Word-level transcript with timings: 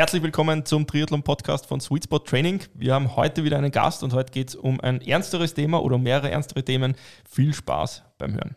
Herzlich 0.00 0.22
willkommen 0.22 0.64
zum 0.64 0.86
Triathlon-Podcast 0.86 1.66
von 1.66 1.78
Sweet 1.78 2.04
Spot 2.04 2.20
Training. 2.20 2.60
Wir 2.72 2.94
haben 2.94 3.16
heute 3.16 3.44
wieder 3.44 3.58
einen 3.58 3.70
Gast 3.70 4.02
und 4.02 4.14
heute 4.14 4.32
geht 4.32 4.48
es 4.48 4.54
um 4.54 4.80
ein 4.80 5.02
ernsteres 5.02 5.52
Thema 5.52 5.82
oder 5.82 5.96
um 5.96 6.02
mehrere 6.02 6.30
ernstere 6.30 6.64
Themen. 6.64 6.96
Viel 7.28 7.52
Spaß 7.52 8.02
beim 8.16 8.32
Hören. 8.32 8.56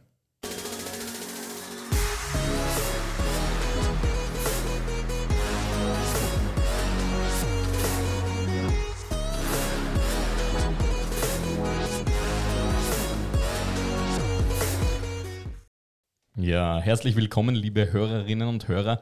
Ja, 16.38 16.80
herzlich 16.80 17.18
willkommen, 17.18 17.54
liebe 17.54 17.92
Hörerinnen 17.92 18.48
und 18.48 18.70
Hörer. 18.70 19.02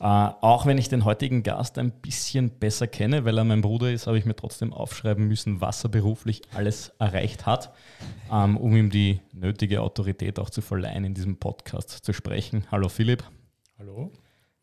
Äh, 0.00 0.04
auch 0.04 0.66
wenn 0.66 0.78
ich 0.78 0.88
den 0.88 1.04
heutigen 1.04 1.42
Gast 1.42 1.78
ein 1.78 1.90
bisschen 1.90 2.50
besser 2.50 2.86
kenne, 2.86 3.24
weil 3.24 3.38
er 3.38 3.44
mein 3.44 3.60
Bruder 3.60 3.92
ist, 3.92 4.06
habe 4.06 4.18
ich 4.18 4.24
mir 4.24 4.34
trotzdem 4.34 4.72
aufschreiben 4.72 5.28
müssen, 5.28 5.60
was 5.60 5.84
er 5.84 5.90
beruflich 5.90 6.42
alles 6.54 6.88
erreicht 6.98 7.46
hat, 7.46 7.72
ähm, 8.30 8.56
um 8.56 8.76
ihm 8.76 8.90
die 8.90 9.20
nötige 9.32 9.80
Autorität 9.80 10.38
auch 10.38 10.50
zu 10.50 10.60
verleihen, 10.60 11.04
in 11.04 11.14
diesem 11.14 11.36
Podcast 11.36 11.90
zu 11.90 12.12
sprechen. 12.12 12.66
Hallo 12.70 12.88
Philipp. 12.88 13.22
Hallo. 13.78 14.10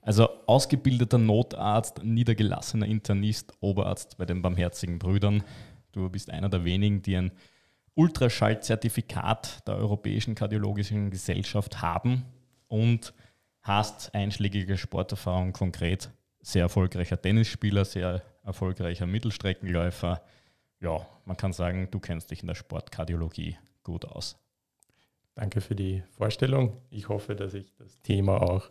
Also 0.01 0.29
ausgebildeter 0.45 1.17
Notarzt, 1.17 2.03
niedergelassener 2.03 2.85
Internist, 2.85 3.53
Oberarzt 3.59 4.17
bei 4.17 4.25
den 4.25 4.41
Barmherzigen 4.41 4.97
Brüdern. 4.97 5.43
Du 5.91 6.09
bist 6.09 6.29
einer 6.29 6.49
der 6.49 6.63
wenigen, 6.63 7.01
die 7.01 7.15
ein 7.15 7.31
Ultraschallzertifikat 7.95 9.67
der 9.67 9.75
Europäischen 9.75 10.35
Kardiologischen 10.35 11.11
Gesellschaft 11.11 11.81
haben 11.81 12.23
und 12.67 13.13
hast 13.61 14.13
einschlägige 14.15 14.77
Sporterfahrung 14.77 15.53
konkret, 15.53 16.09
sehr 16.41 16.63
erfolgreicher 16.63 17.21
Tennisspieler, 17.21 17.85
sehr 17.85 18.23
erfolgreicher 18.43 19.05
Mittelstreckenläufer. 19.05 20.21
Ja, 20.79 21.05
man 21.25 21.37
kann 21.37 21.53
sagen, 21.53 21.89
du 21.91 21.99
kennst 21.99 22.31
dich 22.31 22.41
in 22.41 22.47
der 22.47 22.55
Sportkardiologie 22.55 23.57
gut 23.83 24.05
aus. 24.05 24.37
Danke 25.35 25.61
für 25.61 25.75
die 25.75 26.03
Vorstellung. 26.17 26.77
Ich 26.89 27.09
hoffe, 27.09 27.35
dass 27.35 27.53
ich 27.53 27.73
das 27.75 28.01
Thema 28.01 28.41
auch 28.41 28.69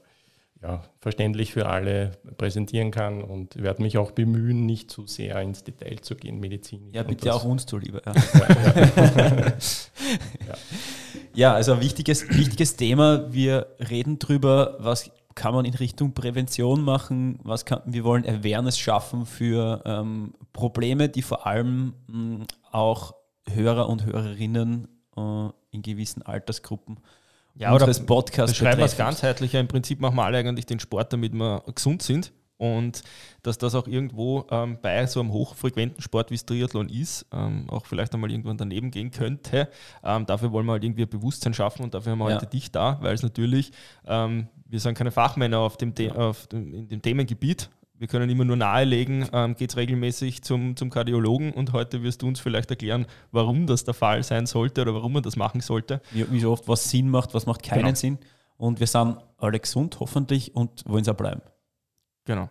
ja, 0.62 0.82
verständlich 1.00 1.52
für 1.52 1.66
alle 1.66 2.12
präsentieren 2.36 2.90
kann 2.90 3.22
und 3.22 3.62
werde 3.62 3.82
mich 3.82 3.96
auch 3.96 4.10
bemühen, 4.10 4.66
nicht 4.66 4.90
zu 4.90 5.06
sehr 5.06 5.40
ins 5.40 5.62
Detail 5.62 6.00
zu 6.00 6.16
gehen, 6.16 6.40
medizinisch. 6.40 6.94
Ja, 6.94 7.04
bitte 7.04 7.32
auch 7.32 7.44
uns 7.44 7.64
zuliebe. 7.64 8.02
Ja. 8.04 8.12
ja. 8.12 9.38
ja, 10.46 10.54
also 11.46 11.72
ein 11.72 11.80
wichtiges, 11.80 12.28
wichtiges 12.28 12.76
Thema. 12.76 13.32
Wir 13.32 13.66
reden 13.78 14.18
darüber, 14.18 14.76
was 14.80 15.10
kann 15.34 15.54
man 15.54 15.64
in 15.64 15.74
Richtung 15.74 16.12
Prävention 16.12 16.82
machen, 16.82 17.38
was 17.44 17.64
kann, 17.64 17.82
wir 17.86 18.02
wollen 18.02 18.26
Awareness 18.26 18.76
schaffen 18.78 19.24
für 19.24 19.82
ähm, 19.84 20.34
Probleme, 20.52 21.08
die 21.08 21.22
vor 21.22 21.46
allem 21.46 21.94
mh, 22.08 22.18
mm, 22.18 22.46
auch 22.72 23.14
Hörer 23.48 23.88
und 23.88 24.04
Hörerinnen 24.04 24.88
äh, 25.16 25.48
in 25.70 25.82
gewissen 25.82 26.22
Altersgruppen 26.22 26.98
ja, 27.58 27.74
oder 27.74 27.86
Podcasts 27.86 28.56
beschreiben 28.56 28.78
wir 28.78 28.84
es 28.84 28.96
ganzheitlicher. 28.96 29.58
Im 29.58 29.68
Prinzip 29.68 30.00
machen 30.00 30.14
wir 30.16 30.24
alle 30.24 30.38
eigentlich 30.38 30.66
den 30.66 30.78
Sport, 30.78 31.12
damit 31.12 31.32
wir 31.34 31.62
gesund 31.74 32.02
sind. 32.02 32.32
Und 32.58 33.02
dass 33.42 33.56
das 33.56 33.74
auch 33.74 33.86
irgendwo 33.86 34.44
ähm, 34.50 34.78
bei 34.82 35.06
so 35.06 35.20
einem 35.20 35.32
hochfrequenten 35.32 36.02
Sport 36.02 36.30
wie 36.30 36.34
es 36.34 36.44
Triathlon 36.44 36.88
ist, 36.88 37.26
ähm, 37.32 37.70
auch 37.70 37.86
vielleicht 37.86 38.12
einmal 38.14 38.30
irgendwann 38.30 38.56
daneben 38.56 38.90
gehen 38.90 39.10
könnte. 39.10 39.68
Ähm, 40.04 40.26
dafür 40.26 40.52
wollen 40.52 40.66
wir 40.66 40.72
halt 40.72 40.84
irgendwie 40.84 41.02
ein 41.02 41.08
Bewusstsein 41.08 41.54
schaffen 41.54 41.84
und 41.84 41.94
dafür 41.94 42.12
haben 42.12 42.18
wir 42.18 42.30
ja. 42.30 42.36
heute 42.36 42.46
dich 42.46 42.72
da, 42.72 42.98
weil 43.00 43.14
es 43.14 43.22
natürlich, 43.22 43.72
ähm, 44.06 44.48
wir 44.66 44.80
sind 44.80 44.98
keine 44.98 45.12
Fachmänner 45.12 45.60
auf 45.60 45.76
dem, 45.76 45.94
auf 46.16 46.48
dem, 46.48 46.74
in 46.74 46.88
dem 46.88 47.00
Themengebiet, 47.00 47.70
wir 47.98 48.06
können 48.06 48.30
immer 48.30 48.44
nur 48.44 48.56
nahelegen, 48.56 49.28
ähm, 49.32 49.56
geht 49.56 49.70
es 49.70 49.76
regelmäßig 49.76 50.42
zum, 50.42 50.76
zum 50.76 50.88
Kardiologen 50.88 51.52
und 51.52 51.72
heute 51.72 52.02
wirst 52.02 52.22
du 52.22 52.28
uns 52.28 52.38
vielleicht 52.38 52.70
erklären, 52.70 53.06
warum 53.32 53.66
das 53.66 53.82
der 53.82 53.94
Fall 53.94 54.22
sein 54.22 54.46
sollte 54.46 54.82
oder 54.82 54.94
warum 54.94 55.14
man 55.14 55.22
das 55.24 55.34
machen 55.34 55.60
sollte. 55.60 56.00
Wie, 56.12 56.30
wie 56.30 56.40
so 56.40 56.52
oft, 56.52 56.68
was 56.68 56.88
Sinn 56.90 57.10
macht, 57.10 57.34
was 57.34 57.46
macht 57.46 57.62
keinen 57.64 57.86
genau. 57.86 57.94
Sinn. 57.94 58.18
Und 58.56 58.78
wir 58.78 58.86
sind 58.86 59.18
alle 59.36 59.58
gesund, 59.58 59.98
hoffentlich, 60.00 60.54
und 60.54 60.84
wollen 60.86 61.02
es 61.02 61.08
auch 61.08 61.14
bleiben. 61.14 61.42
Genau. 62.28 62.50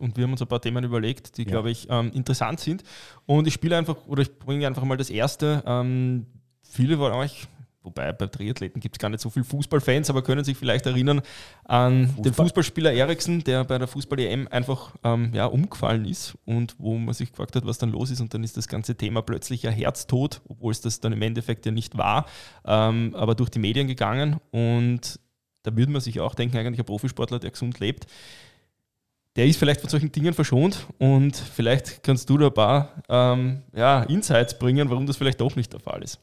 Und 0.00 0.16
wir 0.16 0.24
haben 0.24 0.32
uns 0.32 0.42
ein 0.42 0.48
paar 0.48 0.60
Themen 0.60 0.82
überlegt, 0.82 1.36
die, 1.38 1.44
ja. 1.44 1.48
glaube 1.48 1.70
ich, 1.70 1.86
ähm, 1.88 2.10
interessant 2.12 2.58
sind. 2.58 2.82
Und 3.24 3.46
ich 3.46 3.54
spiele 3.54 3.78
einfach, 3.78 3.96
oder 4.06 4.22
ich 4.22 4.36
bringe 4.36 4.66
einfach 4.66 4.82
mal 4.82 4.96
das 4.96 5.10
erste. 5.10 5.62
Ähm, 5.64 6.26
viele 6.62 6.96
von 6.96 7.12
euch 7.12 7.46
wobei 7.84 8.12
bei 8.12 8.26
Triathleten 8.26 8.80
gibt 8.80 8.96
es 8.96 8.98
gar 9.00 9.08
nicht 9.08 9.20
so 9.20 9.28
viele 9.28 9.44
Fußballfans, 9.44 10.08
aber 10.08 10.22
können 10.22 10.44
sich 10.44 10.56
vielleicht 10.56 10.86
erinnern 10.86 11.20
an 11.64 12.06
Fußball. 12.06 12.22
den 12.22 12.34
Fußballspieler 12.34 12.92
Eriksen, 12.92 13.42
der 13.42 13.64
bei 13.64 13.76
der 13.76 13.88
Fußball-EM 13.88 14.46
einfach 14.48 14.94
ähm, 15.02 15.32
ja, 15.34 15.46
umgefallen 15.46 16.04
ist 16.04 16.38
und 16.44 16.76
wo 16.78 16.96
man 16.96 17.12
sich 17.12 17.30
gefragt 17.30 17.56
hat, 17.56 17.66
was 17.66 17.78
dann 17.78 17.90
los 17.90 18.10
ist 18.10 18.20
und 18.20 18.32
dann 18.34 18.44
ist 18.44 18.56
das 18.56 18.68
ganze 18.68 18.94
Thema 18.94 19.22
plötzlich 19.22 19.66
ein 19.66 19.74
Herztod, 19.74 20.42
obwohl 20.48 20.70
es 20.70 20.80
das 20.80 21.00
dann 21.00 21.12
im 21.12 21.22
Endeffekt 21.22 21.66
ja 21.66 21.72
nicht 21.72 21.98
war, 21.98 22.26
ähm, 22.64 23.14
aber 23.16 23.34
durch 23.34 23.50
die 23.50 23.58
Medien 23.58 23.88
gegangen 23.88 24.40
und 24.52 25.18
da 25.64 25.76
würde 25.76 25.92
man 25.92 26.00
sich 26.00 26.20
auch 26.20 26.34
denken, 26.34 26.56
eigentlich 26.56 26.80
ein 26.80 26.86
Profisportler, 26.86 27.38
der 27.38 27.50
gesund 27.50 27.78
lebt, 27.80 28.06
der 29.36 29.46
ist 29.46 29.58
vielleicht 29.58 29.80
von 29.80 29.90
solchen 29.90 30.12
Dingen 30.12 30.34
verschont 30.34 30.86
und 30.98 31.36
vielleicht 31.36 32.02
kannst 32.02 32.28
du 32.28 32.38
da 32.38 32.46
ein 32.46 32.54
paar 32.54 33.02
ähm, 33.08 33.62
ja, 33.74 34.02
Insights 34.04 34.58
bringen, 34.58 34.90
warum 34.90 35.06
das 35.06 35.16
vielleicht 35.16 35.40
doch 35.40 35.56
nicht 35.56 35.72
der 35.72 35.80
Fall 35.80 36.02
ist. 36.02 36.20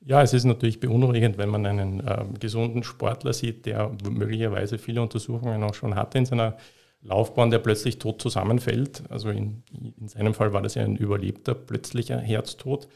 Ja, 0.00 0.22
es 0.22 0.32
ist 0.32 0.44
natürlich 0.44 0.78
beunruhigend, 0.78 1.36
wenn 1.36 1.48
man 1.48 1.66
einen 1.66 2.00
äh, 2.00 2.24
gesunden 2.38 2.84
Sportler 2.84 3.32
sieht, 3.32 3.66
der 3.66 3.90
möglicherweise 4.08 4.78
viele 4.78 5.02
Untersuchungen 5.02 5.62
auch 5.64 5.74
schon 5.74 5.96
hatte 5.96 6.18
in 6.18 6.26
seiner 6.26 6.56
Laufbahn, 7.02 7.50
der 7.50 7.58
plötzlich 7.58 7.98
tot 7.98 8.22
zusammenfällt. 8.22 9.02
Also 9.10 9.30
in, 9.30 9.62
in 9.98 10.08
seinem 10.08 10.32
Fall 10.32 10.52
war 10.52 10.62
das 10.62 10.76
ja 10.76 10.84
ein 10.84 10.96
überlebter 10.96 11.54
plötzlicher 11.54 12.18
Herztod. 12.18 12.88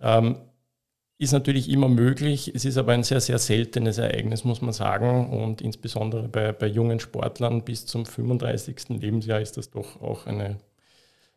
Ähm, 0.00 0.36
ist 1.18 1.32
natürlich 1.32 1.70
immer 1.70 1.88
möglich. 1.88 2.52
Es 2.54 2.64
ist 2.64 2.76
aber 2.76 2.92
ein 2.92 3.02
sehr, 3.02 3.20
sehr 3.20 3.38
seltenes 3.38 3.98
Ereignis, 3.98 4.44
muss 4.44 4.60
man 4.60 4.72
sagen. 4.72 5.30
Und 5.30 5.62
insbesondere 5.62 6.28
bei, 6.28 6.52
bei 6.52 6.66
jungen 6.66 7.00
Sportlern 7.00 7.64
bis 7.64 7.86
zum 7.86 8.04
35. 8.04 8.88
Lebensjahr 9.00 9.40
ist 9.40 9.56
das 9.56 9.70
doch 9.70 10.00
auch 10.02 10.26
eine 10.26 10.58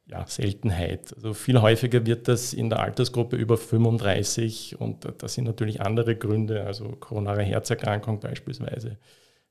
ja, 0.10 0.26
Seltenheit. 0.28 1.14
Also 1.16 1.34
viel 1.34 1.62
häufiger 1.62 2.06
wird 2.06 2.28
das 2.28 2.54
in 2.54 2.70
der 2.70 2.80
Altersgruppe 2.80 3.36
über 3.36 3.58
35 3.58 4.80
und 4.82 5.08
das 5.20 5.36
sind 5.36 5.46
natürlich 5.46 5.82
andere 5.82 6.16
Gründe, 6.16 6.66
also 6.66 6.96
koronare 7.00 7.44
Herzerkrankung 7.44 8.20
beispielsweise. 8.20 8.98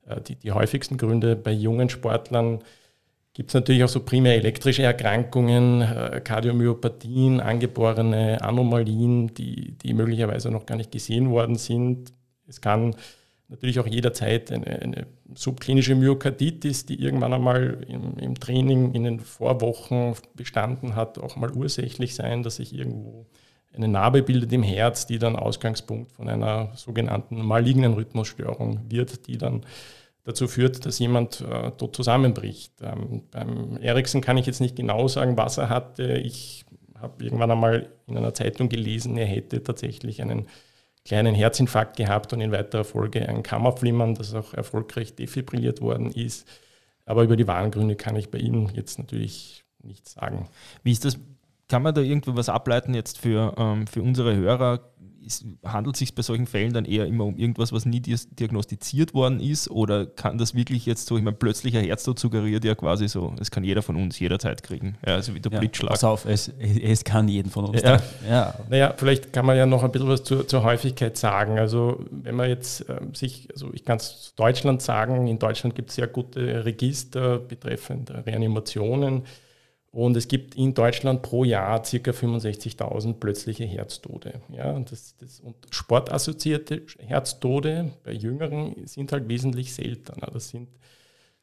Äh, 0.05 0.21
die, 0.21 0.35
die 0.35 0.51
häufigsten 0.51 0.97
Gründe 0.97 1.35
bei 1.35 1.51
jungen 1.51 1.89
Sportlern 1.89 2.59
gibt 3.39 3.51
es 3.51 3.53
natürlich 3.53 3.85
auch 3.85 3.89
so 3.89 4.01
primär 4.01 4.35
elektrische 4.35 4.83
Erkrankungen, 4.83 5.81
äh, 5.81 6.19
Kardiomyopathien, 6.21 7.39
angeborene 7.39 8.41
Anomalien, 8.41 9.33
die, 9.33 9.77
die 9.77 9.93
möglicherweise 9.93 10.51
noch 10.51 10.65
gar 10.65 10.75
nicht 10.75 10.91
gesehen 10.91 11.29
worden 11.29 11.55
sind. 11.55 12.11
Es 12.47 12.59
kann 12.59 12.97
natürlich 13.47 13.79
auch 13.79 13.87
jederzeit 13.87 14.51
eine, 14.51 14.81
eine 14.81 15.07
subklinische 15.33 15.95
Myokarditis, 15.95 16.85
die 16.85 17.01
irgendwann 17.01 17.31
einmal 17.31 17.77
im, 17.87 18.17
im, 18.17 18.37
Training 18.37 18.93
in 18.93 19.05
den 19.05 19.21
Vorwochen 19.21 20.15
bestanden 20.35 20.97
hat, 20.97 21.17
auch 21.17 21.37
mal 21.37 21.53
ursächlich 21.53 22.15
sein, 22.15 22.43
dass 22.43 22.57
sich 22.57 22.75
irgendwo 22.75 23.25
eine 23.73 23.87
Narbe 23.87 24.21
bildet 24.21 24.51
im 24.51 24.63
Herz, 24.63 25.07
die 25.07 25.17
dann 25.17 25.37
Ausgangspunkt 25.37 26.11
von 26.11 26.27
einer 26.27 26.73
sogenannten 26.75 27.41
malignen 27.45 27.93
Rhythmusstörung 27.93 28.81
wird, 28.89 29.27
die 29.27 29.37
dann 29.37 29.61
dazu 30.23 30.47
führt, 30.47 30.85
dass 30.85 30.99
jemand 30.99 31.41
äh, 31.41 31.71
dort 31.77 31.95
zusammenbricht. 31.95 32.73
Ähm, 32.81 33.23
beim 33.31 33.77
Eriksen 33.77 34.21
kann 34.21 34.37
ich 34.37 34.45
jetzt 34.45 34.61
nicht 34.61 34.75
genau 34.75 35.07
sagen, 35.07 35.37
was 35.37 35.57
er 35.57 35.69
hatte. 35.69 36.17
Ich 36.17 36.65
habe 36.99 37.23
irgendwann 37.23 37.51
einmal 37.51 37.89
in 38.07 38.17
einer 38.17 38.33
Zeitung 38.33 38.69
gelesen, 38.69 39.17
er 39.17 39.25
hätte 39.25 39.63
tatsächlich 39.63 40.21
einen 40.21 40.47
kleinen 41.05 41.33
Herzinfarkt 41.33 41.97
gehabt 41.97 42.33
und 42.33 42.41
in 42.41 42.51
weiterer 42.51 42.83
Folge 42.83 43.27
ein 43.27 43.41
Kammerflimmern, 43.41 44.15
das 44.15 44.33
auch 44.33 44.53
erfolgreich 44.53 45.15
defibrilliert 45.15 45.81
worden 45.81 46.11
ist. 46.11 46.47
Aber 47.05 47.23
über 47.23 47.35
die 47.35 47.47
Warngründe 47.47 47.95
kann 47.95 48.15
ich 48.15 48.29
bei 48.29 48.37
Ihnen 48.37 48.69
jetzt 48.75 48.99
natürlich 48.99 49.63
nichts 49.81 50.13
sagen. 50.13 50.47
Wie 50.83 50.91
ist 50.91 51.05
das? 51.05 51.17
Kann 51.67 51.83
man 51.83 51.93
da 51.93 52.01
irgendwo 52.01 52.35
was 52.35 52.49
ableiten 52.49 52.93
jetzt 52.93 53.19
für, 53.19 53.53
ähm, 53.57 53.87
für 53.87 54.01
unsere 54.01 54.35
Hörer? 54.35 54.88
Ist, 55.25 55.45
handelt 55.63 55.95
es 55.95 55.99
sich 55.99 56.15
bei 56.15 56.21
solchen 56.21 56.47
Fällen 56.47 56.73
dann 56.73 56.85
eher 56.85 57.05
immer 57.05 57.25
um 57.25 57.37
irgendwas, 57.37 57.71
was 57.71 57.85
nie 57.85 57.99
diagnostiziert 58.01 59.13
worden 59.13 59.39
ist? 59.39 59.69
Oder 59.69 60.05
kann 60.05 60.37
das 60.37 60.55
wirklich 60.55 60.85
jetzt 60.85 61.07
so, 61.07 61.17
ich 61.17 61.23
meine, 61.23 61.35
plötzlicher 61.35 61.79
Herztod 61.81 62.19
suggeriert 62.19 62.63
ja 62.65 62.75
quasi 62.75 63.07
so, 63.07 63.33
es 63.39 63.51
kann 63.51 63.63
jeder 63.63 63.81
von 63.81 63.95
uns 63.95 64.19
jederzeit 64.19 64.63
kriegen. 64.63 64.97
Ja, 65.05 65.15
also 65.15 65.35
wie 65.35 65.39
der 65.39 65.51
ja, 65.51 65.59
Blitzschlag. 65.59 65.91
Pass 65.91 66.03
auf, 66.03 66.25
es, 66.25 66.51
es 66.59 67.03
kann 67.03 67.27
jeden 67.27 67.51
von 67.51 67.65
uns. 67.65 67.81
Ja. 67.81 68.01
ja. 68.29 68.55
Naja, 68.69 68.93
vielleicht 68.97 69.33
kann 69.33 69.45
man 69.45 69.57
ja 69.57 69.65
noch 69.65 69.83
ein 69.83 69.91
bisschen 69.91 70.09
was 70.09 70.23
zur, 70.23 70.47
zur 70.47 70.63
Häufigkeit 70.63 71.17
sagen. 71.17 71.59
Also 71.59 72.05
wenn 72.09 72.35
man 72.35 72.49
jetzt 72.49 72.87
äh, 72.89 72.99
sich, 73.13 73.49
also 73.51 73.71
ich 73.73 73.85
kann 73.85 73.97
es 73.97 74.33
Deutschland 74.35 74.81
sagen, 74.81 75.27
in 75.27 75.39
Deutschland 75.39 75.75
gibt 75.75 75.89
es 75.89 75.95
sehr 75.95 76.07
gute 76.07 76.65
Register 76.65 77.39
betreffend 77.39 78.11
Reanimationen. 78.25 79.23
Und 79.91 80.15
es 80.15 80.27
gibt 80.27 80.55
in 80.55 80.73
Deutschland 80.75 81.23
pro 81.23 81.43
Jahr 81.43 81.81
ca. 81.81 81.97
65.000 81.97 83.13
plötzliche 83.15 83.65
Herztode. 83.65 84.41
Ja, 84.49 84.71
und, 84.71 84.91
das, 84.91 85.15
das, 85.17 85.39
und 85.39 85.55
sportassoziierte 85.71 86.83
Herztode 86.99 87.93
bei 88.03 88.11
Jüngeren 88.11 88.75
sind 88.85 89.11
halt 89.11 89.27
wesentlich 89.27 89.73
seltener. 89.73 90.27
Das 90.31 90.49
sind 90.49 90.67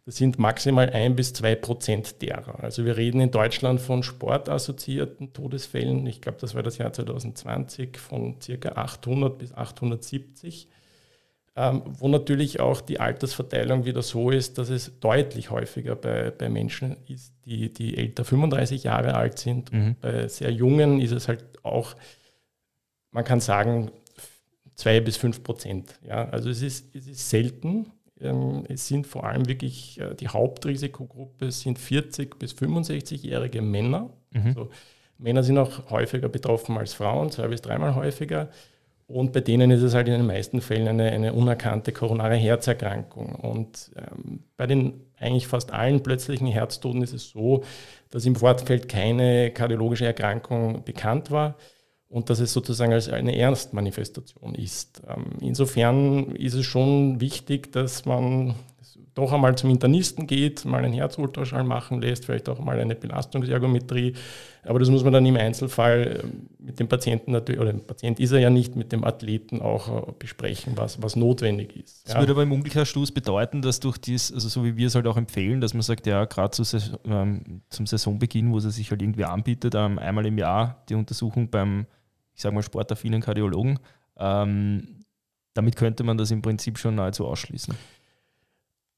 das 0.07 0.19
sind 0.19 0.39
maximal 0.39 0.89
ein 0.91 1.17
bis 1.17 1.33
zwei 1.33 1.57
Prozent 1.57 2.23
derer. 2.23 2.63
Also 2.63 2.85
wir 2.85 2.97
reden 2.97 3.21
in 3.21 3.33
Deutschland 3.33 3.81
von 3.81 4.05
sportassoziierten 4.05 5.33
Todesfällen. 5.33 6.07
Ich 6.07 6.21
glaube, 6.21 6.39
das 6.41 6.55
war 6.55 6.63
das 6.63 6.79
Jahr 6.79 6.93
2020 6.93 7.99
von 7.99 8.41
circa 8.41 8.69
800 8.77 9.37
bis 9.37 9.53
870, 9.53 10.69
ähm, 11.57 11.83
wo 11.87 12.09
natürlich 12.09 12.61
auch 12.61 12.83
die 12.83 13.01
Altersverteilung 13.01 13.87
wieder 13.87 14.03
so 14.03 14.31
ist, 14.31 14.59
dass 14.59 14.69
es 14.69 15.01
deutlich 15.01 15.51
häufiger 15.51 15.97
bei, 15.97 16.31
bei 16.31 16.51
Menschen 16.51 16.99
ist, 17.09 17.33
die, 17.47 17.73
die 17.73 17.97
älter 17.97 18.27
35 18.27 18.85
Jahre 18.85 19.15
alt 19.15 19.39
sind. 19.39 19.73
Mhm. 19.73 19.97
Bei 20.03 20.29
sehr 20.29 20.53
jungen 20.53 21.01
ist 21.01 21.13
es 21.13 21.29
halt 21.29 21.45
auch, 21.63 21.97
man 23.11 23.25
kann 23.25 23.41
sagen, 23.41 23.91
zwei 24.75 25.01
bis 25.01 25.17
fünf 25.17 25.43
Prozent. 25.43 25.99
Ja, 26.07 26.29
also 26.29 26.51
es 26.51 26.61
ist, 26.61 26.95
es 26.95 27.07
ist 27.07 27.31
selten, 27.31 27.87
ähm, 28.21 28.65
es 28.69 28.87
sind 28.87 29.07
vor 29.07 29.25
allem 29.25 29.49
wirklich 29.49 29.99
äh, 29.99 30.15
die 30.15 30.29
Hauptrisikogruppe 30.29 31.51
sind 31.53 31.79
40 31.79 32.39
bis 32.39 32.53
65-jährige 32.53 33.63
Männer. 33.63 34.11
Mhm. 34.33 34.47
Also 34.47 34.71
Männer 35.17 35.43
sind 35.43 35.57
auch 35.57 35.89
häufiger 35.89 36.29
betroffen 36.29 36.77
als 36.77 36.93
Frauen, 36.93 37.31
zwei 37.31 37.49
bis 37.49 37.63
dreimal 37.63 37.95
häufiger. 37.95 38.51
Und 39.09 39.33
bei 39.33 39.41
denen 39.41 39.71
ist 39.71 39.83
es 39.83 39.95
halt 39.95 40.09
in 40.09 40.15
den 40.15 40.27
meisten 40.27 40.61
Fällen 40.61 40.89
eine, 40.89 41.13
eine 41.13 41.33
unerkannte 41.33 41.93
koronare 41.93 42.35
Herzerkrankung. 42.35 43.37
Und 43.37 43.93
ähm, 43.97 44.41
bei 44.57 44.67
den 44.67 45.01
eigentlich 45.19 45.47
fast 45.47 45.73
allen 45.73 46.03
plötzlichen 46.03 46.49
Herztoten 46.49 47.03
ist 47.03 47.15
es 47.15 47.31
so, 47.31 47.63
dass 48.11 48.27
im 48.27 48.35
Vorfeld 48.35 48.89
keine 48.89 49.51
kardiologische 49.53 50.07
Erkrankung 50.07 50.83
bekannt 50.85 51.31
war 51.31 51.57
und 52.09 52.31
dass 52.31 52.41
es 52.41 52.53
sozusagen 52.53 52.93
als 52.93 53.09
eine 53.09 53.37
Ernstmanifestation 53.37 54.55
ist. 54.57 55.03
Ähm, 55.09 55.27
insofern 55.41 56.33
ist 56.35 56.55
es 56.55 56.67
schon 56.67 57.21
wichtig, 57.21 57.73
dass 57.73 58.07
man 58.07 58.55
doch 59.15 59.33
einmal 59.33 59.57
zum 59.57 59.71
Internisten 59.71 60.27
geht, 60.27 60.65
mal 60.65 60.85
einen 60.85 60.93
Herzultraschall 60.93 61.65
machen 61.65 62.03
lässt, 62.03 62.27
vielleicht 62.27 62.49
auch 62.49 62.59
mal 62.59 62.79
eine 62.79 62.95
Belastungsergometrie. 62.95 64.15
Aber 64.67 64.79
das 64.79 64.91
muss 64.91 65.05
man 65.05 65.13
dann 65.13 65.25
im 65.25 65.37
Einzelfall 65.37 66.21
ähm, 66.25 66.49
mit 66.59 66.81
dem 66.81 66.89
Patienten 66.89 67.33
natürlich, 67.33 67.61
oder 67.61 67.73
dem 67.73 67.87
Patient 67.87 68.21
ist 68.21 68.33
er 68.33 68.41
ja 68.41 68.51
nicht, 68.51 68.77
mit 68.77 68.93
dem 68.93 69.05
Athleten 69.05 69.63
auch 69.63 70.09
äh, 70.09 70.13
besprechen, 70.19 70.73
was, 70.77 71.01
was 71.03 71.17
notwendig 71.17 71.77
ist. 71.77 72.07
Das 72.07 72.15
ja. 72.15 72.21
würde 72.21 72.33
aber 72.33 72.43
im 72.43 72.53
Umkehrschluss 72.53 73.13
bedeuten, 73.13 73.63
dass 73.63 73.81
durch 73.81 73.99
dies, 73.99 74.33
also 74.33 74.49
so 74.49 74.65
wie 74.65 74.77
wir 74.77 74.89
es 74.89 74.95
halt 74.95 75.07
auch 75.07 75.17
empfehlen, 75.17 75.61
dass 75.61 75.75
man 75.75 75.83
sagt, 75.83 76.07
ja, 76.07 76.25
gerade 76.25 76.51
zu 76.51 76.65
Saison, 76.65 76.99
ähm, 77.07 77.63
zum 77.71 77.87
Saisonbeginn, 77.87 78.53
wo 78.53 78.59
es 78.59 78.65
sich 78.65 78.91
halt 78.91 79.03
irgendwie 79.03 79.25
anbietet, 79.25 79.75
ähm, 79.75 79.99
einmal 79.99 80.27
im 80.27 80.39
Jahr 80.39 80.83
die 80.89 80.95
Untersuchung 80.95 81.49
beim 81.51 81.87
ich 82.37 82.43
sage 82.43 82.55
mal, 82.55 82.63
sportaffinen 82.63 83.23
Kardiologen. 83.23 83.79
Ähm, 84.19 85.05
damit 85.55 85.75
könnte 85.75 86.05
man 86.05 86.19
das 86.19 86.31
im 86.31 86.43
Prinzip 86.43 86.79
schon 86.79 86.95
nahezu 86.95 87.27
ausschließen. 87.27 87.75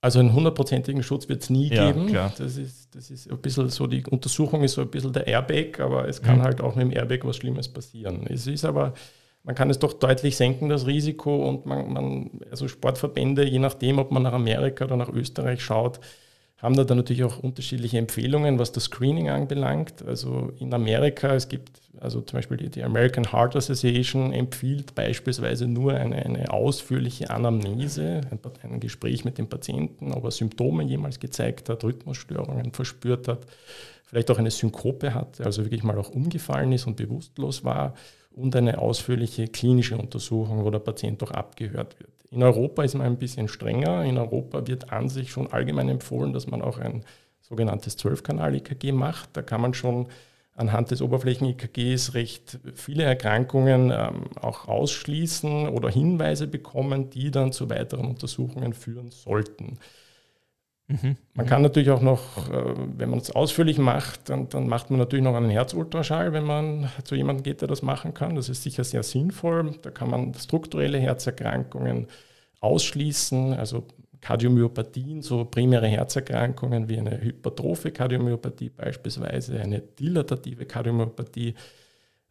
Also 0.00 0.20
einen 0.20 0.32
hundertprozentigen 0.32 1.02
Schutz 1.02 1.28
wird 1.28 1.42
es 1.42 1.50
nie 1.50 1.68
ja, 1.68 1.90
geben. 1.90 2.06
Klar. 2.06 2.32
Das 2.38 2.56
ist, 2.56 2.94
das 2.94 3.10
ist 3.10 3.30
ein 3.30 3.38
bisschen 3.38 3.68
so, 3.68 3.88
die 3.88 4.04
Untersuchung 4.06 4.62
ist 4.62 4.74
so 4.74 4.82
ein 4.82 4.90
bisschen 4.90 5.12
der 5.12 5.26
Airbag, 5.26 5.80
aber 5.80 6.06
es 6.06 6.22
kann 6.22 6.38
mhm. 6.38 6.42
halt 6.42 6.60
auch 6.60 6.76
mit 6.76 6.86
dem 6.86 6.92
Airbag 6.92 7.20
was 7.24 7.36
Schlimmes 7.36 7.68
passieren. 7.68 8.24
Es 8.28 8.46
ist 8.46 8.64
aber, 8.64 8.94
man 9.42 9.56
kann 9.56 9.70
es 9.70 9.80
doch 9.80 9.92
deutlich 9.94 10.36
senken, 10.36 10.68
das 10.68 10.86
Risiko, 10.86 11.48
und 11.48 11.66
man, 11.66 11.92
man 11.92 12.30
also 12.50 12.68
Sportverbände, 12.68 13.44
je 13.44 13.58
nachdem, 13.58 13.98
ob 13.98 14.12
man 14.12 14.22
nach 14.22 14.34
Amerika 14.34 14.84
oder 14.84 14.96
nach 14.96 15.08
Österreich 15.08 15.62
schaut, 15.62 15.98
haben 16.58 16.74
da 16.74 16.84
dann 16.84 16.96
natürlich 16.98 17.24
auch 17.24 17.38
unterschiedliche 17.38 17.98
Empfehlungen, 17.98 18.58
was 18.58 18.72
das 18.72 18.84
Screening 18.84 19.28
anbelangt. 19.30 20.04
Also 20.04 20.52
in 20.58 20.74
Amerika, 20.74 21.34
es 21.34 21.48
gibt 21.48 21.80
also 22.00 22.20
zum 22.20 22.38
Beispiel 22.38 22.56
die, 22.56 22.68
die 22.68 22.82
American 22.82 23.32
Heart 23.32 23.56
Association 23.56 24.32
empfiehlt 24.32 24.94
beispielsweise 24.94 25.66
nur 25.66 25.94
eine, 25.94 26.16
eine 26.16 26.52
ausführliche 26.52 27.30
Anamnese, 27.30 28.20
ein, 28.30 28.38
ein, 28.62 28.80
Gespräch 28.80 29.24
mit 29.24 29.38
dem 29.38 29.48
Patienten, 29.48 30.12
ob 30.12 30.24
er 30.24 30.30
Symptome 30.30 30.84
jemals 30.84 31.20
gezeigt 31.20 31.68
hat, 31.68 31.84
Rhythmusstörungen 31.84 32.72
verspürt 32.72 33.28
hat, 33.28 33.46
vielleicht 34.04 34.30
auch 34.30 34.38
eine 34.38 34.50
Synkope 34.50 35.14
hat, 35.14 35.40
also 35.40 35.64
wirklich 35.64 35.82
mal 35.82 35.98
auch 35.98 36.10
umgefallen 36.10 36.72
ist 36.72 36.86
und 36.86 36.96
bewusstlos 36.96 37.64
war 37.64 37.94
und 38.32 38.54
eine 38.54 38.78
ausführliche 38.78 39.48
klinische 39.48 39.96
Untersuchung, 39.96 40.64
wo 40.64 40.70
der 40.70 40.78
Patient 40.78 41.22
auch 41.22 41.32
abgehört 41.32 41.98
wird. 41.98 42.10
In 42.30 42.42
Europa 42.42 42.82
ist 42.82 42.94
man 42.94 43.06
ein 43.06 43.18
bisschen 43.18 43.48
strenger. 43.48 44.04
In 44.04 44.18
Europa 44.18 44.66
wird 44.66 44.92
an 44.92 45.08
sich 45.08 45.30
schon 45.30 45.50
allgemein 45.52 45.88
empfohlen, 45.88 46.32
dass 46.32 46.46
man 46.46 46.62
auch 46.62 46.78
ein 46.78 47.04
sogenanntes 47.40 47.98
12-Kanal-EKG 47.98 48.92
macht. 48.92 49.30
Da 49.32 49.42
kann 49.42 49.60
man 49.60 49.74
schon 49.74 50.08
anhand 50.54 50.90
des 50.90 51.00
Oberflächen-EKGs 51.00 52.14
recht 52.14 52.58
viele 52.74 53.04
Erkrankungen 53.04 53.92
ähm, 53.92 54.24
auch 54.40 54.66
ausschließen 54.66 55.68
oder 55.68 55.88
Hinweise 55.88 56.48
bekommen, 56.48 57.10
die 57.10 57.30
dann 57.30 57.52
zu 57.52 57.70
weiteren 57.70 58.06
Untersuchungen 58.06 58.74
führen 58.74 59.10
sollten. 59.10 59.78
Mhm. 60.88 61.16
Man 61.34 61.46
kann 61.46 61.60
natürlich 61.60 61.90
auch 61.90 62.00
noch, 62.00 62.50
äh, 62.50 62.74
wenn 62.96 63.10
man 63.10 63.18
es 63.18 63.30
ausführlich 63.30 63.76
macht, 63.76 64.30
dann, 64.30 64.48
dann, 64.48 64.68
macht 64.68 64.88
man 64.88 64.98
natürlich 64.98 65.24
noch 65.24 65.34
einen 65.34 65.50
Herzultraschall, 65.50 66.32
wenn 66.32 66.44
man 66.44 66.90
zu 67.04 67.14
jemandem 67.14 67.42
geht, 67.42 67.60
der 67.60 67.68
das 67.68 67.82
machen 67.82 68.14
kann. 68.14 68.36
Das 68.36 68.48
ist 68.48 68.62
sicher 68.62 68.84
sehr 68.84 69.02
sinnvoll. 69.02 69.74
Da 69.82 69.90
kann 69.90 70.08
man 70.08 70.32
strukturelle 70.32 70.98
Herzerkrankungen 70.98 72.06
ausschließen, 72.60 73.52
also 73.52 73.86
Kardiomyopathien, 74.22 75.22
so 75.22 75.44
primäre 75.44 75.86
Herzerkrankungen 75.86 76.88
wie 76.88 76.98
eine 76.98 77.20
hypertrophe 77.20 77.92
Kardiomyopathie 77.92 78.70
beispielsweise, 78.70 79.60
eine 79.60 79.80
dilatative 79.80 80.64
Kardiomyopathie, 80.64 81.54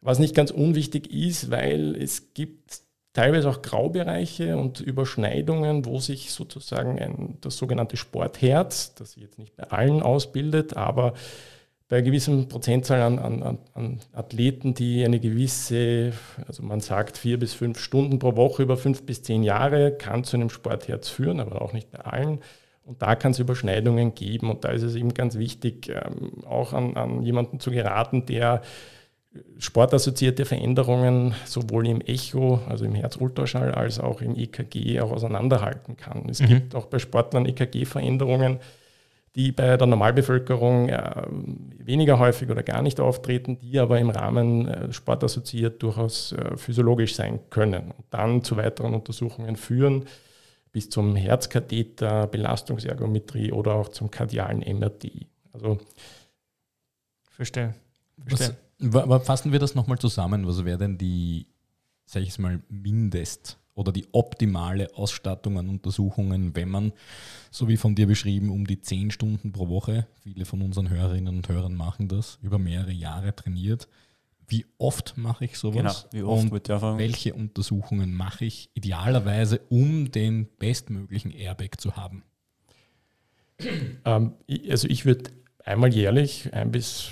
was 0.00 0.18
nicht 0.18 0.34
ganz 0.34 0.50
unwichtig 0.50 1.12
ist, 1.12 1.50
weil 1.50 1.96
es 1.96 2.34
gibt 2.34 2.87
teilweise 3.18 3.50
auch 3.50 3.62
Graubereiche 3.62 4.56
und 4.56 4.78
Überschneidungen, 4.78 5.84
wo 5.84 5.98
sich 5.98 6.30
sozusagen 6.30 7.00
ein, 7.00 7.36
das 7.40 7.56
sogenannte 7.56 7.96
Sportherz, 7.96 8.94
das 8.94 9.12
sich 9.12 9.24
jetzt 9.24 9.40
nicht 9.40 9.56
bei 9.56 9.64
allen 9.64 10.02
ausbildet, 10.02 10.76
aber 10.76 11.14
bei 11.88 12.00
gewissen 12.00 12.46
Prozentzahl 12.46 13.00
an, 13.00 13.18
an, 13.18 13.58
an, 13.74 13.98
Athleten, 14.12 14.74
die 14.74 15.04
eine 15.04 15.18
gewisse, 15.18 16.12
also 16.46 16.62
man 16.62 16.78
sagt 16.78 17.18
vier 17.18 17.40
bis 17.40 17.54
fünf 17.54 17.80
Stunden 17.80 18.20
pro 18.20 18.36
Woche 18.36 18.62
über 18.62 18.76
fünf 18.76 19.04
bis 19.04 19.24
zehn 19.24 19.42
Jahre, 19.42 19.90
kann 19.90 20.22
zu 20.22 20.36
einem 20.36 20.50
Sportherz 20.50 21.08
führen, 21.08 21.40
aber 21.40 21.60
auch 21.60 21.72
nicht 21.72 21.90
bei 21.90 21.98
allen. 21.98 22.38
Und 22.84 23.02
da 23.02 23.16
kann 23.16 23.32
es 23.32 23.40
Überschneidungen 23.40 24.14
geben. 24.14 24.48
Und 24.48 24.64
da 24.64 24.68
ist 24.68 24.82
es 24.82 24.94
eben 24.94 25.12
ganz 25.12 25.36
wichtig, 25.36 25.88
ähm, 25.88 26.44
auch 26.46 26.72
an, 26.72 26.96
an 26.96 27.22
jemanden 27.22 27.58
zu 27.58 27.72
geraten, 27.72 28.26
der 28.26 28.62
sportassoziierte 29.58 30.44
Veränderungen 30.44 31.34
sowohl 31.44 31.86
im 31.86 32.00
Echo, 32.00 32.60
also 32.68 32.84
im 32.84 32.94
Herzultraschall, 32.94 33.72
als 33.72 33.98
auch 34.00 34.22
im 34.22 34.36
EKG 34.36 35.00
auch 35.00 35.10
auseinanderhalten 35.10 35.96
kann. 35.96 36.28
Es 36.28 36.40
mhm. 36.40 36.46
gibt 36.46 36.74
auch 36.74 36.86
bei 36.86 36.98
Sportlern 36.98 37.46
EKG-Veränderungen, 37.46 38.58
die 39.34 39.52
bei 39.52 39.76
der 39.76 39.86
Normalbevölkerung 39.86 40.88
äh, 40.88 41.22
weniger 41.78 42.18
häufig 42.18 42.50
oder 42.50 42.62
gar 42.62 42.82
nicht 42.82 42.98
auftreten, 43.00 43.58
die 43.58 43.78
aber 43.78 43.98
im 43.98 44.10
Rahmen 44.10 44.66
äh, 44.66 44.92
sportassoziiert 44.92 45.82
durchaus 45.82 46.32
äh, 46.32 46.56
physiologisch 46.56 47.14
sein 47.14 47.40
können 47.50 47.92
und 47.96 48.06
dann 48.10 48.42
zu 48.42 48.56
weiteren 48.56 48.94
Untersuchungen 48.94 49.56
führen, 49.56 50.06
bis 50.72 50.90
zum 50.90 51.16
Herzkatheter, 51.16 52.26
Belastungsergometrie 52.26 53.52
oder 53.52 53.74
auch 53.74 53.88
zum 53.88 54.10
kardialen 54.10 54.60
MRT. 54.60 55.26
Also 55.52 55.78
Verstehe. 57.30 57.74
Verstehe. 58.26 58.48
Was, 58.48 58.67
fassen 58.80 59.52
wir 59.52 59.58
das 59.58 59.74
nochmal 59.74 59.98
zusammen? 59.98 60.46
Was 60.46 60.64
wäre 60.64 60.78
denn 60.78 60.98
die, 60.98 61.46
sag 62.06 62.22
ich 62.22 62.38
mal, 62.38 62.62
Mindest- 62.68 63.58
oder 63.74 63.92
die 63.92 64.08
optimale 64.10 64.88
Ausstattung 64.96 65.56
an 65.56 65.68
Untersuchungen, 65.68 66.56
wenn 66.56 66.68
man, 66.68 66.92
so 67.52 67.68
wie 67.68 67.76
von 67.76 67.94
dir 67.94 68.08
beschrieben, 68.08 68.50
um 68.50 68.66
die 68.66 68.80
10 68.80 69.12
Stunden 69.12 69.52
pro 69.52 69.68
Woche, 69.68 70.08
viele 70.22 70.44
von 70.44 70.62
unseren 70.62 70.90
Hörerinnen 70.90 71.36
und 71.36 71.48
Hörern 71.48 71.74
machen 71.74 72.08
das, 72.08 72.40
über 72.42 72.58
mehrere 72.58 72.90
Jahre 72.90 73.36
trainiert. 73.36 73.86
Wie 74.48 74.66
oft 74.78 75.16
mache 75.16 75.44
ich 75.44 75.58
sowas? 75.58 76.08
Genau, 76.10 76.12
wie 76.12 76.22
oft 76.22 76.52
und 76.52 76.98
welche 76.98 77.34
Untersuchungen 77.34 78.14
mache 78.14 78.46
ich 78.46 78.70
idealerweise, 78.74 79.60
um 79.68 80.10
den 80.10 80.48
bestmöglichen 80.58 81.30
Airbag 81.30 81.80
zu 81.80 81.96
haben? 81.96 82.24
Ähm, 84.04 84.32
also 84.68 84.88
ich 84.88 85.04
würde 85.04 85.30
einmal 85.64 85.92
jährlich 85.92 86.52
ein 86.52 86.72
bis 86.72 87.10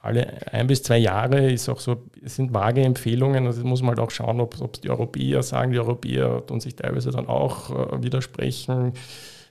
alle 0.00 0.52
ein 0.52 0.68
bis 0.68 0.82
zwei 0.82 0.98
Jahre 0.98 1.50
ist 1.50 1.68
auch 1.68 1.80
so, 1.80 2.04
es 2.24 2.36
sind 2.36 2.54
vage 2.54 2.82
Empfehlungen, 2.82 3.46
also 3.46 3.64
muss 3.64 3.82
man 3.82 3.90
halt 3.90 4.00
auch 4.00 4.10
schauen, 4.10 4.40
ob 4.40 4.54
es 4.54 4.80
die 4.80 4.90
Europäer 4.90 5.42
sagen, 5.42 5.72
die 5.72 5.78
Europäer 5.78 6.46
tun 6.46 6.60
sich 6.60 6.76
teilweise 6.76 7.10
dann 7.10 7.26
auch 7.26 7.70
äh, 7.70 8.02
widersprechen. 8.02 8.92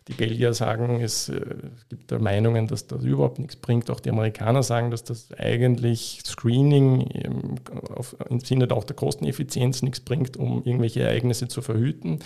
Die 0.07 0.13
Belgier 0.13 0.53
sagen, 0.53 1.01
es, 1.01 1.27
äh, 1.27 1.35
es 1.75 1.89
gibt 1.89 2.13
da 2.13 2.17
Meinungen, 2.17 2.67
dass 2.67 2.87
das 2.87 3.03
überhaupt 3.03 3.39
nichts 3.39 3.57
bringt. 3.57 3.91
Auch 3.91 3.99
die 3.99 4.09
Amerikaner 4.09 4.63
sagen, 4.63 4.89
dass 4.89 5.03
das 5.03 5.33
eigentlich 5.33 6.21
Screening 6.25 7.01
im, 7.01 7.55
auf, 7.93 8.15
im 8.29 8.39
Sinne 8.39 8.71
auch 8.71 8.85
der 8.85 8.95
Kosteneffizienz 8.95 9.81
nichts 9.81 9.99
bringt, 9.99 10.37
um 10.37 10.63
irgendwelche 10.63 11.01
Ereignisse 11.01 11.49
zu 11.49 11.61
verhüten. 11.61 12.19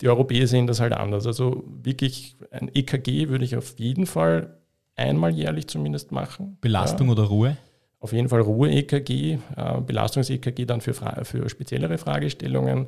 Die 0.00 0.08
Europäer 0.08 0.46
sehen 0.46 0.66
das 0.66 0.80
halt 0.80 0.94
anders. 0.94 1.26
Also 1.26 1.64
wirklich 1.82 2.36
ein 2.50 2.70
EKG 2.74 3.28
würde 3.28 3.44
ich 3.44 3.54
auf 3.54 3.78
jeden 3.78 4.06
Fall 4.06 4.56
einmal 4.96 5.30
jährlich 5.30 5.68
zumindest 5.68 6.12
machen. 6.12 6.56
Belastung 6.62 7.08
ja. 7.08 7.12
oder 7.12 7.24
Ruhe? 7.24 7.58
Auf 8.06 8.12
jeden 8.12 8.28
Fall 8.28 8.40
Ruhe-EKG, 8.40 9.10
äh, 9.56 9.80
Belastungs-EKG 9.84 10.64
dann 10.64 10.80
für, 10.80 10.94
für 10.94 11.48
speziellere 11.48 11.98
Fragestellungen. 11.98 12.86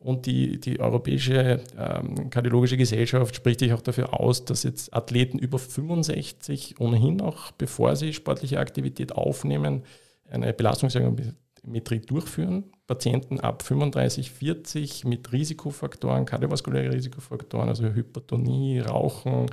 Und 0.00 0.24
die, 0.24 0.58
die 0.58 0.80
Europäische 0.80 1.60
ähm, 1.78 2.30
Kardiologische 2.30 2.78
Gesellschaft 2.78 3.36
spricht 3.36 3.60
sich 3.60 3.74
auch 3.74 3.82
dafür 3.82 4.18
aus, 4.18 4.46
dass 4.46 4.62
jetzt 4.62 4.94
Athleten 4.96 5.38
über 5.38 5.58
65 5.58 6.76
ohnehin 6.80 7.20
auch, 7.20 7.50
bevor 7.50 7.94
sie 7.94 8.14
sportliche 8.14 8.58
Aktivität 8.58 9.12
aufnehmen, 9.12 9.82
eine 10.30 10.54
Belastungsergometrie 10.54 12.00
durchführen. 12.06 12.64
Patienten 12.86 13.40
ab 13.40 13.62
35, 13.62 14.30
40 14.30 15.04
mit 15.04 15.30
Risikofaktoren, 15.30 16.24
kardiovaskuläre 16.24 16.94
Risikofaktoren, 16.94 17.68
also 17.68 17.84
Hypertonie, 17.84 18.80
Rauchen, 18.80 19.44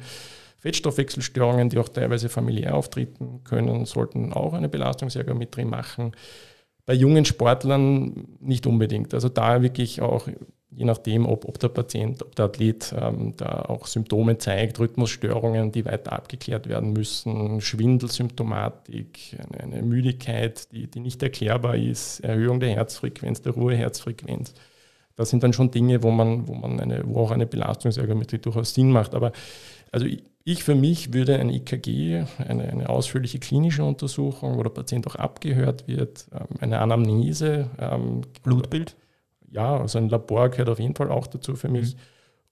Fettstoffwechselstörungen, 0.61 1.69
die 1.69 1.79
auch 1.79 1.89
teilweise 1.89 2.29
familiär 2.29 2.75
auftreten 2.75 3.43
können, 3.43 3.85
sollten 3.85 4.31
auch 4.31 4.53
eine 4.53 4.69
Belastungsergometrie 4.69 5.65
machen. 5.65 6.11
Bei 6.85 6.93
jungen 6.93 7.25
Sportlern 7.25 8.27
nicht 8.39 8.67
unbedingt. 8.67 9.13
Also 9.15 9.27
da 9.27 9.63
wirklich 9.63 10.01
auch, 10.01 10.27
je 10.69 10.85
nachdem, 10.85 11.25
ob, 11.25 11.45
ob 11.45 11.57
der 11.57 11.69
Patient, 11.69 12.21
ob 12.21 12.35
der 12.35 12.45
Athlet 12.45 12.93
ähm, 12.95 13.33
da 13.37 13.63
auch 13.63 13.87
Symptome 13.87 14.37
zeigt, 14.37 14.79
Rhythmusstörungen, 14.79 15.71
die 15.71 15.83
weiter 15.85 16.13
abgeklärt 16.13 16.69
werden 16.69 16.93
müssen, 16.93 17.59
Schwindelsymptomatik, 17.59 19.37
eine, 19.51 19.63
eine 19.63 19.81
Müdigkeit, 19.81 20.71
die, 20.71 20.85
die 20.85 20.99
nicht 20.99 21.23
erklärbar 21.23 21.75
ist, 21.75 22.19
Erhöhung 22.19 22.59
der 22.59 22.69
Herzfrequenz, 22.69 23.41
der 23.41 23.53
Ruheherzfrequenz. 23.53 24.53
Das 25.15 25.29
sind 25.29 25.43
dann 25.43 25.53
schon 25.53 25.71
Dinge, 25.71 26.03
wo 26.03 26.11
man, 26.11 26.47
wo 26.47 26.53
man 26.53 26.79
eine, 26.79 27.03
wo 27.05 27.21
auch 27.21 27.31
eine 27.31 27.45
Belastungsergometrie 27.47 28.39
durchaus 28.39 28.73
Sinn 28.73 28.91
macht. 28.91 29.13
Aber 29.13 29.31
also 29.91 30.05
ich, 30.05 30.23
ich 30.43 30.63
für 30.63 30.75
mich 30.75 31.13
würde 31.13 31.37
ein 31.39 31.49
EKG, 31.49 32.23
eine, 32.47 32.63
eine, 32.63 32.89
ausführliche 32.89 33.39
klinische 33.39 33.83
Untersuchung, 33.83 34.57
wo 34.57 34.63
der 34.63 34.71
Patient 34.71 35.05
auch 35.07 35.15
abgehört 35.15 35.87
wird, 35.87 36.27
ähm, 36.33 36.47
eine 36.59 36.79
Anamnese. 36.79 37.69
Ähm, 37.79 38.21
Blutbild? 38.43 38.95
Ja, 39.49 39.77
also 39.77 39.97
ein 39.97 40.09
Labor 40.09 40.49
gehört 40.49 40.69
auf 40.69 40.79
jeden 40.79 40.95
Fall 40.95 41.11
auch 41.11 41.27
dazu 41.27 41.55
für 41.55 41.69
mich. 41.69 41.95
Mhm. 41.95 41.99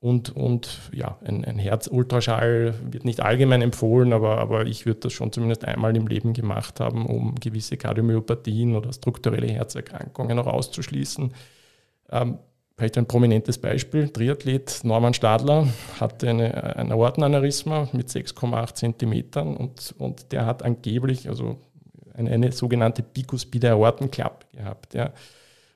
Und, 0.01 0.33
und 0.33 0.79
ja, 0.93 1.17
ein, 1.25 1.43
ein 1.43 1.59
Herzultraschall 1.59 2.73
wird 2.89 3.03
nicht 3.03 3.19
allgemein 3.19 3.61
empfohlen, 3.61 4.13
aber, 4.13 4.37
aber 4.37 4.65
ich 4.65 4.85
würde 4.85 5.01
das 5.01 5.13
schon 5.13 5.33
zumindest 5.33 5.65
einmal 5.65 5.95
im 5.97 6.07
Leben 6.07 6.31
gemacht 6.31 6.79
haben, 6.79 7.05
um 7.05 7.35
gewisse 7.35 7.75
Kardiomyopathien 7.75 8.77
oder 8.77 8.93
strukturelle 8.93 9.47
Herzerkrankungen 9.47 10.39
auch 10.39 10.47
auszuschließen. 10.47 11.33
Ähm, 12.11 12.39
Vielleicht 12.79 12.97
ein 12.97 13.07
prominentes 13.07 13.57
Beispiel. 13.57 14.07
Triathlet 14.07 14.85
Norman 14.85 15.13
Stadler 15.13 15.67
hatte 15.99 16.29
eine, 16.29 16.77
ein 16.77 16.93
Aortenaneurysma 16.93 17.89
mit 17.91 18.07
6,8 18.07 18.73
Zentimetern 18.73 19.57
und, 19.57 19.93
und 19.97 20.31
der 20.31 20.45
hat 20.45 20.63
angeblich 20.63 21.27
also 21.27 21.57
eine, 22.13 22.29
eine 22.31 22.53
sogenannte 22.53 23.03
bikuspide 23.03 23.71
Aortenklappe 23.71 24.45
gehabt. 24.53 24.93
Ja. 24.93 25.11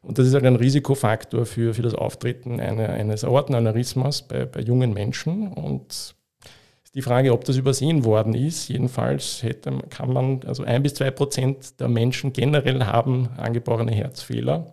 Und 0.01 0.17
das 0.17 0.27
ist 0.27 0.33
halt 0.33 0.45
ein 0.45 0.55
Risikofaktor 0.55 1.45
für, 1.45 1.73
für 1.73 1.81
das 1.81 1.93
Auftreten 1.93 2.61
eine, 2.61 2.87
eines 2.87 3.25
Aortenaneurysmas 3.25 4.21
bei, 4.21 4.45
bei 4.45 4.61
jungen 4.61 4.93
Menschen. 4.93 5.49
Und 5.49 6.15
die 6.95 7.01
Frage, 7.01 7.33
ob 7.33 7.43
das 7.43 7.57
übersehen 7.57 8.05
worden 8.05 8.33
ist. 8.33 8.69
Jedenfalls 8.69 9.43
hätte, 9.43 9.77
kann 9.89 10.13
man, 10.13 10.39
also 10.45 10.63
ein 10.63 10.81
bis 10.81 10.93
zwei 10.93 11.11
Prozent 11.11 11.81
der 11.81 11.89
Menschen 11.89 12.31
generell 12.31 12.85
haben 12.85 13.27
angeborene 13.35 13.91
Herzfehler. 13.91 14.71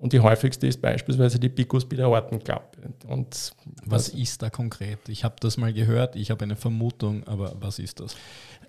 Und 0.00 0.14
die 0.14 0.20
häufigste 0.20 0.66
ist 0.66 0.80
beispielsweise 0.80 1.38
die 1.38 1.50
Bikuspide 1.50 2.04
Aortenklappe. 2.06 2.78
Und 3.06 3.52
was 3.84 4.08
ist 4.08 4.40
da 4.40 4.48
konkret? 4.48 4.98
Ich 5.08 5.24
habe 5.24 5.36
das 5.40 5.58
mal 5.58 5.74
gehört, 5.74 6.16
ich 6.16 6.30
habe 6.30 6.42
eine 6.42 6.56
Vermutung, 6.56 7.26
aber 7.28 7.52
was 7.60 7.78
ist 7.78 8.00
das? 8.00 8.16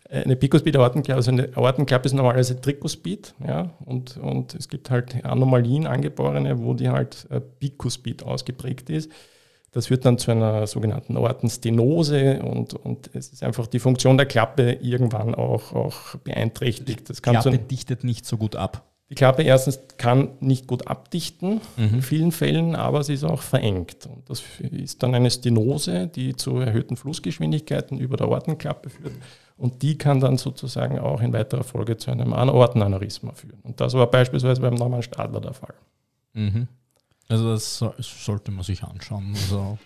Eine 0.10 0.36
Bikuspide 0.36 0.78
Aortenklappe, 0.80 1.16
also 1.16 1.32
eine 1.32 1.56
Aortenklappe 1.56 2.08
ist 2.08 2.14
normalerweise 2.14 2.60
Trikospid, 2.60 3.34
ja, 3.48 3.70
und, 3.86 4.18
und 4.18 4.56
es 4.56 4.68
gibt 4.68 4.90
halt 4.90 5.24
Anomalien, 5.24 5.88
angeborene, 5.88 6.60
wo 6.60 6.74
die 6.74 6.90
halt 6.90 7.28
äh, 7.30 7.40
Bikuspid 7.60 8.24
ausgeprägt 8.24 8.90
ist. 8.90 9.10
Das 9.72 9.88
führt 9.88 10.04
dann 10.04 10.18
zu 10.18 10.32
einer 10.32 10.68
sogenannten 10.68 11.16
Aortenstenose 11.16 12.42
und, 12.44 12.74
und 12.74 13.10
es 13.14 13.30
ist 13.30 13.42
einfach 13.42 13.68
die 13.68 13.80
Funktion 13.80 14.18
der 14.18 14.26
Klappe 14.26 14.74
irgendwann 14.82 15.34
auch, 15.34 15.72
auch 15.72 16.16
beeinträchtigt. 16.26 17.10
Das 17.10 17.22
kann 17.22 17.40
Klappe 17.40 17.58
dichtet 17.58 18.04
nicht 18.04 18.26
so 18.26 18.36
gut 18.36 18.58
ab. 18.58 18.91
Die 19.12 19.16
Klappe 19.16 19.44
erstens 19.44 19.78
kann 19.98 20.30
nicht 20.40 20.68
gut 20.68 20.88
abdichten 20.88 21.60
mhm. 21.76 21.96
in 21.96 22.02
vielen 22.02 22.32
Fällen, 22.32 22.78
aber 22.78 23.04
sie 23.04 23.14
ist 23.14 23.26
auch 23.26 23.42
verengt. 23.42 24.06
Und 24.06 24.30
das 24.30 24.42
ist 24.72 25.04
dann 25.04 25.14
eine 25.14 25.30
Stenose, 25.30 26.08
die 26.08 26.34
zu 26.38 26.60
erhöhten 26.60 26.96
Flussgeschwindigkeiten 26.96 28.00
über 28.00 28.16
der 28.16 28.28
Aortenklappe 28.28 28.90
führt. 28.90 29.12
Und 29.58 29.82
die 29.82 29.98
kann 29.98 30.22
dann 30.22 30.38
sozusagen 30.38 30.98
auch 30.98 31.20
in 31.20 31.34
weiterer 31.34 31.66
Folge 31.66 31.98
zu 31.98 32.10
einem 32.10 32.32
Aortenaneurysma 32.32 33.34
führen. 33.34 33.60
Und 33.64 33.82
das 33.82 33.94
war 33.96 34.08
beispielsweise 34.08 34.62
beim 34.62 34.76
Norman 34.76 35.04
Stadler 35.04 35.42
der 35.42 35.54
Fall. 35.54 35.74
Mhm. 36.32 36.70
Also 37.28 37.52
das 37.52 37.84
sollte 38.00 38.52
man 38.52 38.64
sich 38.64 38.82
anschauen. 38.82 39.34
Also 39.36 39.78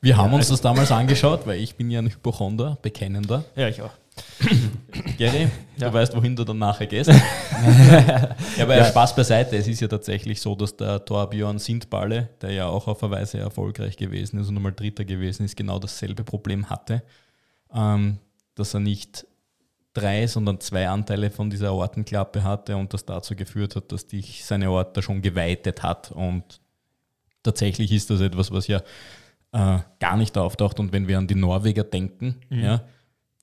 wir 0.00 0.16
haben 0.16 0.32
uns 0.32 0.48
das 0.48 0.62
damals 0.62 0.90
angeschaut, 0.90 1.46
weil 1.46 1.60
ich 1.60 1.74
bin 1.74 1.90
ja 1.90 1.98
ein 1.98 2.08
Hypochonder, 2.08 2.78
bekennender. 2.80 3.44
Ja, 3.56 3.68
ich 3.68 3.82
auch. 3.82 3.92
Gary, 5.18 5.48
ja. 5.76 5.88
du 5.88 5.92
weißt, 5.92 6.14
wohin 6.16 6.34
du 6.34 6.44
dann 6.44 6.58
nachher 6.58 6.86
gehst. 6.86 7.10
ja, 7.10 8.36
aber 8.60 8.76
ja. 8.76 8.84
Spaß 8.84 9.14
beiseite. 9.14 9.56
Es 9.56 9.68
ist 9.68 9.80
ja 9.80 9.88
tatsächlich 9.88 10.40
so, 10.40 10.54
dass 10.54 10.76
der 10.76 11.04
Torbjörn 11.04 11.58
Sindballe, 11.58 12.30
der 12.40 12.52
ja 12.52 12.66
auch 12.66 12.88
auf 12.88 13.02
eine 13.02 13.12
Weise 13.12 13.38
erfolgreich 13.38 13.96
gewesen 13.96 14.40
ist 14.40 14.48
und 14.48 14.54
nochmal 14.54 14.72
Dritter 14.72 15.04
gewesen 15.04 15.44
ist, 15.44 15.56
genau 15.56 15.78
dasselbe 15.78 16.24
Problem 16.24 16.68
hatte. 16.68 17.02
Ähm, 17.72 18.18
dass 18.54 18.74
er 18.74 18.80
nicht 18.80 19.26
drei, 19.92 20.26
sondern 20.26 20.60
zwei 20.60 20.88
Anteile 20.88 21.30
von 21.30 21.50
dieser 21.50 21.68
Aortenklappe 21.68 22.42
hatte 22.42 22.76
und 22.76 22.92
das 22.94 23.04
dazu 23.04 23.34
geführt 23.34 23.76
hat, 23.76 23.90
dass 23.92 24.06
dich 24.06 24.44
seine 24.44 24.66
Aorta 24.66 25.02
schon 25.02 25.22
geweitet 25.22 25.82
hat. 25.82 26.12
Und 26.12 26.60
tatsächlich 27.42 27.92
ist 27.92 28.10
das 28.10 28.20
etwas, 28.20 28.52
was 28.52 28.66
ja 28.66 28.82
äh, 29.52 29.78
gar 29.98 30.16
nicht 30.16 30.36
auftaucht. 30.38 30.78
Und 30.80 30.92
wenn 30.92 31.08
wir 31.08 31.18
an 31.18 31.26
die 31.26 31.34
Norweger 31.34 31.84
denken, 31.84 32.40
mhm. 32.50 32.60
ja, 32.60 32.84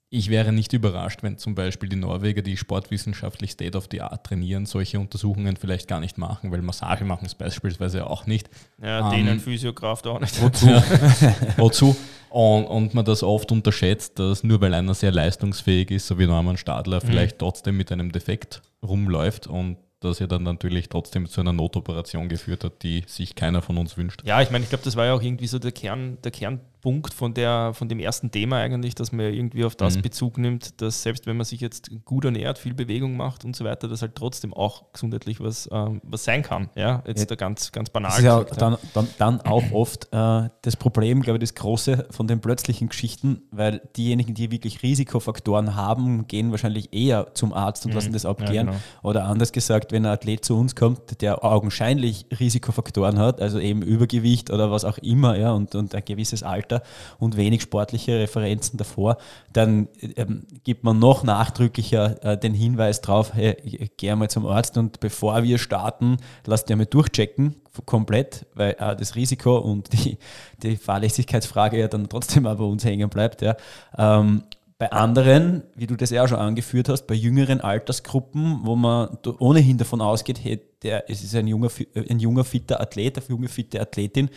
ich 0.09 0.29
wäre 0.29 0.53
nicht 0.53 0.71
überrascht, 0.71 1.21
wenn 1.21 1.37
zum 1.37 1.53
Beispiel 1.53 1.89
die 1.89 1.97
Norweger, 1.97 2.41
die 2.41 2.55
sportwissenschaftlich 2.55 3.51
State 3.51 3.77
of 3.77 3.89
the 3.91 4.01
Art 4.01 4.25
trainieren, 4.25 4.65
solche 4.65 4.99
Untersuchungen 4.99 5.57
vielleicht 5.57 5.87
gar 5.89 5.99
nicht 5.99 6.17
machen, 6.17 6.51
weil 6.51 6.61
Massage 6.61 7.03
machen 7.03 7.25
es 7.25 7.35
beispielsweise 7.35 8.07
auch 8.07 8.25
nicht. 8.25 8.49
Ja, 8.81 9.09
denen 9.09 9.27
ähm, 9.27 9.39
Physiokraft 9.41 10.07
auch 10.07 10.21
nicht. 10.21 10.41
Wozu? 10.41 10.67
wozu? 11.57 11.95
Und, 12.29 12.65
und, 12.65 12.93
man 12.93 13.03
das 13.03 13.21
oft 13.21 13.51
unterschätzt, 13.51 14.19
dass 14.19 14.43
nur 14.43 14.61
weil 14.61 14.73
einer 14.73 14.93
sehr 14.93 15.11
leistungsfähig 15.11 15.91
ist, 15.91 16.07
so 16.07 16.17
wie 16.19 16.25
Norman 16.25 16.57
Stadler, 16.57 17.01
mhm. 17.03 17.07
vielleicht 17.07 17.39
trotzdem 17.39 17.75
mit 17.75 17.91
einem 17.91 18.11
Defekt 18.11 18.61
rumläuft 18.81 19.47
und 19.47 19.77
das 19.99 20.19
ja 20.19 20.27
dann 20.27 20.43
natürlich 20.43 20.89
trotzdem 20.89 21.27
zu 21.27 21.41
einer 21.41 21.53
Notoperation 21.53 22.29
geführt 22.29 22.63
hat, 22.63 22.83
die 22.83 23.03
sich 23.07 23.35
keiner 23.35 23.61
von 23.61 23.77
uns 23.77 23.97
wünscht. 23.97 24.21
Ja, 24.25 24.41
ich 24.41 24.51
meine, 24.51 24.63
ich 24.63 24.69
glaube, 24.69 24.83
das 24.83 24.95
war 24.95 25.05
ja 25.05 25.13
auch 25.13 25.21
irgendwie 25.21 25.47
so 25.47 25.57
der 25.57 25.71
Kern, 25.71 26.17
der 26.23 26.31
Kern 26.31 26.61
Punkt 26.81 27.13
von, 27.13 27.34
der, 27.34 27.74
von 27.74 27.89
dem 27.89 28.00
ersten 28.00 28.31
Thema 28.31 28.57
eigentlich, 28.57 28.96
dass 28.96 29.12
man 29.12 29.34
irgendwie 29.34 29.65
auf 29.65 29.75
das 29.75 29.98
mhm. 29.98 30.03
Bezug 30.03 30.38
nimmt, 30.38 30.81
dass 30.81 31.03
selbst 31.03 31.25
wenn 31.25 31.36
man 31.36 31.46
sich 31.46 31.60
jetzt 31.60 31.89
gut 32.05 32.25
ernährt, 32.25 32.60
viel 32.60 32.74
Bewegung 32.74 33.17
macht 33.17 33.46
und 33.46 33.55
so 33.55 33.65
weiter, 33.65 33.88
dass 33.88 34.01
halt 34.01 34.15
trotzdem 34.15 34.53
auch 34.53 34.93
gesundheitlich 34.93 35.39
was, 35.39 35.67
ähm, 35.72 36.01
was 36.03 36.24
sein 36.24 36.43
kann. 36.43 36.69
Ja, 36.75 37.03
jetzt 37.07 37.22
ja. 37.22 37.25
da 37.25 37.36
ganz, 37.36 37.72
ganz 37.72 37.89
banal. 37.89 38.12
Das 38.12 38.19
ist 38.19 38.25
ja 38.25 38.43
dann, 38.43 38.77
dann, 38.93 39.07
dann 39.17 39.41
auch 39.41 39.72
oft 39.72 40.07
äh, 40.13 40.50
das 40.62 40.75
Problem, 40.75 41.22
glaube 41.22 41.38
ich, 41.38 41.41
das 41.41 41.55
Große 41.55 42.07
von 42.12 42.27
den 42.27 42.41
plötzlichen 42.41 42.89
Geschichten, 42.89 43.41
weil 43.51 43.81
diejenigen, 43.98 44.34
die 44.34 44.51
wirklich 44.51 44.84
Risikofaktoren 44.84 45.75
haben, 45.75 46.27
gehen 46.27 46.51
wahrscheinlich 46.51 46.93
eher 46.93 47.34
zum 47.34 47.53
Arzt 47.53 47.86
und 47.86 47.91
mhm. 47.91 47.96
lassen 47.96 48.13
das 48.13 48.25
abklären. 48.25 48.67
Ja, 48.67 48.74
genau. 48.74 48.84
Oder 49.03 49.25
anders 49.25 49.51
gesagt, 49.51 49.91
wenn 49.91 50.05
ein 50.05 50.12
Athlet 50.12 50.46
zu 50.46 50.57
uns 50.57 50.75
kommt, 50.75 51.22
der 51.22 51.43
augenscheinlich 51.43 52.27
Risikofaktoren 52.39 53.17
hat, 53.17 53.41
also 53.41 53.60
eben 53.60 53.81
Übergewicht 53.81 54.51
oder 54.51 54.72
was 54.72 54.86
auch 54.86 54.98
immer, 55.00 55.38
ja, 55.38 55.51
und, 55.51 55.74
und 55.75 55.96
ein 55.96 56.05
gewisses 56.05 56.43
Alter, 56.43 56.66
Alter 56.67 56.83
und 57.19 57.38
wenig 57.38 57.62
sportliche 57.62 58.19
Referenzen 58.19 58.77
davor, 58.77 59.17
dann 59.53 59.88
ähm, 60.15 60.45
gibt 60.63 60.83
man 60.83 61.00
noch 61.00 61.24
nachdrücklicher 61.24 62.24
äh, 62.24 62.38
den 62.38 62.53
Hinweis 62.53 63.01
drauf, 63.01 63.33
hey, 63.33 63.89
geh 63.97 64.13
mal 64.15 64.29
zum 64.29 64.45
Arzt 64.45 64.77
und 64.77 65.00
bevor 65.00 65.43
wir 65.43 65.57
starten, 65.57 66.17
lass 66.45 66.65
dir 66.65 66.75
mal 66.75 66.86
durchchecken, 66.86 67.55
komplett, 67.86 68.45
weil 68.53 68.75
äh, 68.79 68.95
das 68.95 69.15
Risiko 69.15 69.57
und 69.57 69.93
die, 69.93 70.17
die 70.63 70.77
Fahrlässigkeitsfrage 70.77 71.79
ja 71.79 71.88
dann 71.88 72.09
trotzdem 72.09 72.45
aber 72.45 72.65
uns 72.65 72.83
hängen 72.83 73.09
bleibt. 73.09 73.41
Ja. 73.41 73.55
Ähm, 73.97 74.43
bei 74.79 74.91
anderen, 74.91 75.63
wie 75.75 75.88
du 75.88 75.95
das 75.95 76.12
ja 76.12 76.27
schon 76.27 76.38
angeführt 76.38 76.88
hast, 76.88 77.07
bei 77.07 77.15
jüngeren 77.15 77.62
Altersgruppen, 77.62 78.59
wo 78.62 78.75
man 78.75 79.17
ohnehin 79.39 79.79
davon 79.79 80.01
ausgeht, 80.01 80.39
hey, 80.43 80.62
der, 80.83 81.09
es 81.09 81.24
ist 81.24 81.33
ein 81.33 81.47
junger, 81.47 81.69
ein 81.95 82.19
junger 82.19 82.43
fitter 82.43 82.79
Athlet, 82.79 83.17
eine 83.17 83.27
junge 83.27 83.47
fitte 83.47 83.81
Athletin, 83.81 84.29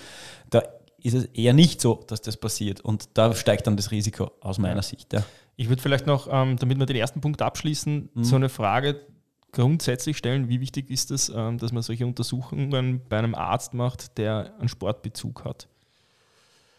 da 0.49 0.63
ist 1.03 1.15
es 1.15 1.25
eher 1.27 1.53
nicht 1.53 1.81
so, 1.81 2.05
dass 2.07 2.21
das 2.21 2.37
passiert. 2.37 2.81
Und 2.81 3.09
da 3.15 3.35
steigt 3.35 3.67
dann 3.67 3.77
das 3.77 3.91
Risiko 3.91 4.31
aus 4.41 4.59
meiner 4.59 4.83
Sicht. 4.83 5.13
Ja. 5.13 5.25
Ich 5.57 5.69
würde 5.69 5.83
vielleicht 5.83 6.07
noch, 6.07 6.29
ähm, 6.31 6.57
damit 6.57 6.79
wir 6.79 6.87
den 6.87 6.97
ersten 6.97 7.21
Punkt 7.21 7.43
abschließen, 7.43 8.11
mhm. 8.15 8.25
so 8.25 8.37
eine 8.37 8.49
Frage 8.49 9.01
grundsätzlich 9.53 10.17
stellen. 10.17 10.49
Wie 10.49 10.61
wichtig 10.61 10.91
ist 10.91 11.11
es, 11.11 11.29
ähm, 11.29 11.59
dass 11.59 11.73
man 11.73 11.83
solche 11.83 12.07
Untersuchungen 12.07 13.03
bei 13.09 13.19
einem 13.19 13.35
Arzt 13.35 13.75
macht, 13.75 14.17
der 14.19 14.55
einen 14.59 14.69
Sportbezug 14.69 15.45
hat? 15.45 15.69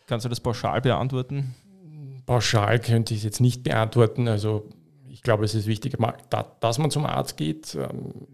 Kannst 0.08 0.25
du 0.25 0.30
das 0.30 0.40
pauschal 0.40 0.82
beantworten? 0.82 1.56
Pauschal 2.25 2.80
könnte 2.80 3.13
ich 3.13 3.20
es 3.20 3.24
jetzt 3.24 3.40
nicht 3.40 3.63
beantworten. 3.63 4.28
Also 4.28 4.70
ich 5.10 5.22
glaube, 5.22 5.46
es 5.46 5.54
ist 5.54 5.68
wichtig, 5.68 5.98
dass 6.60 6.78
man 6.78 6.92
zum 6.92 7.06
Arzt 7.06 7.38
geht. 7.38 7.75
Ähm, 7.75 8.28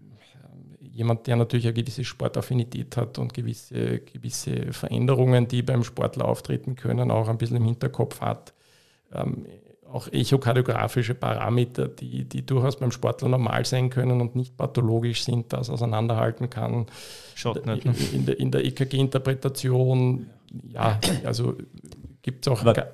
jemand, 0.98 1.28
der 1.28 1.36
natürlich 1.36 1.66
eine 1.66 1.74
gewisse 1.74 2.04
Sportaffinität 2.04 2.96
hat 2.96 3.18
und 3.18 3.32
gewisse, 3.32 4.00
gewisse 4.00 4.72
Veränderungen, 4.72 5.46
die 5.46 5.62
beim 5.62 5.84
Sportler 5.84 6.26
auftreten 6.26 6.74
können, 6.74 7.12
auch 7.12 7.28
ein 7.28 7.38
bisschen 7.38 7.58
im 7.58 7.64
Hinterkopf 7.64 8.20
hat. 8.20 8.52
Ähm, 9.12 9.46
auch 9.90 10.08
echokardiografische 10.12 11.14
Parameter, 11.14 11.88
die, 11.88 12.24
die 12.24 12.44
durchaus 12.44 12.76
beim 12.76 12.90
Sportler 12.90 13.28
normal 13.28 13.64
sein 13.64 13.88
können 13.88 14.20
und 14.20 14.34
nicht 14.34 14.56
pathologisch 14.56 15.24
sind, 15.24 15.52
das 15.52 15.70
auseinanderhalten 15.70 16.50
kann. 16.50 16.86
Schaut 17.34 17.64
nicht, 17.64 17.84
ne? 17.86 17.94
in, 18.12 18.26
der, 18.26 18.38
in 18.38 18.50
der 18.50 18.64
EKG-Interpretation, 18.66 20.26
ja, 20.68 21.00
also 21.24 21.56
gibt 22.22 22.46
es 22.46 22.52
auch. 22.52 22.60
Aber, 22.60 22.88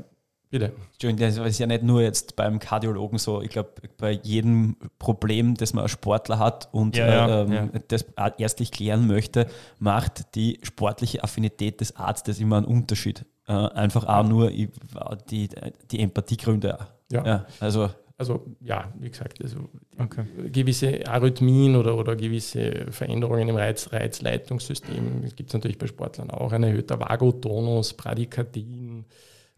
bitte. 0.55 0.73
Entschuldigung, 0.93 1.19
das 1.19 1.37
ist 1.51 1.59
ja 1.59 1.67
nicht 1.67 1.83
nur 1.83 2.01
jetzt 2.01 2.37
beim 2.37 2.61
Kardiologen 2.61 3.19
so. 3.19 3.43
Ich 3.43 3.51
glaube, 3.51 3.71
bei 3.99 4.13
jedem 4.13 4.77
Problem, 5.01 5.57
das 5.57 5.75
man 5.75 5.83
als 5.83 5.91
Sportler 5.91 6.39
hat 6.39 6.69
und 6.71 6.97
ja, 6.97 7.43
ähm, 7.43 7.53
ja. 7.53 7.69
das 7.89 8.07
erstlich 8.39 8.71
klären 8.71 9.09
möchte, 9.09 9.49
macht 9.81 10.37
die 10.37 10.61
sportliche 10.63 11.25
Affinität 11.25 11.81
des 11.81 11.97
Arztes 11.97 12.39
immer 12.39 12.59
einen 12.59 12.67
Unterschied. 12.67 13.25
Äh, 13.49 13.53
einfach 13.53 14.07
auch 14.07 14.23
nur 14.23 14.51
die, 14.51 15.49
die 15.91 16.01
Empathiegründe. 16.01 16.79
Ja. 17.11 17.27
ja. 17.27 17.47
also 17.59 17.91
also 18.17 18.47
ja, 18.61 18.93
wie 19.01 19.11
gesagt, 19.11 19.43
also 19.43 19.69
okay. 19.99 20.25
gewisse 20.53 21.05
Arrhythmien 21.05 21.75
oder, 21.75 21.97
oder 21.97 22.15
gewisse 22.15 22.87
Veränderungen 22.93 23.49
im 23.49 23.57
Reiz, 23.57 23.93
Reizleitungssystem 23.93 25.25
gibt 25.35 25.51
es 25.51 25.55
natürlich 25.55 25.79
bei 25.79 25.89
Sportlern 25.89 26.31
auch. 26.31 26.53
Ein 26.53 26.63
erhöhter 26.63 27.01
Vagotonus, 27.01 27.93
Bradykardien, 27.95 29.05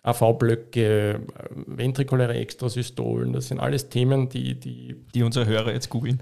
AV-Blöcke, 0.06 1.20
ventrikuläre 1.66 2.34
Extrasystolen, 2.34 3.32
das 3.32 3.48
sind 3.48 3.58
alles 3.58 3.88
Themen, 3.88 4.28
die, 4.28 4.54
die, 4.54 4.94
die 5.12 5.22
unsere 5.24 5.46
Hörer 5.46 5.72
jetzt 5.72 5.90
googeln. 5.90 6.20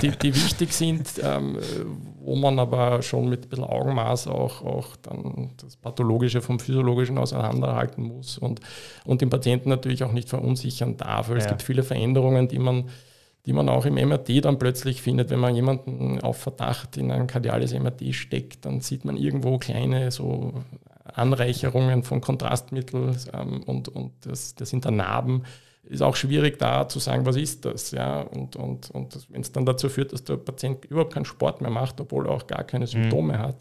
Die, 0.00 0.10
die, 0.10 0.16
die, 0.16 0.34
wichtig 0.34 0.72
sind, 0.72 1.08
ähm, 1.20 1.58
wo 2.20 2.36
man 2.36 2.60
aber 2.60 3.02
schon 3.02 3.28
mit 3.28 3.46
ein 3.46 3.48
bisschen 3.48 3.64
Augenmaß 3.64 4.28
auch, 4.28 4.62
auch 4.62 4.94
dann 5.02 5.50
das 5.60 5.74
Pathologische 5.74 6.40
vom 6.40 6.60
Physiologischen 6.60 7.18
auseinanderhalten 7.18 8.04
muss 8.04 8.38
und, 8.38 8.60
und 9.04 9.20
den 9.20 9.30
Patienten 9.30 9.68
natürlich 9.68 10.04
auch 10.04 10.12
nicht 10.12 10.28
verunsichern 10.28 10.96
darf, 10.96 11.28
weil 11.28 11.38
ja. 11.38 11.42
es 11.42 11.48
gibt 11.48 11.62
viele 11.62 11.82
Veränderungen, 11.82 12.46
die 12.46 12.60
man 12.60 12.84
die 13.46 13.54
man 13.54 13.70
auch 13.70 13.86
im 13.86 13.94
MRT 13.94 14.44
dann 14.44 14.58
plötzlich 14.58 15.00
findet, 15.00 15.30
wenn 15.30 15.40
man 15.40 15.54
jemanden 15.54 16.20
auf 16.20 16.36
Verdacht 16.36 16.98
in 16.98 17.10
ein 17.10 17.26
kardiales 17.26 17.72
MRT 17.72 18.14
steckt, 18.14 18.66
dann 18.66 18.82
sieht 18.82 19.06
man 19.06 19.16
irgendwo 19.16 19.56
kleine 19.56 20.10
so 20.10 20.52
Anreicherungen 21.14 22.02
von 22.02 22.20
Kontrastmitteln 22.20 23.16
ähm, 23.32 23.62
und, 23.64 23.88
und 23.88 24.12
das, 24.22 24.54
das 24.54 24.70
sind 24.70 24.84
dann 24.84 24.96
Narben. 24.96 25.44
Ist 25.84 26.02
auch 26.02 26.16
schwierig 26.16 26.58
da 26.58 26.88
zu 26.88 26.98
sagen, 26.98 27.24
was 27.24 27.36
ist 27.36 27.64
das? 27.64 27.92
Ja? 27.92 28.20
Und, 28.20 28.56
und, 28.56 28.90
und 28.90 29.26
wenn 29.30 29.40
es 29.40 29.52
dann 29.52 29.64
dazu 29.64 29.88
führt, 29.88 30.12
dass 30.12 30.24
der 30.24 30.36
Patient 30.36 30.84
überhaupt 30.84 31.14
keinen 31.14 31.24
Sport 31.24 31.62
mehr 31.62 31.70
macht, 31.70 32.00
obwohl 32.00 32.26
er 32.26 32.32
auch 32.32 32.46
gar 32.46 32.64
keine 32.64 32.84
mhm. 32.84 32.90
Symptome 32.90 33.34
mhm. 33.34 33.38
hat, 33.38 33.56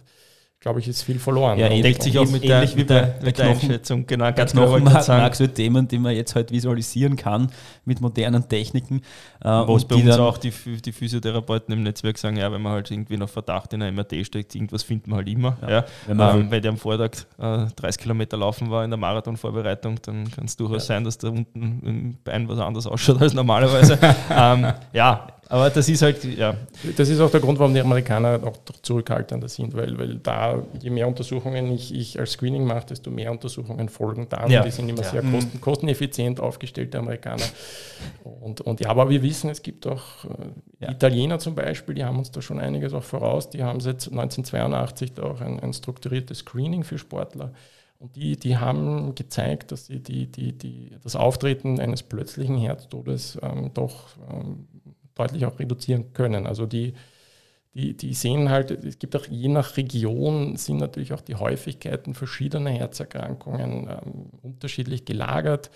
glaube 0.67 0.81
ich, 0.81 0.87
ist 0.89 1.03
viel 1.03 1.17
verloren. 1.17 1.57
Ja, 1.57 1.69
deckt 1.69 2.03
sich 2.03 2.19
auch 2.19 2.29
mit 2.29 2.43
der, 2.43 2.57
ähnlich 2.57 2.75
wie 2.75 2.83
bei 2.83 2.95
der, 2.95 3.07
der, 3.07 3.31
der 3.31 3.45
Einschätzung. 3.51 4.05
Genau, 4.05 4.33
ganz 4.33 4.51
Knochen 4.51 4.83
mag 4.83 5.33
so 5.33 5.47
Themen, 5.47 5.87
die 5.87 5.97
man 5.97 6.13
jetzt 6.13 6.35
halt 6.35 6.51
visualisieren 6.51 7.15
kann 7.15 7.49
mit 7.85 8.01
modernen 8.01 8.49
Techniken. 8.49 8.97
Äh, 9.41 9.47
Was 9.47 9.85
bei 9.85 9.95
uns 9.95 10.17
auch 10.17 10.37
die, 10.37 10.51
die 10.51 10.91
Physiotherapeuten 10.91 11.73
im 11.73 11.83
Netzwerk 11.83 12.17
sagen, 12.17 12.35
ja, 12.35 12.51
wenn 12.51 12.61
man 12.61 12.73
halt 12.73 12.91
irgendwie 12.91 13.15
noch 13.15 13.29
Verdacht 13.29 13.71
in 13.71 13.81
einer 13.81 13.93
MRT 13.93 14.25
steckt, 14.25 14.55
irgendwas 14.55 14.83
findet 14.83 15.07
man 15.07 15.19
halt 15.19 15.29
immer. 15.29 15.57
Ja. 15.61 15.85
ja. 16.09 16.35
Ähm, 16.35 16.51
wenn 16.51 16.61
der 16.61 16.71
am 16.71 16.77
Vortag 16.77 17.11
äh, 17.39 17.67
30 17.73 18.01
Kilometer 18.01 18.35
laufen 18.35 18.69
war 18.69 18.83
in 18.83 18.89
der 18.89 18.97
Marathonvorbereitung, 18.97 20.01
dann 20.01 20.29
kann 20.29 20.45
es 20.45 20.57
durchaus 20.57 20.89
ja. 20.89 20.95
sein, 20.95 21.05
dass 21.05 21.17
da 21.17 21.29
unten 21.29 21.81
im 21.85 22.17
Bein 22.25 22.49
was 22.49 22.59
anderes 22.59 22.87
ausschaut 22.87 23.21
als 23.21 23.33
normalerweise. 23.33 23.97
ähm, 24.29 24.73
ja, 24.91 25.27
aber 25.49 25.69
das 25.69 25.87
ist 25.87 26.01
halt, 26.01 26.23
ja. 26.23 26.55
Das 26.97 27.07
ist 27.07 27.19
auch 27.19 27.31
der 27.31 27.39
Grund, 27.39 27.57
warum 27.59 27.73
die 27.73 27.79
Amerikaner 27.79 28.41
auch 28.43 28.57
zurückhaltender 28.81 29.47
sind, 29.47 29.73
weil, 29.75 29.97
weil 29.97 30.15
da, 30.15 30.61
je 30.81 30.89
mehr 30.89 31.07
Untersuchungen 31.07 31.71
ich, 31.71 31.93
ich 31.93 32.19
als 32.19 32.31
Screening 32.31 32.65
mache, 32.65 32.87
desto 32.87 33.09
mehr 33.09 33.31
Untersuchungen 33.31 33.87
folgen 33.87 34.27
dann. 34.29 34.49
Ja. 34.51 34.63
Die 34.63 34.71
sind 34.71 34.89
immer 34.89 35.03
ja. 35.03 35.09
sehr 35.09 35.23
mhm. 35.23 35.33
kosten, 35.33 35.61
kosteneffizient 35.61 36.39
aufgestellte 36.39 36.99
Amerikaner. 36.99 37.45
Und, 38.23 38.61
und 38.61 38.81
ja, 38.81 38.89
aber 38.89 39.09
wir 39.09 39.23
wissen, 39.23 39.49
es 39.49 39.61
gibt 39.61 39.87
auch 39.87 40.25
äh, 40.25 40.85
ja. 40.85 40.91
Italiener 40.91 41.39
zum 41.39 41.55
Beispiel, 41.55 41.95
die 41.95 42.03
haben 42.03 42.17
uns 42.17 42.31
da 42.31 42.41
schon 42.41 42.59
einiges 42.59 42.93
auch 42.93 43.03
voraus. 43.03 43.49
Die 43.49 43.63
haben 43.63 43.79
seit 43.79 44.07
1982 44.07 45.13
da 45.13 45.23
auch 45.23 45.39
ein, 45.39 45.59
ein 45.61 45.71
strukturiertes 45.71 46.39
Screening 46.39 46.83
für 46.83 46.97
Sportler. 46.97 47.53
Und 47.99 48.15
die, 48.15 48.37
die 48.37 48.57
haben 48.57 49.15
gezeigt, 49.15 49.71
dass 49.71 49.87
sie 49.87 49.99
die, 50.03 50.31
die, 50.31 50.55
die, 50.55 50.91
das 51.03 51.15
Auftreten 51.15 51.79
eines 51.79 52.03
plötzlichen 52.03 52.57
Herztodes 52.57 53.39
ähm, 53.41 53.71
doch 53.73 54.09
ähm, 54.29 54.67
deutlich 55.17 55.45
auch 55.45 55.59
reduzieren 55.59 56.13
können. 56.13 56.47
Also 56.47 56.65
die, 56.65 56.93
die, 57.73 57.95
die 57.95 58.13
sehen 58.13 58.49
halt, 58.49 58.71
es 58.71 58.99
gibt 58.99 59.15
auch 59.15 59.25
je 59.25 59.47
nach 59.49 59.77
Region 59.77 60.55
sind 60.57 60.77
natürlich 60.77 61.13
auch 61.13 61.21
die 61.21 61.35
Häufigkeiten 61.35 62.15
verschiedener 62.15 62.71
Herzerkrankungen 62.71 63.87
ähm, 63.89 64.29
unterschiedlich 64.41 65.05
gelagert. 65.05 65.69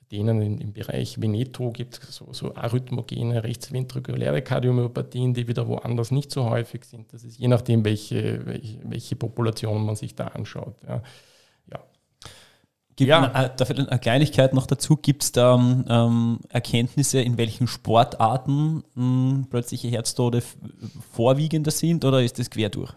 Bei 0.00 0.16
denen 0.16 0.42
im, 0.42 0.58
im 0.58 0.72
Bereich 0.72 1.20
Veneto 1.20 1.72
gibt 1.72 1.98
es 1.98 2.16
so, 2.16 2.32
so 2.32 2.54
arrhythmogene 2.54 3.42
rechtsventrikuläre 3.42 4.42
Kardiomyopathien, 4.42 5.34
die 5.34 5.48
wieder 5.48 5.66
woanders 5.66 6.10
nicht 6.10 6.30
so 6.30 6.48
häufig 6.48 6.84
sind. 6.84 7.12
Das 7.12 7.24
ist 7.24 7.38
je 7.38 7.48
nachdem, 7.48 7.84
welche, 7.84 8.46
welche, 8.46 8.78
welche 8.84 9.16
Population 9.16 9.84
man 9.84 9.96
sich 9.96 10.14
da 10.14 10.28
anschaut. 10.28 10.76
Ja. 10.86 11.02
Gibt 12.96 13.08
ja. 13.08 13.32
eine, 13.32 13.50
dafür 13.56 13.78
eine 13.78 13.98
Kleinigkeit 13.98 14.54
noch 14.54 14.66
dazu. 14.66 14.96
Gibt 14.96 15.24
es 15.24 15.32
da 15.32 15.54
ähm, 15.54 16.38
Erkenntnisse, 16.48 17.20
in 17.20 17.36
welchen 17.38 17.66
Sportarten 17.66 18.84
ähm, 18.96 19.46
plötzliche 19.50 19.88
Herztode 19.88 20.42
vorwiegender 21.12 21.72
sind 21.72 22.04
oder 22.04 22.22
ist 22.22 22.38
das 22.38 22.50
quer 22.50 22.68
durch? 22.68 22.92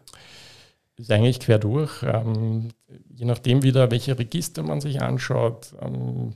Ist 0.98 1.12
eigentlich 1.12 1.40
quer 1.40 1.58
durch. 1.60 2.04
Ähm, 2.04 2.70
je 3.10 3.26
nachdem 3.26 3.64
wieder, 3.64 3.90
welche 3.90 4.18
Register 4.18 4.62
man 4.64 4.82
sich 4.82 5.02
anschaut. 5.02 5.74
Ähm, 5.82 6.34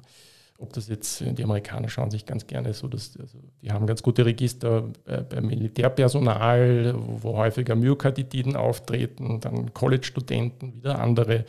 ob 0.58 0.74
das 0.74 0.88
jetzt, 0.88 1.24
die 1.26 1.44
Amerikaner 1.44 1.90
schauen 1.90 2.12
sich 2.12 2.28
ganz 2.28 2.46
gerne 2.46 2.74
so, 2.74 2.88
dass, 2.88 3.18
also 3.20 3.40
die 3.64 3.72
haben 3.72 3.88
ganz 3.88 4.04
gute 4.04 4.26
Register 4.26 4.84
bei, 5.06 5.18
bei 5.18 5.42
Militärpersonal, 5.42 6.94
wo, 6.96 7.24
wo 7.24 7.38
häufiger 7.38 7.76
Myokarditiden 7.76 8.56
auftreten, 8.56 9.40
dann 9.40 9.74
College-Studenten, 9.74 10.76
wieder 10.76 11.00
andere 11.00 11.46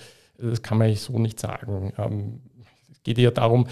das 0.50 0.62
kann 0.62 0.78
man 0.78 0.94
so 0.94 1.18
nicht 1.18 1.40
sagen. 1.40 1.92
Ähm, 1.98 2.40
es 2.90 3.02
geht 3.02 3.18
ja 3.18 3.30
darum, 3.30 3.66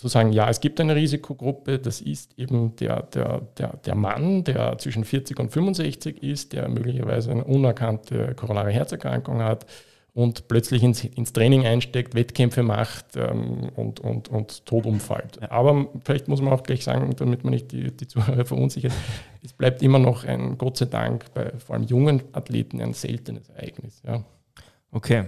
zu 0.00 0.08
sagen, 0.08 0.32
ja, 0.32 0.48
es 0.48 0.60
gibt 0.60 0.80
eine 0.80 0.96
Risikogruppe, 0.96 1.78
das 1.78 2.00
ist 2.00 2.38
eben 2.38 2.74
der, 2.76 3.02
der, 3.02 3.42
der, 3.58 3.76
der 3.76 3.94
Mann, 3.94 4.44
der 4.44 4.78
zwischen 4.78 5.04
40 5.04 5.38
und 5.38 5.50
65 5.50 6.22
ist, 6.22 6.54
der 6.54 6.68
möglicherweise 6.68 7.30
eine 7.30 7.44
unerkannte 7.44 8.34
koronare 8.34 8.70
Herzerkrankung 8.70 9.42
hat 9.42 9.66
und 10.14 10.48
plötzlich 10.48 10.82
ins, 10.82 11.04
ins 11.04 11.34
Training 11.34 11.66
einsteckt, 11.66 12.14
Wettkämpfe 12.14 12.62
macht 12.62 13.16
ähm, 13.16 13.68
und, 13.76 14.00
und, 14.00 14.28
und 14.28 14.64
tot 14.64 14.86
umfällt. 14.86 15.42
Aber 15.50 15.86
vielleicht 16.02 16.28
muss 16.28 16.40
man 16.40 16.52
auch 16.52 16.62
gleich 16.62 16.82
sagen, 16.82 17.14
damit 17.16 17.44
man 17.44 17.52
nicht 17.52 17.70
die, 17.70 17.94
die 17.94 18.08
Zuhörer 18.08 18.44
verunsichert, 18.46 18.92
es 19.44 19.52
bleibt 19.52 19.82
immer 19.82 19.98
noch 19.98 20.24
ein, 20.24 20.56
Gott 20.56 20.78
sei 20.78 20.86
Dank, 20.86 21.26
bei 21.34 21.52
vor 21.58 21.76
allem 21.76 21.84
jungen 21.84 22.22
Athleten 22.32 22.80
ein 22.80 22.94
seltenes 22.94 23.50
Ereignis. 23.50 24.02
Ja. 24.06 24.24
Okay. 24.92 25.26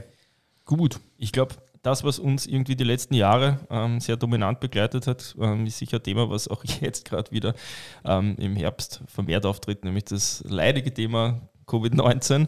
Gut, 0.65 1.01
ich 1.19 1.33
glaube, 1.33 1.57
das, 1.83 2.05
was 2.05 2.19
uns 2.19 2.47
irgendwie 2.47 2.77
die 2.77 2.85
letzten 2.85 3.15
Jahre 3.15 3.59
ähm, 3.69 4.01
sehr 4.01 4.17
dominant 4.17 4.61
begleitet 4.61 5.07
hat, 5.07 5.35
ähm, 5.41 5.67
ist 5.67 5.79
sicher 5.79 5.99
ein 5.99 6.03
Thema, 6.03 6.31
was 6.31 6.49
auch 6.49 6.65
jetzt 6.81 7.05
gerade 7.05 7.31
wieder 7.33 7.55
ähm, 8.05 8.37
im 8.39 8.57
Herbst 8.57 9.03
vermehrt 9.07 9.45
auftritt, 9.45 9.85
nämlich 9.85 10.05
das 10.05 10.45
leidige 10.47 10.95
Thema 10.95 11.41
Covid-19. 11.67 12.47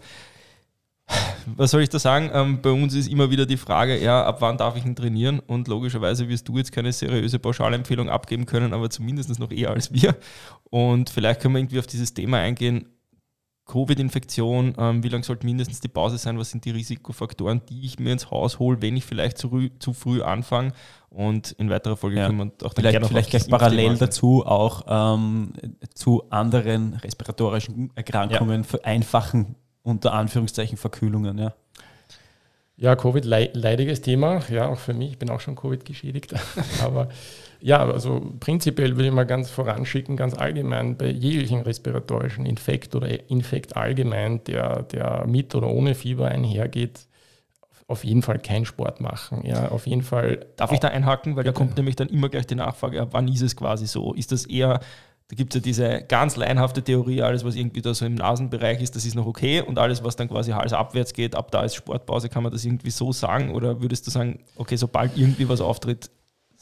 Was 1.46 1.72
soll 1.72 1.82
ich 1.82 1.90
da 1.90 1.98
sagen? 1.98 2.30
Ähm, 2.32 2.62
bei 2.62 2.70
uns 2.70 2.94
ist 2.94 3.08
immer 3.08 3.30
wieder 3.30 3.44
die 3.44 3.58
Frage, 3.58 4.02
ja, 4.02 4.24
ab 4.24 4.40
wann 4.40 4.56
darf 4.56 4.76
ich 4.76 4.86
ihn 4.86 4.96
trainieren? 4.96 5.40
Und 5.40 5.68
logischerweise 5.68 6.28
wirst 6.28 6.48
du 6.48 6.56
jetzt 6.56 6.72
keine 6.72 6.92
seriöse 6.92 7.38
Pauschalempfehlung 7.38 8.08
abgeben 8.08 8.46
können, 8.46 8.72
aber 8.72 8.88
zumindest 8.88 9.38
noch 9.38 9.50
eher 9.50 9.70
als 9.70 9.92
wir. 9.92 10.16
Und 10.70 11.10
vielleicht 11.10 11.40
können 11.40 11.54
wir 11.54 11.58
irgendwie 11.58 11.78
auf 11.78 11.86
dieses 11.86 12.14
Thema 12.14 12.38
eingehen, 12.38 12.86
Covid-Infektion, 13.66 14.74
ähm, 14.78 15.02
wie 15.02 15.08
lange 15.08 15.24
sollte 15.24 15.46
mindestens 15.46 15.80
die 15.80 15.88
Pause 15.88 16.18
sein, 16.18 16.38
was 16.38 16.50
sind 16.50 16.64
die 16.64 16.70
Risikofaktoren, 16.70 17.62
die 17.68 17.84
ich 17.86 17.98
mir 17.98 18.12
ins 18.12 18.30
Haus 18.30 18.58
hole, 18.58 18.82
wenn 18.82 18.96
ich 18.96 19.04
vielleicht 19.04 19.38
zu, 19.38 19.68
zu 19.78 19.94
früh 19.94 20.22
anfange. 20.22 20.72
Und 21.08 21.52
in 21.52 21.70
weiterer 21.70 21.96
Folge 21.96 22.16
ja. 22.16 22.26
können 22.26 22.38
wir 22.38 22.66
auch 22.66 22.74
vielleicht, 22.74 22.92
gerne 22.92 23.06
vielleicht 23.06 23.30
gleich 23.30 23.48
parallel 23.48 23.96
dazu 23.96 24.44
auch 24.44 24.84
ähm, 24.88 25.52
zu 25.94 26.28
anderen 26.30 26.94
respiratorischen 26.94 27.90
Erkrankungen 27.94 28.62
ja. 28.62 28.68
vereinfachen, 28.68 29.54
unter 29.82 30.12
Anführungszeichen 30.12 30.76
Verkühlungen. 30.76 31.38
Ja. 31.38 31.54
Ja, 32.76 32.96
Covid, 32.96 33.24
leidiges 33.24 34.00
Thema, 34.00 34.40
ja, 34.50 34.66
auch 34.66 34.80
für 34.80 34.94
mich, 34.94 35.12
ich 35.12 35.18
bin 35.18 35.30
auch 35.30 35.38
schon 35.38 35.54
Covid 35.54 35.84
geschädigt, 35.84 36.34
aber 36.82 37.08
ja, 37.64 37.82
also 37.82 38.20
prinzipiell 38.40 38.94
würde 38.96 39.06
ich 39.06 39.12
mal 39.14 39.24
ganz 39.24 39.48
voranschicken, 39.48 40.18
ganz 40.18 40.34
allgemein 40.34 40.98
bei 40.98 41.06
jeglichen 41.06 41.62
respiratorischen 41.62 42.44
Infekt 42.44 42.94
oder 42.94 43.30
Infekt 43.30 43.74
allgemein, 43.74 44.44
der, 44.44 44.82
der 44.82 45.24
mit 45.26 45.54
oder 45.54 45.68
ohne 45.68 45.94
Fieber 45.94 46.28
einhergeht, 46.28 47.06
auf 47.86 48.04
jeden 48.04 48.20
Fall 48.20 48.38
keinen 48.38 48.66
Sport 48.66 49.00
machen. 49.00 49.46
Ja, 49.46 49.68
auf 49.68 49.86
jeden 49.86 50.02
Fall. 50.02 50.44
Darf 50.56 50.72
ich 50.72 50.80
da 50.80 50.88
einhaken, 50.88 51.36
weil 51.36 51.44
da 51.44 51.52
kommt 51.52 51.78
nämlich 51.78 51.96
dann 51.96 52.08
immer 52.08 52.28
gleich 52.28 52.46
die 52.46 52.54
Nachfrage, 52.54 53.08
wann 53.12 53.28
ist 53.28 53.40
es 53.40 53.56
quasi 53.56 53.86
so? 53.86 54.12
Ist 54.12 54.30
das 54.32 54.44
eher 54.44 54.80
da 55.28 55.36
gibt 55.36 55.54
es 55.54 55.60
ja 55.60 55.62
diese 55.62 56.02
ganz 56.06 56.36
leinhafte 56.36 56.82
Theorie, 56.82 57.22
alles, 57.22 57.46
was 57.46 57.56
irgendwie 57.56 57.80
da 57.80 57.94
so 57.94 58.04
im 58.04 58.14
Nasenbereich 58.14 58.82
ist, 58.82 58.94
das 58.94 59.06
ist 59.06 59.14
noch 59.14 59.24
okay 59.24 59.62
und 59.62 59.78
alles, 59.78 60.04
was 60.04 60.16
dann 60.16 60.28
quasi 60.28 60.50
halsabwärts 60.50 61.14
geht, 61.14 61.34
ab 61.34 61.50
da 61.50 61.62
ist 61.62 61.76
Sportpause, 61.76 62.28
kann 62.28 62.42
man 62.42 62.52
das 62.52 62.62
irgendwie 62.62 62.90
so 62.90 63.10
sagen? 63.10 63.54
Oder 63.54 63.80
würdest 63.80 64.06
du 64.06 64.10
sagen, 64.10 64.40
okay, 64.56 64.76
sobald 64.76 65.16
irgendwie 65.16 65.48
was 65.48 65.62
auftritt, 65.62 66.10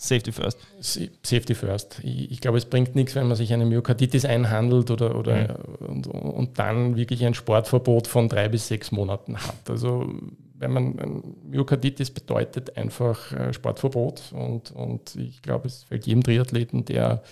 Safety 0.03 0.33
first. 0.33 0.59
Safety 0.81 1.55
first. 1.55 2.01
Ich, 2.03 2.33
ich, 2.33 2.41
glaube, 2.41 2.59
es 2.59 2.65
bringt 2.65 2.97
nichts, 2.97 3.15
wenn 3.15 3.29
man 3.29 3.37
sich 3.37 3.53
eine 3.53 3.65
Myokarditis 3.65 4.25
einhandelt 4.25 4.91
oder, 4.91 5.17
oder 5.17 5.59
mhm. 5.79 5.87
und, 5.87 6.07
und, 6.09 6.59
dann 6.59 6.97
wirklich 6.97 7.25
ein 7.25 7.35
Sportverbot 7.35 8.09
von 8.09 8.29
drei 8.29 8.49
bis 8.49 8.67
sechs 8.67 8.91
Monaten 8.91 9.37
hat. 9.37 9.71
Also 9.71 10.13
wenn 10.59 10.73
man 10.73 11.23
Myokarditis 11.49 12.11
bedeutet 12.11 12.77
einfach 12.77 13.33
äh, 13.33 13.53
Sportverbot 13.53 14.33
und, 14.33 14.73
und 14.73 15.15
ich 15.15 15.41
glaube, 15.41 15.69
es 15.69 15.85
fällt 15.85 16.05
jedem 16.05 16.25
Triathleten, 16.25 16.85
der 16.85 17.23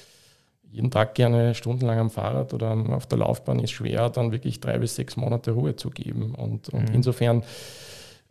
jeden 0.70 0.92
Tag 0.92 1.16
gerne 1.16 1.56
stundenlang 1.56 1.98
am 1.98 2.11
Fahrrad 2.11 2.54
oder 2.54 2.70
auf 2.90 3.06
der 3.06 3.18
Laufbahn 3.18 3.59
ist, 3.59 3.72
schwer, 3.72 4.11
dann 4.11 4.30
wirklich 4.30 4.61
drei 4.61 4.78
bis 4.78 4.94
sechs 4.94 5.16
Monate 5.16 5.50
Ruhe 5.50 5.74
zu 5.74 5.90
geben. 5.90 6.37
Und, 6.37 6.68
und 6.68 6.88
mhm. 6.88 6.94
insofern 6.94 7.42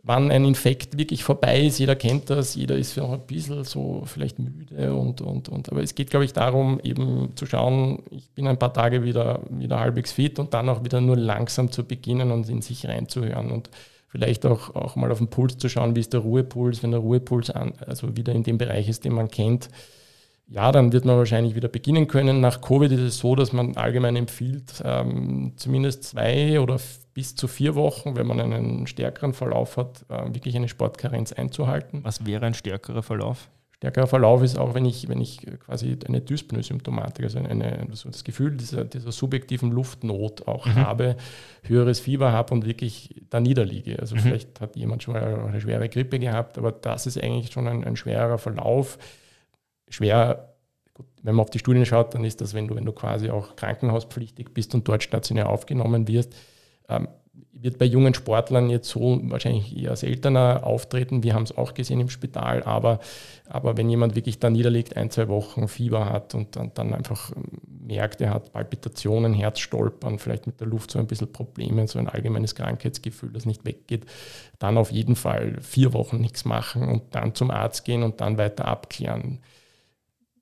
wann 0.02 0.30
ein 0.30 0.44
Infekt 0.44 0.96
wirklich 0.98 1.24
vorbei 1.24 1.60
ist. 1.60 1.78
Jeder 1.78 1.96
kennt 1.96 2.30
das, 2.30 2.54
jeder 2.54 2.76
ist 2.76 2.96
noch 2.96 3.12
ein 3.12 3.26
bisschen 3.26 3.64
so 3.64 4.02
vielleicht 4.06 4.38
müde 4.38 4.94
und, 4.94 5.20
und, 5.20 5.48
und. 5.48 5.70
Aber 5.70 5.82
es 5.82 5.94
geht, 5.94 6.10
glaube 6.10 6.24
ich, 6.24 6.32
darum, 6.32 6.80
eben 6.82 7.36
zu 7.36 7.46
schauen, 7.46 8.02
ich 8.10 8.30
bin 8.30 8.46
ein 8.46 8.58
paar 8.58 8.72
Tage 8.72 9.04
wieder, 9.04 9.40
wieder 9.50 9.78
halbwegs 9.78 10.12
fit 10.12 10.38
und 10.38 10.54
dann 10.54 10.68
auch 10.68 10.84
wieder 10.84 11.00
nur 11.00 11.16
langsam 11.16 11.70
zu 11.70 11.84
beginnen 11.84 12.30
und 12.30 12.48
in 12.48 12.62
sich 12.62 12.86
reinzuhören 12.86 13.50
und 13.50 13.70
vielleicht 14.08 14.46
auch, 14.46 14.74
auch 14.74 14.96
mal 14.96 15.12
auf 15.12 15.18
den 15.18 15.28
Puls 15.28 15.58
zu 15.58 15.68
schauen, 15.68 15.94
wie 15.94 16.00
ist 16.00 16.12
der 16.12 16.20
Ruhepuls, 16.20 16.82
wenn 16.82 16.90
der 16.90 17.00
Ruhepuls 17.00 17.50
an, 17.50 17.74
also 17.86 18.16
wieder 18.16 18.32
in 18.32 18.42
dem 18.42 18.58
Bereich 18.58 18.88
ist, 18.88 19.04
den 19.04 19.12
man 19.12 19.28
kennt. 19.28 19.68
Ja, 20.52 20.72
dann 20.72 20.92
wird 20.92 21.04
man 21.04 21.16
wahrscheinlich 21.16 21.54
wieder 21.54 21.68
beginnen 21.68 22.08
können. 22.08 22.40
Nach 22.40 22.60
Covid 22.60 22.90
ist 22.90 23.00
es 23.00 23.18
so, 23.18 23.36
dass 23.36 23.52
man 23.52 23.76
allgemein 23.76 24.16
empfiehlt, 24.16 24.82
ähm, 24.84 25.52
zumindest 25.54 26.02
zwei 26.02 26.58
oder 26.58 26.76
bis 27.14 27.36
zu 27.36 27.46
vier 27.46 27.76
Wochen, 27.76 28.16
wenn 28.16 28.26
man 28.26 28.40
einen 28.40 28.88
stärkeren 28.88 29.32
Verlauf 29.32 29.76
hat, 29.76 30.04
äh, 30.08 30.34
wirklich 30.34 30.56
eine 30.56 30.68
Sportkarenz 30.68 31.32
einzuhalten. 31.32 32.00
Was 32.02 32.26
wäre 32.26 32.46
ein 32.46 32.54
stärkerer 32.54 33.04
Verlauf? 33.04 33.48
Stärkerer 33.76 34.08
Verlauf 34.08 34.42
ist 34.42 34.58
auch, 34.58 34.74
wenn 34.74 34.84
ich, 34.84 35.08
wenn 35.08 35.20
ich 35.20 35.38
quasi 35.64 35.96
eine 36.06 36.20
Dyspnoe-Symptomatik, 36.20 37.24
also 37.24 37.38
eine, 37.38 37.86
also 37.88 38.10
das 38.10 38.24
Gefühl 38.24 38.56
dieser, 38.56 38.84
dieser 38.84 39.12
subjektiven 39.12 39.70
Luftnot 39.70 40.48
auch 40.48 40.66
mhm. 40.66 40.74
habe, 40.74 41.16
höheres 41.62 42.00
Fieber 42.00 42.32
habe 42.32 42.52
und 42.52 42.66
wirklich 42.66 43.22
da 43.30 43.38
niederliege. 43.38 44.00
Also 44.00 44.16
mhm. 44.16 44.20
vielleicht 44.20 44.60
hat 44.60 44.74
jemand 44.74 45.04
schon 45.04 45.14
mal 45.14 45.46
eine 45.48 45.60
schwere 45.60 45.88
Grippe 45.88 46.18
gehabt, 46.18 46.58
aber 46.58 46.72
das 46.72 47.06
ist 47.06 47.22
eigentlich 47.22 47.52
schon 47.52 47.68
ein, 47.68 47.84
ein 47.84 47.96
schwerer 47.96 48.36
Verlauf. 48.36 48.98
Schwer 49.90 50.50
wenn 51.22 51.34
man 51.34 51.42
auf 51.42 51.50
die 51.50 51.58
Studien 51.58 51.86
schaut, 51.86 52.14
dann 52.14 52.24
ist 52.24 52.40
das, 52.40 52.54
wenn 52.54 52.68
du, 52.68 52.74
wenn 52.74 52.84
du 52.84 52.92
quasi 52.92 53.30
auch 53.30 53.56
krankenhauspflichtig 53.56 54.52
bist 54.54 54.74
und 54.74 54.86
dort 54.88 55.02
stationär 55.02 55.48
aufgenommen 55.48 56.08
wirst, 56.08 56.34
ähm, 56.88 57.08
wird 57.52 57.78
bei 57.78 57.84
jungen 57.84 58.14
Sportlern 58.14 58.70
jetzt 58.70 58.88
so 58.88 59.20
wahrscheinlich 59.24 59.76
eher 59.76 59.94
seltener 59.94 60.62
auftreten. 60.64 61.22
Wir 61.22 61.34
haben 61.34 61.42
es 61.42 61.56
auch 61.56 61.74
gesehen 61.74 62.00
im 62.00 62.08
Spital, 62.08 62.62
aber, 62.62 63.00
aber 63.46 63.76
wenn 63.76 63.90
jemand 63.90 64.14
wirklich 64.14 64.38
da 64.38 64.48
niederliegt, 64.48 64.96
ein, 64.96 65.10
zwei 65.10 65.28
Wochen 65.28 65.68
Fieber 65.68 66.06
hat 66.06 66.34
und 66.34 66.56
dann, 66.56 66.72
dann 66.74 66.94
einfach 66.94 67.32
merkt, 67.66 68.20
er 68.20 68.32
hat 68.32 68.52
Palpitationen, 68.52 69.34
Herzstolpern, 69.34 70.18
vielleicht 70.18 70.46
mit 70.46 70.60
der 70.60 70.68
Luft 70.68 70.90
so 70.90 70.98
ein 70.98 71.06
bisschen 71.06 71.32
Probleme, 71.32 71.86
so 71.86 71.98
ein 71.98 72.08
allgemeines 72.08 72.54
Krankheitsgefühl, 72.54 73.30
das 73.32 73.46
nicht 73.46 73.64
weggeht, 73.66 74.06
dann 74.58 74.78
auf 74.78 74.90
jeden 74.90 75.16
Fall 75.16 75.60
vier 75.60 75.92
Wochen 75.92 76.18
nichts 76.18 76.46
machen 76.46 76.88
und 76.88 77.14
dann 77.14 77.34
zum 77.34 77.50
Arzt 77.50 77.84
gehen 77.84 78.02
und 78.02 78.20
dann 78.22 78.38
weiter 78.38 78.66
abklären. 78.66 79.40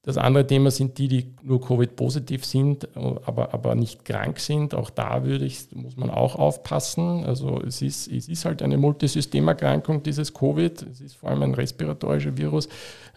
Das 0.09 0.16
andere 0.16 0.47
Thema 0.47 0.71
sind 0.71 0.97
die, 0.97 1.07
die 1.07 1.35
nur 1.42 1.61
Covid-positiv 1.61 2.42
sind, 2.47 2.88
aber, 2.97 3.53
aber 3.53 3.75
nicht 3.75 4.07
krank 4.07 4.38
sind. 4.38 4.75
Auch 4.75 4.88
da 4.88 5.23
würde 5.23 5.44
ich, 5.44 5.66
muss 5.75 5.99
man 5.99 6.09
auch 6.09 6.35
aufpassen. 6.37 7.27
Also 7.27 7.61
es 7.61 7.83
ist, 7.83 8.11
es 8.11 8.27
ist 8.27 8.47
halt 8.47 8.62
eine 8.62 8.79
Multisystemerkrankung, 8.79 10.03
dieses 10.03 10.33
Covid. 10.33 10.81
Es 10.90 11.03
ist 11.03 11.16
vor 11.16 11.29
allem 11.29 11.42
ein 11.42 11.53
respiratorischer 11.53 12.38
Virus. 12.38 12.71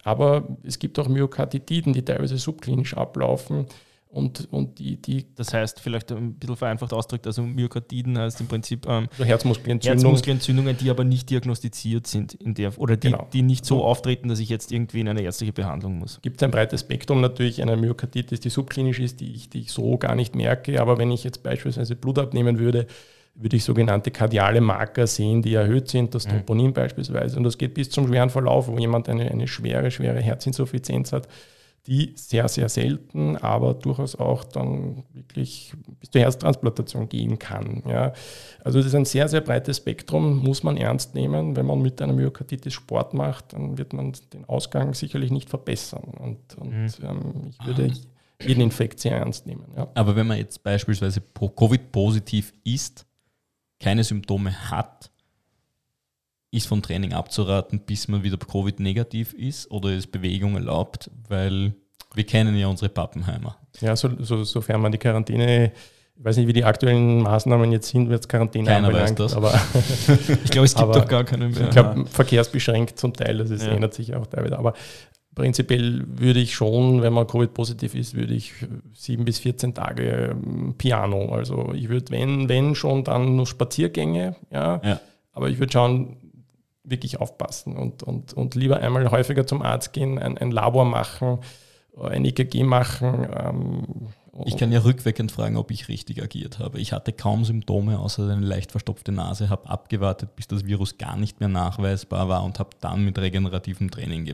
Aber 0.03 0.43
es 0.63 0.79
gibt 0.79 0.99
auch 0.99 1.07
Myokarditiden, 1.07 1.93
die 1.93 2.03
teilweise 2.03 2.37
subklinisch 2.37 2.97
ablaufen. 2.97 3.67
Und, 4.11 4.49
und 4.51 4.77
die, 4.79 5.01
die 5.01 5.25
das 5.35 5.53
heißt, 5.53 5.79
vielleicht 5.79 6.11
ein 6.11 6.33
bisschen 6.33 6.57
vereinfacht 6.57 6.91
ausgedrückt, 6.91 7.27
also 7.27 7.43
Myokardiden 7.43 8.17
heißt 8.17 8.41
im 8.41 8.47
Prinzip 8.47 8.85
ähm, 8.85 9.07
also 9.11 9.23
Herzmuskelentzündung. 9.23 10.01
Herzmuskelentzündungen, 10.01 10.75
die 10.75 10.89
aber 10.89 11.05
nicht 11.05 11.29
diagnostiziert 11.29 12.07
sind 12.07 12.33
in 12.33 12.53
der, 12.53 12.77
oder 12.77 12.97
die, 12.97 13.11
genau. 13.11 13.29
die 13.31 13.41
nicht 13.41 13.65
so 13.65 13.85
auftreten, 13.85 14.27
dass 14.27 14.39
ich 14.39 14.49
jetzt 14.49 14.73
irgendwie 14.73 14.99
in 14.99 15.07
eine 15.07 15.21
ärztliche 15.21 15.53
Behandlung 15.53 15.97
muss. 15.97 16.21
Gibt 16.21 16.43
ein 16.43 16.51
breites 16.51 16.81
Spektrum 16.81 17.21
natürlich, 17.21 17.61
eine 17.61 17.77
Myokarditis, 17.77 18.41
die 18.41 18.49
subklinisch 18.49 18.99
ist, 18.99 19.21
die 19.21 19.33
ich, 19.33 19.49
die 19.49 19.61
ich 19.61 19.71
so 19.71 19.97
gar 19.97 20.15
nicht 20.15 20.35
merke, 20.35 20.81
aber 20.81 20.97
wenn 20.97 21.09
ich 21.09 21.23
jetzt 21.23 21.41
beispielsweise 21.41 21.95
Blut 21.95 22.19
abnehmen 22.19 22.59
würde, 22.59 22.87
würde 23.35 23.55
ich 23.55 23.63
sogenannte 23.63 24.11
kardiale 24.11 24.59
Marker 24.59 25.07
sehen, 25.07 25.41
die 25.41 25.53
erhöht 25.53 25.87
sind, 25.87 26.13
das 26.15 26.27
mhm. 26.27 26.31
Troponin 26.31 26.67
mhm. 26.67 26.73
beispielsweise. 26.73 27.37
Und 27.37 27.45
das 27.45 27.57
geht 27.57 27.75
bis 27.75 27.89
zum 27.89 28.07
schweren 28.07 28.29
Verlauf, 28.29 28.67
wo 28.67 28.77
jemand 28.77 29.07
eine, 29.07 29.31
eine 29.31 29.47
schwere, 29.47 29.89
schwere 29.89 30.19
Herzinsuffizienz 30.19 31.13
hat 31.13 31.29
die 31.87 32.13
sehr, 32.15 32.47
sehr 32.47 32.69
selten, 32.69 33.37
aber 33.37 33.73
durchaus 33.73 34.15
auch 34.15 34.43
dann 34.43 35.03
wirklich 35.13 35.73
bis 35.99 36.11
zur 36.11 36.21
Herztransplantation 36.21 37.09
gehen 37.09 37.39
kann. 37.39 37.81
Ja. 37.87 38.13
Also 38.63 38.79
das 38.79 38.87
ist 38.87 38.95
ein 38.95 39.05
sehr, 39.05 39.27
sehr 39.27 39.41
breites 39.41 39.77
Spektrum, 39.77 40.43
muss 40.43 40.61
man 40.61 40.77
ernst 40.77 41.15
nehmen. 41.15 41.55
Wenn 41.55 41.65
man 41.65 41.81
mit 41.81 42.01
einer 42.01 42.13
Myokarditis 42.13 42.73
Sport 42.73 43.13
macht, 43.13 43.53
dann 43.53 43.77
wird 43.77 43.93
man 43.93 44.13
den 44.33 44.45
Ausgang 44.45 44.93
sicherlich 44.93 45.31
nicht 45.31 45.49
verbessern. 45.49 46.13
Und, 46.19 46.55
und 46.57 46.71
mhm. 46.71 46.89
ähm, 47.03 47.49
ich 47.49 47.65
würde 47.65 47.91
jeden 48.43 48.61
Infekt 48.61 48.99
sehr 48.99 49.17
ernst 49.17 49.47
nehmen. 49.47 49.65
Ja. 49.75 49.87
Aber 49.95 50.15
wenn 50.15 50.27
man 50.27 50.37
jetzt 50.37 50.63
beispielsweise 50.63 51.21
Covid-positiv 51.21 52.53
ist, 52.63 53.05
keine 53.79 54.03
Symptome 54.03 54.69
hat, 54.69 55.10
ist 56.51 56.67
vom 56.67 56.81
Training 56.81 57.13
abzuraten, 57.13 57.79
bis 57.79 58.07
man 58.07 58.23
wieder 58.23 58.37
Covid-negativ 58.37 59.33
ist 59.33 59.71
oder 59.71 59.93
ist 59.93 60.11
Bewegung 60.11 60.55
erlaubt, 60.55 61.09
weil 61.29 61.73
wir 62.13 62.25
kennen 62.25 62.55
ja 62.57 62.67
unsere 62.67 62.89
Pappenheimer. 62.89 63.57
Ja, 63.79 63.95
so, 63.95 64.09
so, 64.19 64.43
sofern 64.43 64.81
man 64.81 64.91
die 64.91 64.97
Quarantäne, 64.97 65.71
ich 66.17 66.25
weiß 66.25 66.37
nicht, 66.37 66.47
wie 66.47 66.53
die 66.53 66.65
aktuellen 66.65 67.21
Maßnahmen 67.21 67.71
jetzt 67.71 67.87
sind, 67.87 68.09
wird 68.09 68.21
es 68.21 68.27
Quarantäne 68.27 68.65
Keiner 68.65 68.87
anbelangt, 68.87 69.17
weiß 69.17 69.31
das. 69.31 69.35
aber 69.35 69.53
ich 70.43 70.51
glaube, 70.51 70.65
es 70.65 70.75
gibt 70.75 70.93
doch 70.93 71.07
gar 71.07 71.23
keine 71.23 71.47
mehr. 71.47 71.63
Ich 71.63 71.69
glaube, 71.69 72.05
verkehrsbeschränkt 72.05 72.99
zum 72.99 73.13
Teil, 73.13 73.39
also 73.39 73.53
es 73.53 73.63
ja. 73.63 73.71
ändert 73.71 73.93
sich 73.93 74.13
auch 74.13 74.27
teilweise, 74.27 74.59
aber 74.59 74.73
prinzipiell 75.35 76.03
würde 76.05 76.41
ich 76.41 76.53
schon, 76.53 77.01
wenn 77.01 77.13
man 77.13 77.27
Covid-positiv 77.27 77.95
ist, 77.95 78.15
würde 78.15 78.33
ich 78.33 78.53
sieben 78.93 79.23
bis 79.23 79.39
14 79.39 79.73
Tage 79.73 80.31
ähm, 80.31 80.75
Piano. 80.77 81.33
Also 81.33 81.71
ich 81.73 81.87
würde, 81.87 82.11
wenn, 82.11 82.49
wenn 82.49 82.75
schon, 82.75 83.05
dann 83.05 83.37
nur 83.37 83.47
Spaziergänge, 83.47 84.35
ja. 84.51 84.81
ja. 84.83 84.99
Aber 85.31 85.49
ich 85.49 85.59
würde 85.59 85.71
schauen, 85.71 86.17
wirklich 86.83 87.19
aufpassen 87.19 87.77
und, 87.77 88.03
und, 88.03 88.33
und 88.33 88.55
lieber 88.55 88.79
einmal 88.79 89.09
häufiger 89.11 89.45
zum 89.45 89.61
Arzt 89.61 89.93
gehen, 89.93 90.17
ein, 90.17 90.37
ein 90.37 90.51
Labor 90.51 90.85
machen, 90.85 91.39
ein 91.99 92.25
EKG 92.25 92.63
machen. 92.63 93.27
Ähm, 93.37 94.07
ich 94.45 94.57
kann 94.57 94.71
ja 94.71 94.79
rückwirkend 94.79 95.31
fragen, 95.31 95.57
ob 95.57 95.71
ich 95.71 95.89
richtig 95.89 96.23
agiert 96.23 96.59
habe. 96.59 96.79
Ich 96.79 96.93
hatte 96.93 97.11
kaum 97.11 97.43
Symptome, 97.43 97.99
außer 97.99 98.23
eine 98.23 98.45
leicht 98.45 98.71
verstopfte 98.71 99.11
Nase, 99.11 99.49
habe 99.49 99.69
abgewartet, 99.69 100.35
bis 100.35 100.47
das 100.47 100.65
Virus 100.65 100.97
gar 100.97 101.17
nicht 101.17 101.39
mehr 101.39 101.49
nachweisbar 101.49 102.29
war 102.29 102.43
und 102.43 102.57
habe 102.57 102.69
dann 102.79 103.03
mit 103.03 103.19
regenerativem 103.19 103.91
Training 103.91 104.33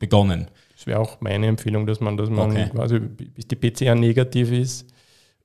begonnen. 0.00 0.50
Das 0.74 0.86
wäre 0.86 0.98
auch 0.98 1.20
meine 1.20 1.46
Empfehlung, 1.46 1.86
dass 1.86 2.00
man, 2.00 2.16
dass 2.16 2.28
man 2.28 2.50
okay. 2.50 2.68
quasi 2.70 2.98
bis 2.98 3.46
die 3.46 3.56
PCR 3.56 3.94
negativ 3.94 4.50
ist, 4.50 4.86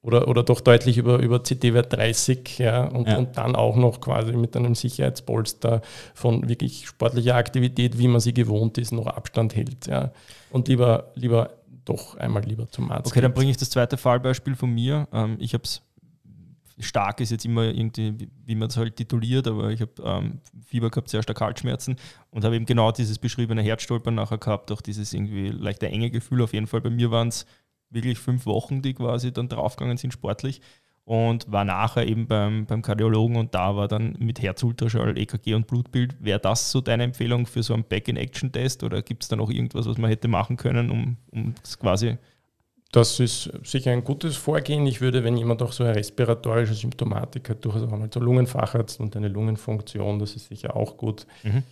oder, 0.02 0.28
oder 0.28 0.44
doch 0.44 0.62
deutlich 0.62 0.98
über, 0.98 1.20
über 1.20 1.40
CT-Wert 1.44 1.94
30 1.94 2.58
ja, 2.58 2.86
und, 2.86 3.08
ja. 3.08 3.18
und 3.18 3.38
dann 3.38 3.56
auch 3.56 3.76
noch 3.76 4.02
quasi 4.02 4.34
mit 4.34 4.56
einem 4.56 4.74
Sicherheitspolster 4.74 5.82
von 6.16 6.50
wirklich 6.50 6.88
sportlicher 6.88 7.36
Aktivität, 7.36 7.98
wie 7.98 8.08
man 8.08 8.20
sie 8.20 8.34
gewohnt 8.34 8.78
ist, 8.78 8.92
noch 8.92 9.08
Abstand 9.08 9.56
hält. 9.56 9.88
Ja. 9.88 10.12
Und 10.50 10.68
lieber, 10.68 11.12
lieber 11.16 11.52
doch 11.86 12.16
einmal 12.18 12.44
lieber 12.44 12.68
zum 12.70 12.92
Arzt. 12.92 13.08
Okay, 13.08 13.16
geht. 13.16 13.24
dann 13.24 13.34
bringe 13.34 13.52
ich 13.52 13.58
das 13.58 13.70
zweite 13.70 13.98
Fallbeispiel 13.98 14.56
von 14.56 14.72
mir. 14.72 15.08
Ähm, 15.14 15.38
ich 15.40 15.54
habe 15.54 15.64
es 15.64 15.82
stark 16.80 17.20
ist 17.20 17.32
jetzt 17.32 17.46
immer 17.46 17.66
irgendwie, 17.66 18.28
wie 18.46 18.56
man 18.56 18.70
es 18.70 18.78
halt 18.78 18.96
tituliert, 18.96 19.48
aber 19.48 19.70
ich 19.70 19.82
habe 19.82 19.92
ähm, 20.04 20.40
Fieber 20.66 20.90
gehabt, 20.90 21.10
sehr 21.10 21.22
stark 21.22 21.42
Halsschmerzen 21.42 21.96
und 22.32 22.44
habe 22.44 22.56
eben 22.56 22.66
genau 22.66 22.92
dieses 22.92 23.20
beschriebene 23.20 23.62
Herzstolpern 23.62 24.16
nachher 24.16 24.38
gehabt, 24.38 24.72
auch 24.72 24.82
dieses 24.82 25.14
irgendwie 25.14 25.50
leichte 25.50 25.88
enge 25.88 26.10
Gefühl. 26.10 26.42
Auf 26.42 26.54
jeden 26.54 26.68
Fall 26.68 26.82
bei 26.82 26.90
mir 26.90 27.12
waren 27.12 27.28
es 27.28 27.46
wirklich 27.92 28.20
fünf 28.20 28.46
Wochen, 28.46 28.82
die 28.82 28.94
quasi 28.94 29.32
dann 29.32 29.50
draufgegangen 29.50 29.98
sind 29.98 30.14
sportlich 30.14 30.62
und 31.04 31.52
war 31.52 31.66
nachher 31.66 32.08
eben 32.08 32.28
beim, 32.28 32.66
beim 32.66 32.82
Kardiologen 32.82 33.36
und 33.36 33.54
da 33.54 33.76
war 33.76 33.88
dann 33.88 34.16
mit 34.20 34.42
Herzultraschall, 34.42 35.18
EKG 35.18 35.56
und 35.56 35.68
Blutbild. 35.68 36.16
Wäre 36.24 36.40
das 36.40 36.72
so 36.72 36.80
deine 36.80 37.04
Empfehlung 37.04 37.48
für 37.48 37.64
so 37.64 37.74
einen 37.74 37.84
Back-in-Action-Test 37.84 38.84
oder 38.84 39.02
gibt 39.02 39.24
es 39.24 39.30
da 39.30 39.36
noch 39.36 39.50
irgendwas, 39.50 39.88
was 39.88 39.98
man 39.98 40.10
hätte 40.10 40.28
machen 40.28 40.58
können, 40.58 40.90
um, 40.90 41.18
um 41.32 41.56
das 41.62 41.78
quasi 41.78 42.18
das 42.92 43.22
ist 43.22 43.50
sicher 43.64 43.92
ein 43.92 44.04
gutes 44.04 44.36
Vorgehen. 44.36 44.86
Ich 44.86 45.00
würde, 45.00 45.24
wenn 45.24 45.38
jemand 45.38 45.62
auch 45.62 45.72
so 45.72 45.84
eine 45.86 45.96
respiratorische 45.96 46.74
Symptomatik 46.74 47.50
hat, 47.50 47.64
durchaus 47.64 47.84
auch 47.84 47.98
mal 47.98 48.10
zur 48.10 48.22
Lungenfacharzt 48.22 49.00
und 49.00 49.16
eine 49.16 49.30
Lungenfunktion, 49.30 50.20
das 50.20 50.36
ist 50.36 50.50
sicher 50.50 50.76
auch 50.76 50.98
gut. 50.98 51.26
Mhm. 51.44 51.64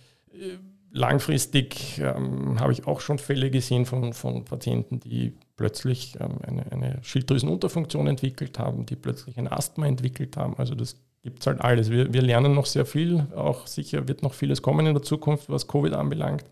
Langfristig 0.92 1.98
ähm, 1.98 2.58
habe 2.58 2.72
ich 2.72 2.86
auch 2.86 3.00
schon 3.00 3.18
Fälle 3.18 3.50
gesehen 3.50 3.84
von, 3.84 4.14
von 4.14 4.44
Patienten, 4.44 4.98
die 4.98 5.34
plötzlich 5.60 6.16
ähm, 6.18 6.38
eine, 6.42 6.72
eine 6.72 6.98
Schilddrüsenunterfunktion 7.02 8.06
entwickelt 8.06 8.58
haben, 8.58 8.86
die 8.86 8.96
plötzlich 8.96 9.36
ein 9.36 9.46
Asthma 9.46 9.86
entwickelt 9.86 10.38
haben. 10.38 10.56
Also 10.56 10.74
das 10.74 10.96
gibt 11.22 11.40
es 11.40 11.46
halt 11.46 11.60
alles. 11.60 11.90
Wir, 11.90 12.14
wir 12.14 12.22
lernen 12.22 12.54
noch 12.54 12.64
sehr 12.64 12.86
viel, 12.86 13.26
auch 13.36 13.66
sicher 13.66 14.08
wird 14.08 14.22
noch 14.22 14.32
vieles 14.32 14.62
kommen 14.62 14.86
in 14.86 14.94
der 14.94 15.02
Zukunft, 15.02 15.50
was 15.50 15.68
Covid 15.68 15.92
anbelangt. 15.92 16.46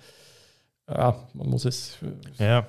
Ja, 0.86 1.16
man 1.32 1.48
muss 1.48 1.64
es. 1.64 1.96
Ja. 2.38 2.66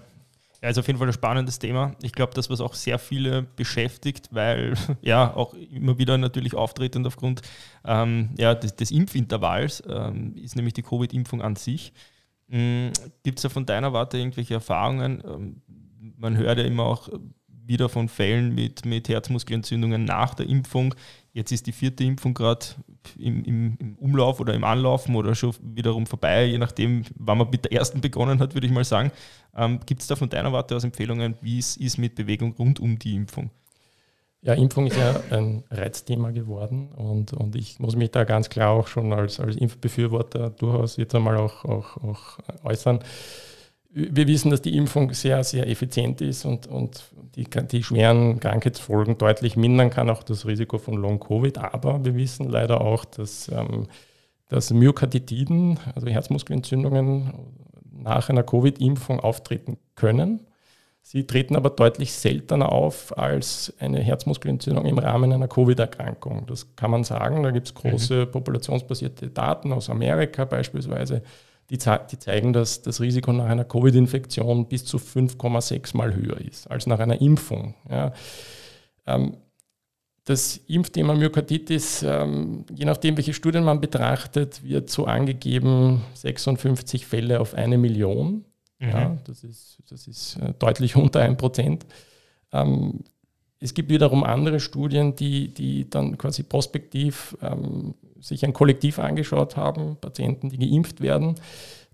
Ja, 0.62 0.70
ist 0.70 0.78
auf 0.78 0.88
jeden 0.88 1.00
Fall 1.00 1.08
ein 1.08 1.14
spannendes 1.14 1.60
Thema. 1.60 1.96
Ich 2.02 2.14
glaube, 2.14 2.34
das, 2.34 2.50
was 2.50 2.62
auch 2.62 2.74
sehr 2.74 3.00
viele 3.00 3.44
beschäftigt, 3.44 4.30
weil 4.32 4.76
ja 5.02 5.34
auch 5.34 5.54
immer 5.54 5.98
wieder 5.98 6.18
natürlich 6.18 6.56
auftretend 6.56 7.06
aufgrund 7.06 7.42
ähm, 7.84 8.30
ja, 8.38 8.56
des, 8.56 8.78
des 8.78 8.92
Impfintervalls, 8.92 9.84
ähm, 9.90 10.36
ist 10.38 10.56
nämlich 10.56 10.74
die 10.74 10.84
Covid-Impfung 10.84 11.42
an 11.42 11.58
sich. 11.58 11.92
Mhm. 12.50 12.92
Gibt 13.24 13.40
es 13.40 13.44
da 13.44 13.50
von 13.50 13.66
deiner 13.66 13.94
Warte 13.94 14.18
irgendwelche 14.18 14.56
Erfahrungen? 14.56 15.24
Ähm, 15.26 15.62
man 16.18 16.38
hört 16.38 16.58
ja 16.58 16.66
immer 16.66 16.86
auch 16.86 17.10
wieder 17.70 17.88
von 17.88 18.10
Fällen 18.10 18.56
mit, 18.56 18.84
mit 18.86 19.08
Herzmuskelentzündungen 19.10 20.04
nach 20.04 20.34
der 20.34 20.50
Impfung. 20.50 20.96
Jetzt 21.34 21.52
ist 21.52 21.68
die 21.68 21.72
vierte 21.72 22.04
Impfung 22.04 22.34
gerade 22.34 22.66
im, 23.18 23.44
im, 23.44 23.78
im, 23.80 23.96
Umlauf 23.96 24.40
oder 24.40 24.56
im 24.56 24.64
Anlaufen 24.64 25.16
oder 25.16 25.36
schon 25.36 25.54
wiederum 25.62 26.08
vorbei, 26.08 26.46
je 26.46 26.58
nachdem, 26.58 27.04
wann 27.16 27.38
man 27.38 27.50
mit 27.52 27.66
der 27.66 27.74
ersten 27.74 28.02
begonnen 28.02 28.40
hat, 28.40 28.56
würde 28.56 28.66
ich 28.66 28.74
mal 28.74 28.84
sagen. 28.84 29.12
Ähm, 29.56 29.80
Gibt 29.86 30.02
es 30.02 30.08
da 30.08 30.16
von 30.16 30.30
deiner 30.30 30.52
Warte 30.52 30.76
aus 30.76 30.84
Empfehlungen, 30.84 31.36
wie 31.42 31.60
es 31.60 31.78
ist 31.78 32.00
mit 32.00 32.16
Bewegung 32.16 32.56
rund 32.58 32.80
um 32.80 32.98
die 32.98 33.16
Impfung? 33.16 33.52
Ja, 34.42 34.54
Impfung 34.54 34.88
ist 34.88 34.98
ja 34.98 35.22
ein 35.32 35.64
Reizthema 35.70 36.32
geworden 36.32 36.90
und, 36.94 37.34
und 37.34 37.56
ich 37.56 37.78
muss 37.80 37.96
mich 37.96 38.10
da 38.10 38.24
ganz 38.24 38.50
klar 38.50 38.72
auch 38.72 38.88
schon 38.88 39.12
als, 39.14 39.40
als 39.40 39.58
Impfbefürworter 39.58 40.50
durchaus 40.50 40.98
jetzt 40.98 41.14
einmal 41.14 41.38
auch, 41.38 41.66
auch, 41.66 41.98
auch 41.98 42.40
äußern. 42.64 43.00
Wir 43.92 44.28
wissen, 44.28 44.52
dass 44.52 44.62
die 44.62 44.78
Impfung 44.78 45.14
sehr, 45.14 45.44
sehr 45.44 45.68
effizient 45.68 46.22
ist 46.22 46.46
und, 46.46 46.68
und 46.68 47.04
die, 47.36 47.46
die 47.46 47.84
schweren 47.84 48.40
Krankheitsfolgen 48.40 49.18
deutlich 49.18 49.56
mindern 49.58 49.90
kann, 49.90 50.10
auch 50.10 50.22
das 50.22 50.46
Risiko 50.46 50.78
von 50.78 50.96
Long-Covid. 50.96 51.58
Aber 51.58 52.06
wir 52.06 52.16
wissen 52.16 52.50
leider 52.50 52.82
auch, 52.82 53.04
dass, 53.06 53.50
ähm, 53.50 53.88
dass 54.48 54.72
Myokarditiden, 54.72 55.80
also 55.96 56.08
Herzmuskelentzündungen, 56.08 57.34
nach 57.92 58.30
einer 58.30 58.44
Covid-Impfung 58.44 59.20
auftreten 59.20 59.78
können. 59.96 60.46
Sie 61.02 61.26
treten 61.26 61.56
aber 61.56 61.72
deutlich 61.72 62.14
seltener 62.14 62.72
auf 62.72 63.18
als 63.18 63.74
eine 63.80 64.00
Herzmuskelentzündung 64.00 64.86
im 64.86 65.00
Rahmen 65.00 65.34
einer 65.34 65.48
Covid-Erkrankung. 65.48 66.46
Das 66.46 66.76
kann 66.76 66.92
man 66.92 67.04
sagen. 67.04 67.42
Da 67.42 67.52
gibt 67.52 67.68
es 67.68 67.74
große 67.74 68.26
mhm. 68.28 68.32
populationsbasierte 68.32 69.30
Daten 69.30 69.74
aus 69.74 69.90
Amerika 69.90 70.46
beispielsweise 70.46 71.24
die, 71.70 71.78
die 71.78 72.20
zeigen, 72.20 72.54
dass 72.54 72.82
das 72.82 73.02
Risiko 73.02 73.32
nach 73.32 73.46
einer 73.46 73.66
Covid-Infektion 73.66 74.68
bis 74.68 74.86
zu 74.86 74.98
5,6 74.98 75.96
Mal 75.96 76.16
höher 76.16 76.40
ist 76.42 76.70
als 76.70 76.88
nach 76.88 77.00
einer 77.00 77.22
Impfung. 77.22 77.76
Ja. 77.90 78.14
Ähm, 79.06 79.38
das 80.26 80.58
Impfthema 80.68 81.16
Myokarditis, 81.16 82.04
ähm, 82.04 82.66
je 82.72 82.86
nachdem, 82.86 83.18
welche 83.18 83.34
Studien 83.34 83.64
man 83.64 83.82
betrachtet, 83.82 84.64
wird 84.64 84.90
so 84.90 85.06
angegeben 85.06 86.04
56 86.14 87.08
Fälle 87.08 87.40
auf 87.40 87.56
eine 87.56 87.78
Million. 87.78 88.46
Mhm. 88.80 88.90
Ja, 88.90 89.18
das 89.26 89.44
ist, 89.44 89.80
das 89.90 90.08
ist 90.08 90.38
äh, 90.38 90.54
deutlich 90.60 90.96
unter 90.96 91.22
1 91.22 91.38
Prozent. 91.38 91.86
Ähm, 92.52 93.04
es 93.60 93.74
gibt 93.74 93.90
wiederum 93.90 94.24
andere 94.24 94.60
Studien, 94.60 95.16
die, 95.16 95.54
die 95.54 95.90
dann 95.90 96.18
quasi 96.18 96.44
prospektiv 96.44 97.38
ähm, 97.42 97.94
sich 98.20 98.46
ein 98.46 98.54
Kollektiv 98.54 99.00
angeschaut 99.00 99.58
haben, 99.58 99.98
Patienten, 100.00 100.50
die 100.50 100.58
geimpft 100.58 101.02
werden. 101.02 101.36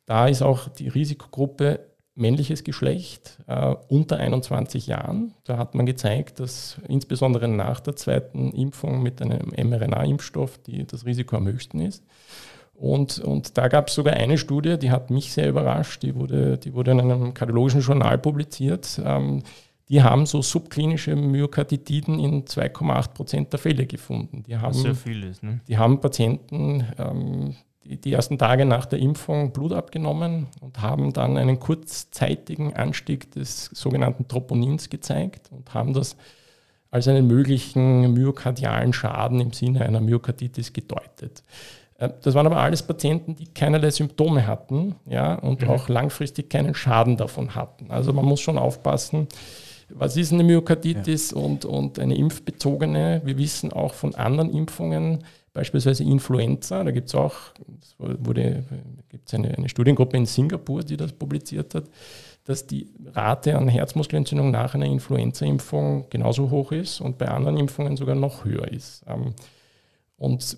Da 0.06 0.28
ist 0.28 0.42
auch 0.42 0.70
die 0.70 0.88
Risikogruppe 0.88 1.80
männliches 2.16 2.64
Geschlecht 2.64 3.40
äh, 3.48 3.76
unter 3.90 4.18
21 4.18 4.88
Jahren. 4.88 5.34
Da 5.44 5.58
hat 5.58 5.76
man 5.76 5.86
gezeigt, 5.86 6.40
dass 6.40 6.78
insbesondere 6.88 7.48
nach 7.48 7.82
der 7.82 7.96
zweiten 7.96 8.52
Impfung 8.52 9.04
mit 9.04 9.22
einem 9.22 9.50
mRNA-Impfstoff 9.50 10.60
das 10.88 11.06
Risiko 11.06 11.36
am 11.36 11.48
höchsten 11.48 11.82
ist. 11.82 12.04
Und, 12.74 13.20
und 13.20 13.58
da 13.58 13.68
gab 13.70 13.88
es 13.88 13.96
sogar 13.96 14.16
eine 14.16 14.38
Studie, 14.38 14.78
die 14.78 14.92
hat 14.92 15.10
mich 15.10 15.32
sehr 15.34 15.50
überrascht, 15.50 16.04
die 16.04 16.16
wurde, 16.16 16.58
die 16.58 16.74
wurde 16.74 16.92
in 16.92 17.00
einem 17.00 17.34
kardiologischen 17.34 17.82
Journal 17.82 18.18
publiziert. 18.18 19.02
Ähm, 19.04 19.44
die 19.90 20.02
haben 20.02 20.26
so 20.26 20.42
subklinische 20.42 21.16
Myokarditiden 21.16 22.20
in 22.20 22.46
2,8 22.46 23.14
Prozent 23.14 23.54
der 23.54 23.60
Fälle 23.60 23.86
gefunden. 23.86 24.44
Die 24.44 24.58
haben, 24.58 24.74
sehr 24.74 24.96
viel 24.96 25.24
ist, 25.24 25.44
ne? 25.44 25.62
Die 25.68 25.78
haben 25.78 26.02
Patienten 26.02 26.86
ähm, 26.98 27.56
die, 27.84 28.02
die, 28.02 28.14
ersten 28.14 28.40
Tage 28.40 28.66
nach 28.66 28.88
der 28.88 28.98
Impfung 28.98 29.52
Blut 29.54 29.74
abgenommen 29.74 30.48
und 30.60 30.82
haben 30.82 31.14
dann 31.14 31.38
einen 31.38 31.60
kurzzeitigen 31.60 32.74
Anstieg 32.74 33.32
des 33.32 33.66
sogenannten 33.66 34.28
Troponins 34.28 34.90
gezeigt 34.90 35.52
und 35.52 35.74
haben 35.76 35.94
das 35.94 36.18
als 36.90 37.08
einen 37.08 37.28
möglichen 37.28 38.14
myokardialen 38.14 38.94
Schaden 38.94 39.40
im 39.40 39.52
Sinne 39.52 39.86
einer 39.86 40.02
Myokarditis 40.02 40.74
gedeutet. 40.74 41.44
Äh, 41.98 42.10
das 42.24 42.34
waren 42.34 42.48
aber 42.48 42.58
alles 42.58 42.82
Patienten, 42.82 43.36
die 43.36 43.54
keinerlei 43.54 43.92
Symptome 43.92 44.48
hatten 44.48 44.96
ja, 45.06 45.36
und 45.36 45.62
mhm. 45.62 45.70
auch 45.70 45.90
langfristig 45.90 46.50
keinen 46.50 46.74
Schaden 46.74 47.18
davon 47.18 47.54
hatten. 47.54 47.92
Also 47.92 48.14
man 48.14 48.26
muss 48.26 48.42
schon 48.42 48.58
aufpassen, 48.58 49.28
was 49.90 50.18
ist 50.18 50.34
eine 50.34 50.44
Myokarditis 50.44 51.32
ja. 51.32 51.38
und, 51.38 51.66
und 51.66 52.00
eine 52.00 52.18
impfbezogene? 52.18 53.22
Wir 53.24 53.38
wissen 53.38 53.72
auch 53.72 53.94
von 53.94 54.16
anderen 54.16 54.50
Impfungen, 54.52 55.24
beispielsweise 55.54 56.04
Influenza, 56.04 56.84
da 56.84 56.92
gibt 56.92 57.08
es 57.08 57.16
auch, 57.16 57.36
wurde, 57.98 58.64
gibt 59.10 59.34
eine, 59.34 59.58
eine 59.58 59.70
Studiengruppe 59.70 60.18
in 60.18 60.26
Singapur, 60.26 60.84
die 60.84 60.98
das 60.98 61.14
publiziert 61.14 61.76
hat, 61.76 61.86
dass 62.44 62.68
die 62.68 62.90
Rate 63.14 63.58
an 63.58 63.68
Herzmuskelentzündung 63.68 64.52
nach 64.52 64.76
einer 64.76 64.86
Influenza-Impfung 64.86 66.08
genauso 66.10 66.52
hoch 66.52 66.72
ist 66.72 67.02
und 67.02 67.18
bei 67.18 67.28
anderen 67.28 67.58
Impfungen 67.58 67.98
sogar 67.98 68.16
noch 68.16 68.46
höher 68.46 68.68
ist. 68.72 69.04
Ähm, 69.08 69.34
und 70.18 70.58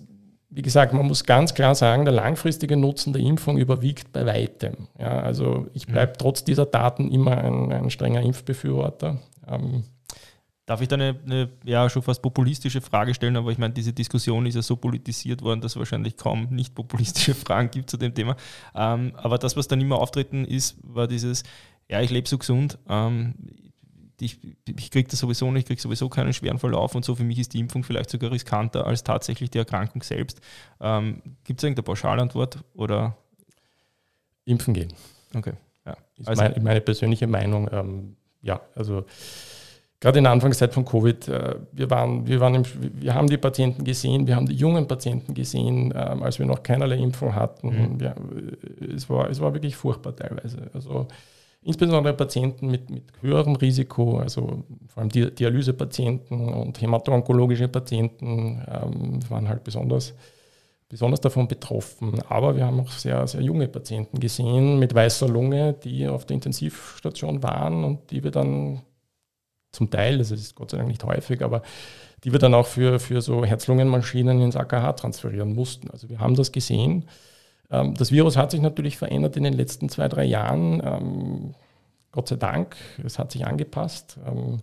wie 0.57 0.63
gesagt, 0.63 0.91
man 0.91 1.05
muss 1.05 1.23
ganz 1.23 1.53
klar 1.53 1.75
sagen, 1.75 2.03
der 2.03 2.15
langfristige 2.15 2.77
Nutzen 2.77 3.13
der 3.13 3.21
Impfung 3.21 3.59
überwiegt 3.59 4.11
bei 4.11 4.25
weitem. 4.25 4.87
Ja, 4.99 5.19
also 5.19 5.67
ich 5.75 5.85
bleibe 5.85 6.13
mhm. 6.13 6.17
trotz 6.17 6.43
dieser 6.43 6.65
Daten 6.65 7.11
immer 7.11 7.37
ein, 7.37 7.71
ein 7.71 7.91
strenger 7.91 8.23
Impfbefürworter. 8.23 9.19
Ähm, 9.47 9.83
Darf 10.65 10.81
ich 10.81 10.87
da 10.87 10.95
eine, 10.95 11.15
eine, 11.25 11.49
ja, 11.63 11.87
schon 11.91 12.01
fast 12.01 12.23
populistische 12.23 12.81
Frage 12.81 13.13
stellen, 13.13 13.37
aber 13.37 13.51
ich 13.51 13.59
meine, 13.59 13.73
diese 13.75 13.93
Diskussion 13.93 14.47
ist 14.47 14.55
ja 14.55 14.63
so 14.63 14.75
politisiert 14.75 15.43
worden, 15.43 15.61
dass 15.61 15.73
es 15.73 15.77
wahrscheinlich 15.77 16.17
kaum 16.17 16.47
nicht 16.49 16.73
populistische 16.73 17.35
Fragen 17.35 17.69
gibt 17.69 17.91
zu 17.91 17.97
dem 17.97 18.15
Thema. 18.15 18.35
Ähm, 18.73 19.13
aber 19.15 19.37
das, 19.37 19.55
was 19.55 19.67
dann 19.67 19.79
immer 19.79 19.99
auftreten 19.99 20.43
ist, 20.43 20.75
war 20.81 21.07
dieses, 21.07 21.43
ja, 21.87 22.01
ich 22.01 22.09
lebe 22.09 22.27
so 22.27 22.39
gesund, 22.39 22.79
ähm, 22.89 23.35
ich, 24.19 24.39
ich 24.65 24.91
kriege 24.91 25.09
das 25.09 25.19
sowieso 25.19 25.51
nicht, 25.51 25.63
ich 25.63 25.67
kriege 25.67 25.81
sowieso 25.81 26.09
keinen 26.09 26.33
schweren 26.33 26.59
Verlauf 26.59 26.95
und 26.95 27.05
so. 27.05 27.15
Für 27.15 27.23
mich 27.23 27.39
ist 27.39 27.53
die 27.53 27.59
Impfung 27.59 27.83
vielleicht 27.83 28.09
sogar 28.09 28.31
riskanter 28.31 28.87
als 28.87 29.03
tatsächlich 29.03 29.51
die 29.51 29.59
Erkrankung 29.59 30.01
selbst. 30.01 30.41
Ähm, 30.81 31.21
Gibt 31.43 31.59
es 31.59 31.63
irgendeine 31.63 31.83
Pauschalantwort 31.83 32.63
oder? 32.73 33.15
Impfen 34.45 34.73
gehen. 34.73 34.93
Okay. 35.35 35.53
Ja. 35.85 35.97
Ist 36.17 36.27
also, 36.27 36.41
meine, 36.41 36.59
meine, 36.61 36.81
persönliche 36.81 37.27
Meinung. 37.27 37.69
Ähm, 37.71 38.15
ja, 38.41 38.61
also 38.75 39.05
gerade 39.99 40.17
in 40.17 40.23
der 40.23 40.33
Anfangszeit 40.33 40.73
von 40.73 40.85
Covid, 40.85 41.27
äh, 41.27 41.55
wir, 41.71 41.89
waren, 41.89 42.25
wir, 42.25 42.39
waren 42.39 42.55
im, 42.55 42.63
wir 42.93 43.13
haben 43.13 43.27
die 43.27 43.37
Patienten 43.37 43.83
gesehen, 43.83 44.25
wir 44.25 44.35
haben 44.35 44.47
die 44.47 44.55
jungen 44.55 44.87
Patienten 44.87 45.33
gesehen, 45.33 45.93
ähm, 45.95 46.23
als 46.23 46.39
wir 46.39 46.45
noch 46.45 46.63
keinerlei 46.63 46.97
Impfung 46.97 47.35
hatten. 47.35 47.67
Mhm. 47.67 47.99
Wir, 47.99 48.15
es, 48.95 49.09
war, 49.09 49.29
es 49.29 49.39
war 49.39 49.53
wirklich 49.53 49.75
furchtbar 49.75 50.15
teilweise. 50.15 50.71
Also 50.73 51.07
insbesondere 51.67 52.13
Patienten 52.13 52.71
mit, 52.71 52.89
mit 52.89 53.03
höherem 53.21 53.55
Risiko, 53.55 54.19
also 54.19 54.63
vor 54.87 55.01
allem 55.01 55.09
Dialysepatienten 55.09 56.53
und 56.53 56.79
hämato-onkologische 56.81 57.67
Patienten 57.67 58.63
ähm, 58.65 59.19
waren 59.29 59.49
halt 59.49 59.65
besonders, 59.65 60.13
besonders 60.87 61.19
davon 61.19 61.49
betroffen. 61.49 62.21
Aber 62.29 62.55
wir 62.55 62.65
haben 62.65 62.79
auch 62.79 62.91
sehr, 62.91 63.27
sehr 63.27 63.41
junge 63.41 63.67
Patienten 63.67 64.21
gesehen 64.21 64.79
mit 64.79 64.95
weißer 64.95 65.27
Lunge, 65.27 65.73
die 65.73 66.07
auf 66.07 66.25
der 66.25 66.35
Intensivstation 66.35 67.43
waren 67.43 67.83
und 67.83 68.11
die 68.11 68.23
wir 68.23 68.31
dann 68.31 68.81
zum 69.73 69.89
Teil, 69.89 70.19
das 70.19 70.31
ist 70.31 70.55
Gott 70.55 70.71
sei 70.71 70.77
Dank 70.77 70.87
nicht 70.87 71.03
häufig, 71.03 71.43
aber 71.43 71.63
die 72.23 72.31
wir 72.31 72.39
dann 72.39 72.53
auch 72.53 72.65
für, 72.65 72.97
für 72.99 73.21
so 73.21 73.43
Herz-Lungen-Maschinen 73.43 74.41
ins 74.41 74.55
AKH 74.55 74.93
transferieren 74.93 75.53
mussten. 75.53 75.91
Also 75.91 76.07
wir 76.07 76.19
haben 76.19 76.35
das 76.35 76.53
gesehen. 76.53 77.09
Ähm, 77.69 77.93
das 77.95 78.11
Virus 78.11 78.37
hat 78.37 78.51
sich 78.51 78.61
natürlich 78.61 78.97
verändert 78.97 79.37
in 79.37 79.43
den 79.43 79.53
letzten 79.53 79.89
zwei, 79.89 80.07
drei 80.07 80.25
Jahren. 80.25 80.81
Ähm, 80.83 81.55
Gott 82.11 82.29
sei 82.29 82.35
Dank, 82.35 82.75
es 83.03 83.19
hat 83.19 83.31
sich 83.31 83.45
angepasst. 83.45 84.17
Ähm, 84.25 84.61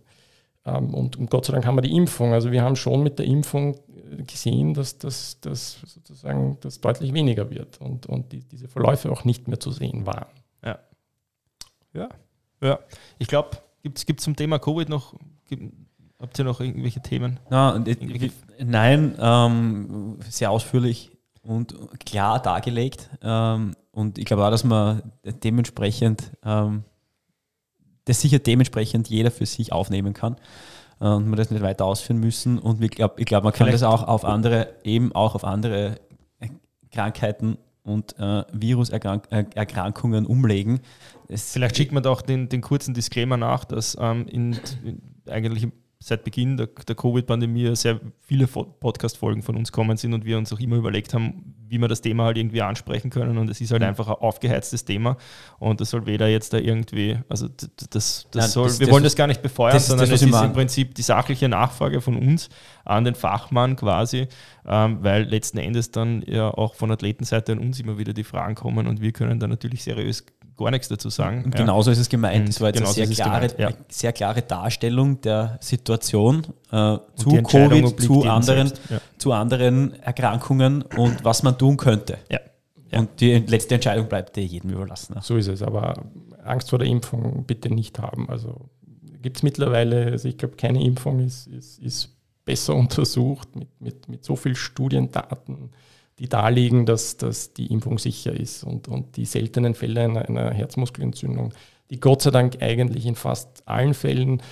und, 0.67 1.31
Gott 1.31 1.45
sei 1.45 1.53
Dank 1.53 1.67
haben 1.67 1.77
wir 1.77 1.83
die 1.83 1.95
Impfung. 1.95 2.33
Also 2.33 2.51
wir 2.51 2.62
haben 2.62 2.77
schon 2.77 3.03
mit 3.03 3.19
der 3.19 3.27
Impfung 3.27 3.79
gesehen, 4.27 4.73
dass 4.75 4.99
das 4.99 5.38
sozusagen 5.40 6.59
das 6.61 6.81
deutlich 6.81 7.12
weniger 7.12 7.51
wird 7.51 7.81
und, 7.81 8.07
und 8.07 8.33
die, 8.33 8.40
diese 8.40 8.69
Verläufe 8.69 9.11
auch 9.11 9.25
nicht 9.25 9.47
mehr 9.47 9.61
zu 9.61 9.71
sehen 9.71 10.07
waren. 10.07 10.27
Ja. 10.64 10.79
Ja. 11.93 12.09
Ja. 12.62 12.79
Ich 13.19 13.29
glaube, 13.29 13.59
gibt 13.83 13.99
es 13.99 14.25
zum 14.25 14.37
Thema 14.37 14.59
Covid 14.59 14.88
noch, 14.88 15.14
gibt, 15.47 15.75
habt 16.19 16.38
ihr 16.38 16.45
noch 16.45 16.61
irgendwelche 16.61 17.03
Themen? 17.03 17.38
Na, 17.51 17.77
irgendwelche? 17.77 18.31
Nein, 18.59 19.17
ähm, 19.21 20.19
sehr 20.29 20.51
ausführlich 20.51 21.13
und 21.44 21.76
klar 22.04 22.40
dargelegt. 22.40 23.09
Ähm, 23.22 23.74
und 23.92 24.18
ich 24.18 24.24
glaube 24.24 24.44
auch, 24.44 24.50
dass 24.50 24.64
man 24.64 25.02
dementsprechend 25.22 26.33
ähm, 26.44 26.85
das 28.07 28.20
sicher 28.20 28.38
dementsprechend 28.38 29.09
jeder 29.09 29.30
für 29.30 29.46
sich 29.46 29.72
aufnehmen 29.72 30.14
kann 30.14 30.37
äh, 31.00 31.07
und 31.07 31.28
man 31.28 31.37
das 31.37 31.50
nicht 31.50 31.62
weiter 31.62 31.85
ausführen 31.85 32.18
müssen. 32.18 32.59
Und 32.59 32.83
ich 32.83 32.90
glaube, 32.90 33.14
ich 33.18 33.26
glaub, 33.26 33.44
man 33.44 33.52
kann 33.52 33.66
Vielleicht. 33.66 33.83
das 33.83 33.88
auch 33.88 34.02
auf 34.07 34.24
andere, 34.24 34.74
eben 34.85 35.14
auch 35.14 35.35
auf 35.35 35.44
andere 35.44 36.00
Krankheiten 36.90 37.59
und 37.83 38.18
äh, 38.18 38.44
Viruserkrankungen 38.52 40.26
umlegen. 40.26 40.80
Es 41.28 41.52
Vielleicht 41.52 41.76
schickt 41.76 41.92
man 41.92 42.02
da 42.02 42.11
auch 42.11 42.22
den, 42.22 42.48
den 42.48 42.62
kurzen 42.62 42.94
Disclaimer 42.94 43.37
nach, 43.37 43.64
dass 43.64 43.96
ähm, 44.00 44.26
in, 44.28 44.59
in, 44.85 45.02
eigentlich 45.26 45.68
seit 46.07 46.23
Beginn 46.23 46.59
der, 46.59 46.67
der 46.67 46.95
Covid-Pandemie 46.95 47.75
sehr 47.77 47.99
viele 48.21 48.47
Podcast-Folgen 48.47 49.43
von 49.43 49.57
uns 49.57 49.73
kommen 49.73 49.97
sind 49.97 50.12
und 50.12 50.27
wir 50.27 50.37
uns 50.37 50.53
auch 50.53 50.61
immer 50.61 50.77
überlegt 50.77 51.14
haben, 51.14 51.55
wie 51.67 51.79
wir 51.79 51.88
das 51.88 52.03
Thema 52.03 52.25
halt 52.25 52.37
irgendwie 52.37 52.61
ansprechen 52.61 53.09
können. 53.09 53.38
Und 53.38 53.49
es 53.49 53.59
ist 53.62 53.71
halt 53.71 53.81
mhm. 53.81 53.88
einfach 53.88 54.09
ein 54.09 54.14
aufgeheiztes 54.14 54.85
Thema 54.85 55.17
und 55.59 55.81
das 55.81 55.88
soll 55.88 56.05
weder 56.05 56.29
jetzt 56.29 56.53
da 56.53 56.59
irgendwie, 56.59 57.19
also 57.31 57.49
das, 57.49 57.88
das, 57.88 58.29
Nein, 58.35 58.49
soll, 58.51 58.67
das, 58.69 58.81
wir 58.81 58.90
wollen 58.90 59.03
das 59.03 59.17
gar 59.17 59.27
nicht 59.27 59.40
befeuern, 59.40 59.81
sondern 59.81 60.11
es 60.11 60.21
ist 60.21 60.31
im 60.31 60.53
Prinzip 60.53 60.95
die 60.95 61.01
sachliche 61.01 61.49
Nachfrage 61.49 62.03
von 62.03 62.17
uns 62.17 62.51
an 62.85 63.05
den 63.05 63.14
Fachmann 63.14 63.75
quasi, 63.75 64.29
ähm, 64.67 64.99
weil 65.01 65.23
letzten 65.23 65.57
Endes 65.57 65.90
dann 65.90 66.23
ja 66.27 66.51
auch 66.51 66.75
von 66.75 66.90
Athletenseite 66.90 67.53
an 67.53 67.61
uns 67.61 67.81
immer 67.81 67.97
wieder 67.97 68.12
die 68.12 68.25
Fragen 68.25 68.57
kommen 68.57 68.87
und 68.87 69.01
wir 69.01 69.12
können 69.12 69.40
da 69.40 69.47
natürlich 69.47 69.83
seriös 69.83 70.27
gar 70.57 70.71
nichts 70.71 70.88
dazu 70.88 71.11
sagen. 71.11 71.45
Und 71.45 71.55
genauso 71.55 71.90
ist 71.90 71.99
es 71.99 72.09
gemeint. 72.09 72.49
Das 72.49 72.61
war 72.61 72.69
jetzt 72.69 72.83
eine 72.83 72.88
sehr 72.88 73.07
klare, 73.07 73.49
gemeint, 73.49 73.59
ja. 73.59 73.85
sehr 73.88 74.12
klare 74.12 74.43
Darstellung 74.43 75.21
der 75.21 75.59
Situation 75.61 76.47
äh, 76.71 76.99
zu 77.17 77.43
Covid, 77.43 78.01
zu 78.01 78.23
anderen, 78.23 78.73
ja. 78.90 79.01
zu 79.19 79.33
anderen 79.33 79.95
Erkrankungen 80.01 80.83
und 80.83 81.25
was 81.25 81.43
man 81.43 81.59
tun 81.59 81.77
könnte. 81.77 82.19
Ja. 82.31 82.40
Und 82.99 83.21
die 83.21 83.35
letzte 83.38 83.75
Entscheidung 83.75 84.09
bleibt 84.09 84.37
jedem 84.37 84.71
überlassen. 84.71 85.17
So 85.21 85.37
ist 85.37 85.49
es, 85.49 85.62
aber 85.62 86.05
Angst 86.45 86.71
vor 86.71 86.79
der 86.79 86.88
Impfung 86.88 87.45
bitte 87.45 87.69
nicht 87.69 87.99
haben. 87.99 88.29
Also 88.29 88.71
gibt 89.23 89.38
es 89.38 89.43
mittlerweile, 89.43 90.07
also 90.12 90.29
ich 90.29 90.38
glaube, 90.38 90.57
keine 90.57 90.85
Impfung 90.85 91.21
ist, 91.21 91.47
ist, 91.49 91.79
ist 91.81 92.17
besser 92.45 92.75
untersucht 92.77 93.57
mit, 93.57 93.81
mit, 93.81 94.09
mit 94.09 94.25
so 94.25 94.37
vielen 94.37 94.55
Studiendaten 94.55 95.71
die 96.18 96.29
darlegen, 96.29 96.87
dass, 96.87 97.16
dass 97.16 97.55
die 97.55 97.66
Impfung 97.72 97.98
sicher 97.98 98.33
ist 98.33 98.64
und, 98.64 98.88
und 98.88 99.16
die 99.16 99.24
seltenen 99.24 99.74
Fälle 99.74 100.03
einer, 100.03 100.29
einer 100.29 100.50
Herzmuskelentzündung, 100.53 101.53
die 101.90 102.00
Gott 102.00 102.22
sei 102.22 102.31
Dank 102.31 102.62
eigentlich 102.62 103.07
in 103.07 103.14
fast 103.14 103.66
allen 103.66 103.94
Fällen 103.94 104.42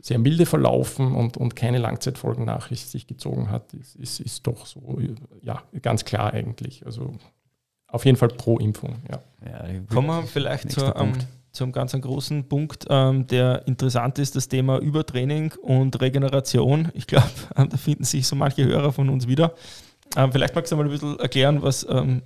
sehr 0.00 0.18
milde 0.18 0.44
verlaufen 0.44 1.14
und, 1.14 1.36
und 1.36 1.56
keine 1.56 1.78
Langzeitfolgen 1.78 2.44
nach 2.44 2.70
sich 2.70 3.06
gezogen 3.06 3.50
hat, 3.50 3.72
ist, 3.72 3.96
ist, 3.96 4.20
ist 4.20 4.46
doch 4.46 4.66
so, 4.66 4.98
ja, 5.40 5.62
ganz 5.80 6.04
klar 6.04 6.34
eigentlich. 6.34 6.84
Also 6.84 7.14
auf 7.86 8.04
jeden 8.04 8.18
Fall 8.18 8.28
pro 8.28 8.58
Impfung. 8.58 8.96
Ja. 9.10 9.20
ja 9.46 9.80
Kommen 9.90 10.08
wir 10.08 10.22
vielleicht 10.24 10.70
zur, 10.72 10.94
um, 11.00 11.12
zum 11.52 11.72
ganz 11.72 11.92
großen 11.92 12.48
Punkt, 12.48 12.86
ähm, 12.90 13.26
der 13.28 13.66
interessant 13.66 14.18
ist, 14.18 14.36
das 14.36 14.48
Thema 14.48 14.78
Übertraining 14.78 15.54
und 15.62 15.98
Regeneration. 16.00 16.90
Ich 16.92 17.06
glaube, 17.06 17.30
da 17.54 17.76
finden 17.76 18.04
sich 18.04 18.26
so 18.26 18.36
manche 18.36 18.64
Hörer 18.64 18.92
von 18.92 19.08
uns 19.08 19.26
wieder. 19.26 19.54
Ähm, 20.16 20.32
vielleicht 20.32 20.54
magst 20.54 20.72
du 20.72 20.76
mal 20.76 20.84
ein 20.84 20.90
bisschen 20.90 21.18
erklären, 21.18 21.62
was 21.62 21.86
ähm, 21.88 22.22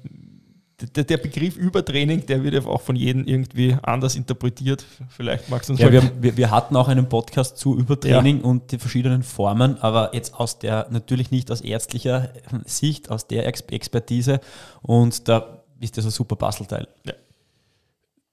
der, 0.95 1.05
der, 1.05 1.17
Begriff 1.17 1.57
Übertraining, 1.57 2.25
der 2.27 2.45
wird 2.45 2.55
ja 2.55 2.65
auch 2.65 2.81
von 2.81 2.95
jedem 2.95 3.25
irgendwie 3.25 3.77
anders 3.83 4.15
interpretiert. 4.15 4.85
Vielleicht 5.09 5.49
magst 5.49 5.69
du 5.69 5.73
uns 5.73 5.81
ja, 5.81 5.91
wir, 5.91 6.03
wir, 6.21 6.37
wir, 6.37 6.51
hatten 6.51 6.77
auch 6.77 6.87
einen 6.87 7.09
Podcast 7.09 7.59
zu 7.59 7.77
Übertraining 7.77 8.41
ja. 8.41 8.45
und 8.45 8.71
die 8.71 8.79
verschiedenen 8.79 9.25
Formen, 9.25 9.79
aber 9.79 10.15
jetzt 10.15 10.35
aus 10.35 10.59
der, 10.59 10.87
natürlich 10.91 11.33
nicht 11.33 11.51
aus 11.51 11.63
ärztlicher 11.63 12.33
Sicht, 12.65 13.11
aus 13.11 13.27
der 13.27 13.47
Expertise 13.47 14.41
und 14.83 15.29
da 15.29 15.65
ist 15.81 15.97
das 15.97 16.05
ein 16.05 16.11
super 16.13 16.37
Puzzleteil. 16.37 16.87
Ja. 17.05 17.15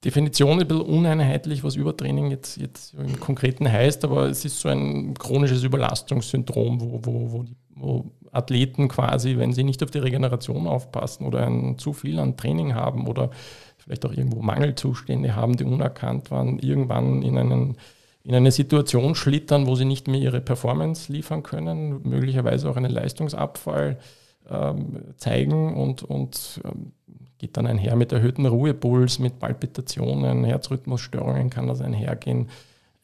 Definition 0.03 0.59
ist 0.59 0.65
ein 0.65 0.67
bisschen 0.67 0.83
uneinheitlich, 0.83 1.63
was 1.63 1.75
Übertraining 1.75 2.29
jetzt, 2.29 2.57
jetzt 2.57 2.93
im 2.93 3.19
Konkreten 3.19 3.71
heißt, 3.71 4.05
aber 4.05 4.29
es 4.29 4.45
ist 4.45 4.59
so 4.59 4.69
ein 4.69 5.15
chronisches 5.15 5.63
Überlastungssyndrom, 5.63 6.79
wo, 6.79 6.99
wo, 7.03 7.31
wo, 7.31 7.45
wo 7.75 8.11
Athleten 8.36 8.88
quasi, 8.88 9.38
wenn 9.38 9.54
sie 9.54 9.63
nicht 9.63 9.84
auf 9.84 9.91
die 9.91 10.00
Regeneration 10.00 10.67
aufpassen 10.67 11.26
oder 11.26 11.45
ein 11.45 11.78
zu 11.78 11.93
viel 11.93 12.19
an 12.19 12.38
Training 12.38 12.76
haben 12.76 13.08
oder 13.08 13.30
vielleicht 13.78 14.06
auch 14.06 14.13
irgendwo 14.13 14.41
Mangelzustände 14.41 15.36
haben, 15.36 15.58
die 15.58 15.63
unerkannt 15.63 16.32
waren, 16.32 16.60
irgendwann 16.60 17.21
in, 17.21 17.38
einen, 17.38 17.78
in 18.24 18.36
eine 18.36 18.52
Situation 18.52 19.15
schlittern, 19.15 19.67
wo 19.67 19.76
sie 19.76 19.86
nicht 19.86 20.08
mehr 20.08 20.19
ihre 20.19 20.41
Performance 20.41 21.12
liefern 21.12 21.43
können, 21.43 22.02
möglicherweise 22.04 22.69
auch 22.69 22.78
einen 22.78 22.91
Leistungsabfall 22.91 24.00
ähm, 24.50 25.02
zeigen 25.17 25.76
und, 25.76 26.04
und 26.04 26.62
ähm, 26.65 26.91
geht 27.38 27.58
dann 27.58 27.67
einher 27.67 27.95
mit 27.95 28.12
erhöhtem 28.12 28.45
Ruhepuls, 28.45 29.19
mit 29.19 29.39
Palpitationen, 29.39 30.43
Herzrhythmusstörungen 30.43 31.50
kann 31.50 31.67
das 31.67 31.82
einhergehen, 31.82 32.50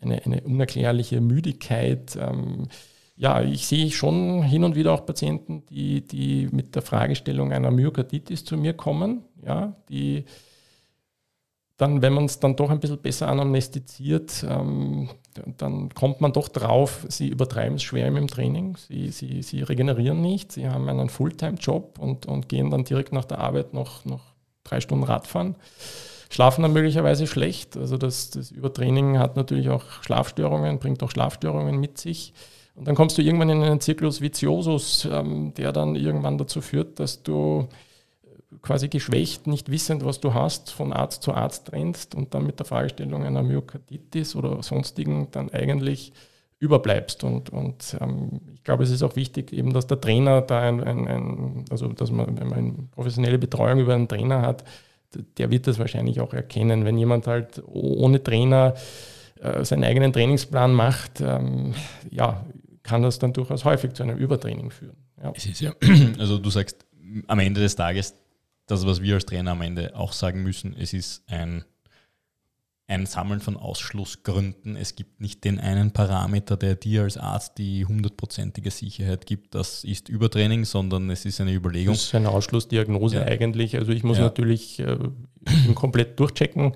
eine, 0.02 0.24
eine 0.24 0.42
unerklärliche 0.42 1.22
Müdigkeit. 1.22 2.18
Ähm, 2.20 2.68
ja, 3.22 3.40
ich 3.44 3.68
sehe 3.68 3.92
schon 3.92 4.42
hin 4.42 4.64
und 4.64 4.76
wieder 4.76 4.94
auch 4.94 5.06
Patienten, 5.06 5.64
die, 5.68 6.02
die 6.02 6.50
mit 6.52 6.74
der 6.74 6.82
Fragestellung 6.82 7.54
einer 7.54 7.70
Myokarditis 7.70 8.44
zu 8.44 8.58
mir 8.58 8.74
kommen, 8.74 9.22
ja, 9.46 9.76
die 9.90 10.26
dann, 11.78 12.02
wenn 12.02 12.14
man 12.14 12.26
es 12.26 12.40
dann 12.40 12.56
doch 12.56 12.72
ein 12.72 12.80
bisschen 12.80 12.98
besser 12.98 13.28
anamnestiziert, 13.28 14.44
ähm, 14.50 15.10
dann 15.58 15.90
kommt 15.94 16.20
man 16.20 16.34
doch 16.34 16.48
drauf, 16.48 17.06
sie 17.10 17.28
übertreiben 17.28 17.76
es 17.76 17.84
schwer 17.84 18.08
im 18.08 18.28
Training, 18.28 18.76
sie, 18.78 19.10
sie, 19.10 19.44
sie 19.44 19.62
regenerieren 19.62 20.20
nicht, 20.20 20.52
sie 20.52 20.68
haben 20.68 20.90
einen 20.90 21.10
Fulltime-Job 21.10 22.00
und, 22.00 22.26
und 22.26 22.50
gehen 22.50 22.72
dann 22.72 22.86
direkt 22.86 23.14
nach 23.14 23.26
der 23.26 23.38
Arbeit 23.38 23.76
noch, 23.76 24.04
noch 24.04 24.34
drei 24.64 24.82
Stunden 24.82 25.04
Radfahren, 25.04 25.58
schlafen 26.32 26.64
dann 26.64 26.74
möglicherweise 26.74 27.28
schlecht. 27.28 27.78
Also 27.78 27.98
das, 27.98 28.32
das 28.32 28.50
Übertraining 28.50 29.20
hat 29.20 29.36
natürlich 29.36 29.70
auch 29.70 29.84
Schlafstörungen, 30.02 30.80
bringt 30.80 31.04
auch 31.04 31.12
Schlafstörungen 31.12 31.80
mit 31.80 32.00
sich. 32.00 32.34
Und 32.76 32.88
dann 32.88 32.96
kommst 32.96 33.18
du 33.18 33.22
irgendwann 33.22 33.50
in 33.50 33.62
einen 33.62 33.82
Zyklus 33.82 34.22
viciosus, 34.22 35.08
ähm, 35.12 35.54
der 35.56 35.72
dann 35.72 35.96
irgendwann 35.96 36.38
dazu 36.38 36.62
führt, 36.62 37.00
dass 37.00 37.22
du 37.24 37.68
quasi 38.62 38.90
geschwächt, 38.90 39.48
nicht 39.48 39.72
wissend, 39.72 40.06
was 40.06 40.20
du 40.20 40.34
hast, 40.34 40.72
von 40.72 40.94
Arzt 40.94 41.24
zu 41.24 41.34
Arzt 41.34 41.72
rennst 41.72 42.16
und 42.16 42.34
dann 42.34 42.46
mit 42.46 42.60
der 42.60 42.66
Fragestellung 42.66 43.24
einer 43.24 43.44
Myokarditis 43.44 44.36
oder 44.36 44.62
sonstigen 44.62 45.30
dann 45.32 45.50
eigentlich 45.50 46.14
überbleibst. 46.60 47.24
Und, 47.24 47.50
und 47.50 47.98
ähm, 48.00 48.42
ich 48.54 48.64
glaube, 48.64 48.84
es 48.84 48.92
ist 48.92 49.04
auch 49.04 49.16
wichtig, 49.16 49.52
eben, 49.52 49.74
dass 49.74 49.88
der 49.88 50.00
Trainer 50.00 50.42
da 50.42 50.62
ein, 50.62 50.82
ein, 50.82 51.08
ein, 51.08 51.66
also 51.70 51.88
dass 51.88 52.12
man, 52.12 52.40
wenn 52.40 52.50
man 52.50 52.90
professionelle 52.90 53.40
Betreuung 53.40 53.80
über 53.80 53.96
einen 53.96 54.08
Trainer 54.08 54.42
hat, 54.42 54.64
der 55.38 55.50
wird 55.50 55.68
das 55.68 55.80
wahrscheinlich 55.80 56.22
auch 56.22 56.34
erkennen. 56.34 56.86
Wenn 56.86 56.98
jemand 56.98 57.28
halt 57.28 57.62
ohne 57.66 58.24
Trainer 58.24 58.76
äh, 59.42 59.66
seinen 59.66 59.84
eigenen 59.84 60.14
Trainingsplan 60.14 60.72
macht, 60.72 61.20
ähm, 61.20 61.74
ja, 62.10 62.46
kann 62.92 63.04
das 63.04 63.20
dann 63.20 63.32
durchaus 63.32 63.64
häufig 63.64 63.94
zu 63.94 64.04
einem 64.04 64.18
Übertraining 64.18 64.70
führen. 64.70 64.98
Ja. 65.24 65.32
Es 65.34 65.46
ist 65.46 65.62
ja, 65.62 65.74
also 66.20 66.38
du 66.38 66.50
sagst 66.50 66.86
am 67.28 67.40
Ende 67.40 67.62
des 67.62 67.78
Tages, 67.78 68.16
das, 68.68 68.86
was 68.86 69.02
wir 69.02 69.16
als 69.16 69.26
Trainer 69.26 69.52
am 69.52 69.62
Ende 69.62 69.96
auch 69.96 70.12
sagen 70.12 70.44
müssen, 70.44 70.76
es 70.78 70.92
ist 70.92 71.24
ein, 71.28 71.64
ein 72.88 73.06
Sammeln 73.06 73.40
von 73.40 73.56
Ausschlussgründen. 73.56 74.76
Es 74.76 74.96
gibt 74.96 75.22
nicht 75.22 75.46
den 75.46 75.58
einen 75.58 75.92
Parameter, 75.92 76.58
der 76.58 76.76
dir 76.76 77.04
als 77.04 77.16
Arzt 77.16 77.58
die 77.60 77.86
hundertprozentige 77.86 78.72
Sicherheit 78.72 79.26
gibt, 79.26 79.56
das 79.56 79.86
ist 79.86 80.10
Übertraining, 80.10 80.66
sondern 80.66 81.10
es 81.10 81.24
ist 81.24 81.40
eine 81.40 81.54
Überlegung. 81.54 81.94
Das 81.94 82.04
ist 82.04 82.16
eine 82.16 82.28
Ausschlussdiagnose 82.28 83.20
ja. 83.20 83.24
eigentlich. 83.24 83.78
Also 83.78 83.94
ich 83.94 84.04
muss 84.04 84.18
ja. 84.18 84.26
natürlich 84.26 84.80
äh, 84.80 84.98
komplett 85.76 86.20
durchchecken 86.20 86.76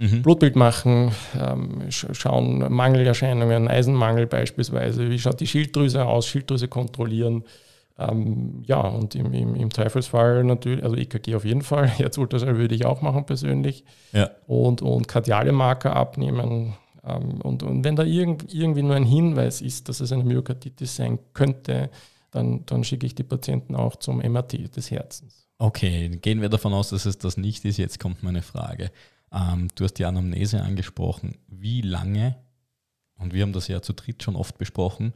Mhm. 0.00 0.22
Blutbild 0.22 0.56
machen, 0.56 1.12
ähm, 1.38 1.82
schauen 1.90 2.72
Mangelerscheinungen, 2.72 3.68
Eisenmangel 3.68 4.26
beispielsweise, 4.26 5.10
wie 5.10 5.18
schaut 5.18 5.40
die 5.40 5.46
Schilddrüse 5.46 6.06
aus, 6.06 6.26
Schilddrüse 6.26 6.68
kontrollieren. 6.68 7.44
Ähm, 7.98 8.62
ja, 8.66 8.80
und 8.80 9.14
im, 9.14 9.30
im, 9.34 9.54
im, 9.54 9.70
Zweifelsfall 9.70 10.42
natürlich, 10.44 10.82
also 10.82 10.96
EKG 10.96 11.34
auf 11.34 11.44
jeden 11.44 11.60
Fall, 11.60 11.86
Herzultraschall 11.98 12.56
würde 12.56 12.74
ich 12.74 12.86
auch 12.86 13.02
machen 13.02 13.26
persönlich. 13.26 13.84
Ja. 14.12 14.30
Und, 14.46 14.80
und 14.80 15.06
kardiale 15.06 15.52
Marker 15.52 15.94
abnehmen. 15.94 16.72
Ähm, 17.04 17.42
und, 17.42 17.62
und 17.62 17.84
wenn 17.84 17.96
da 17.96 18.02
irgend, 18.02 18.54
irgendwie 18.54 18.82
nur 18.82 18.96
ein 18.96 19.04
Hinweis 19.04 19.60
ist, 19.60 19.90
dass 19.90 20.00
es 20.00 20.12
eine 20.12 20.24
Myokarditis 20.24 20.96
sein 20.96 21.18
könnte, 21.34 21.90
dann, 22.30 22.64
dann 22.64 22.84
schicke 22.84 23.04
ich 23.04 23.14
die 23.14 23.22
Patienten 23.22 23.74
auch 23.74 23.96
zum 23.96 24.18
MRT 24.18 24.74
des 24.74 24.90
Herzens. 24.90 25.46
Okay, 25.58 26.08
gehen 26.22 26.40
wir 26.40 26.48
davon 26.48 26.72
aus, 26.72 26.88
dass 26.88 27.04
es 27.04 27.18
das 27.18 27.36
nicht 27.36 27.66
ist. 27.66 27.76
Jetzt 27.76 28.00
kommt 28.00 28.22
meine 28.22 28.40
Frage. 28.40 28.90
Ähm, 29.32 29.68
du 29.74 29.84
hast 29.84 29.94
die 29.94 30.04
Anamnese 30.04 30.62
angesprochen. 30.62 31.38
Wie 31.48 31.82
lange, 31.82 32.36
und 33.18 33.32
wir 33.32 33.42
haben 33.42 33.52
das 33.52 33.68
ja 33.68 33.82
zu 33.82 33.92
dritt 33.92 34.22
schon 34.22 34.36
oft 34.36 34.58
besprochen, 34.58 35.12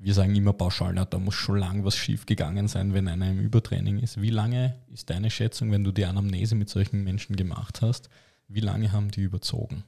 wir 0.00 0.14
sagen 0.14 0.34
immer 0.36 0.52
pauschal, 0.52 0.92
na, 0.94 1.04
da 1.04 1.18
muss 1.18 1.34
schon 1.34 1.58
lang 1.58 1.84
was 1.84 1.96
schief 1.96 2.24
gegangen 2.24 2.68
sein, 2.68 2.94
wenn 2.94 3.08
einer 3.08 3.30
im 3.30 3.40
Übertraining 3.40 3.98
ist. 3.98 4.22
Wie 4.22 4.30
lange 4.30 4.76
ist 4.86 5.10
deine 5.10 5.28
Schätzung, 5.28 5.72
wenn 5.72 5.82
du 5.82 5.90
die 5.90 6.04
Anamnese 6.04 6.54
mit 6.54 6.68
solchen 6.68 7.02
Menschen 7.02 7.34
gemacht 7.34 7.82
hast, 7.82 8.08
wie 8.46 8.60
lange 8.60 8.92
haben 8.92 9.10
die 9.10 9.22
überzogen? 9.22 9.82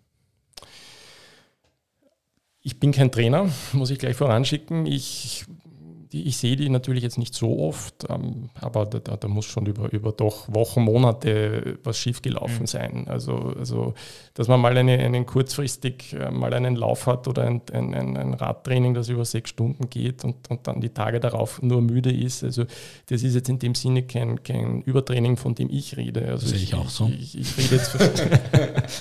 Ich 2.61 2.81
bin 2.81 2.91
kein 2.93 3.12
Trainer, 3.12 3.49
muss 3.73 3.91
ich 3.91 4.01
gleich 4.01 4.16
voranschicken. 4.16 4.85
Ich 4.85 5.47
die, 6.12 6.26
ich 6.26 6.36
sehe 6.38 6.56
die 6.56 6.68
natürlich 6.68 7.04
jetzt 7.04 7.18
nicht 7.18 7.34
so 7.34 7.61
oft, 7.61 8.06
ähm, 8.08 8.50
aber 8.61 8.84
da, 8.86 9.16
da, 9.16 9.28
muss 9.28 9.46
schon 9.46 9.66
über, 9.66 9.92
über 9.92 10.11
doch 10.11 10.52
Wochen, 10.52 10.82
Monate 10.82 11.78
was 11.84 11.98
schiefgelaufen 11.98 12.62
mhm. 12.62 12.66
sein. 12.66 13.04
Also, 13.08 13.54
also, 13.58 13.94
dass 14.34 14.48
man 14.48 14.61
mal 14.61 14.76
eine, 14.76 14.98
einen 14.98 15.24
kurzfristig 15.24 16.14
äh, 16.14 16.30
mal 16.30 16.52
einen 16.52 16.74
Lauf 16.74 17.06
hat 17.06 17.28
oder 17.28 17.44
ein, 17.44 17.61
ein, 17.72 17.94
ein, 17.94 18.16
ein, 18.16 18.34
Radtraining, 18.34 18.94
das 18.94 19.08
über 19.08 19.24
sechs 19.24 19.50
Stunden 19.50 19.88
geht 19.88 20.24
und, 20.24 20.50
und 20.50 20.66
dann 20.66 20.80
die 20.80 20.88
Tage 20.88 21.20
darauf 21.20 21.62
nur 21.62 21.80
müde 21.80 22.12
ist. 22.12 22.42
Also, 22.42 22.64
das 23.06 23.22
ist 23.22 23.34
jetzt 23.34 23.48
in 23.48 23.61
dem 23.61 23.76
Sinne 23.76 24.02
kein, 24.02 24.42
kein 24.42 24.82
Übertraining, 24.82 25.36
von 25.36 25.54
dem 25.54 25.70
ich 25.70 25.96
rede. 25.96 26.26
Also 26.26 26.48
sehe 26.48 26.56
ich, 26.56 26.64
ich, 26.64 26.74
auch 26.74 26.88
so. 26.88 27.08
Ich, 27.08 27.38
ich 27.38 27.56
rede 27.56 27.76
jetzt. 27.76 27.96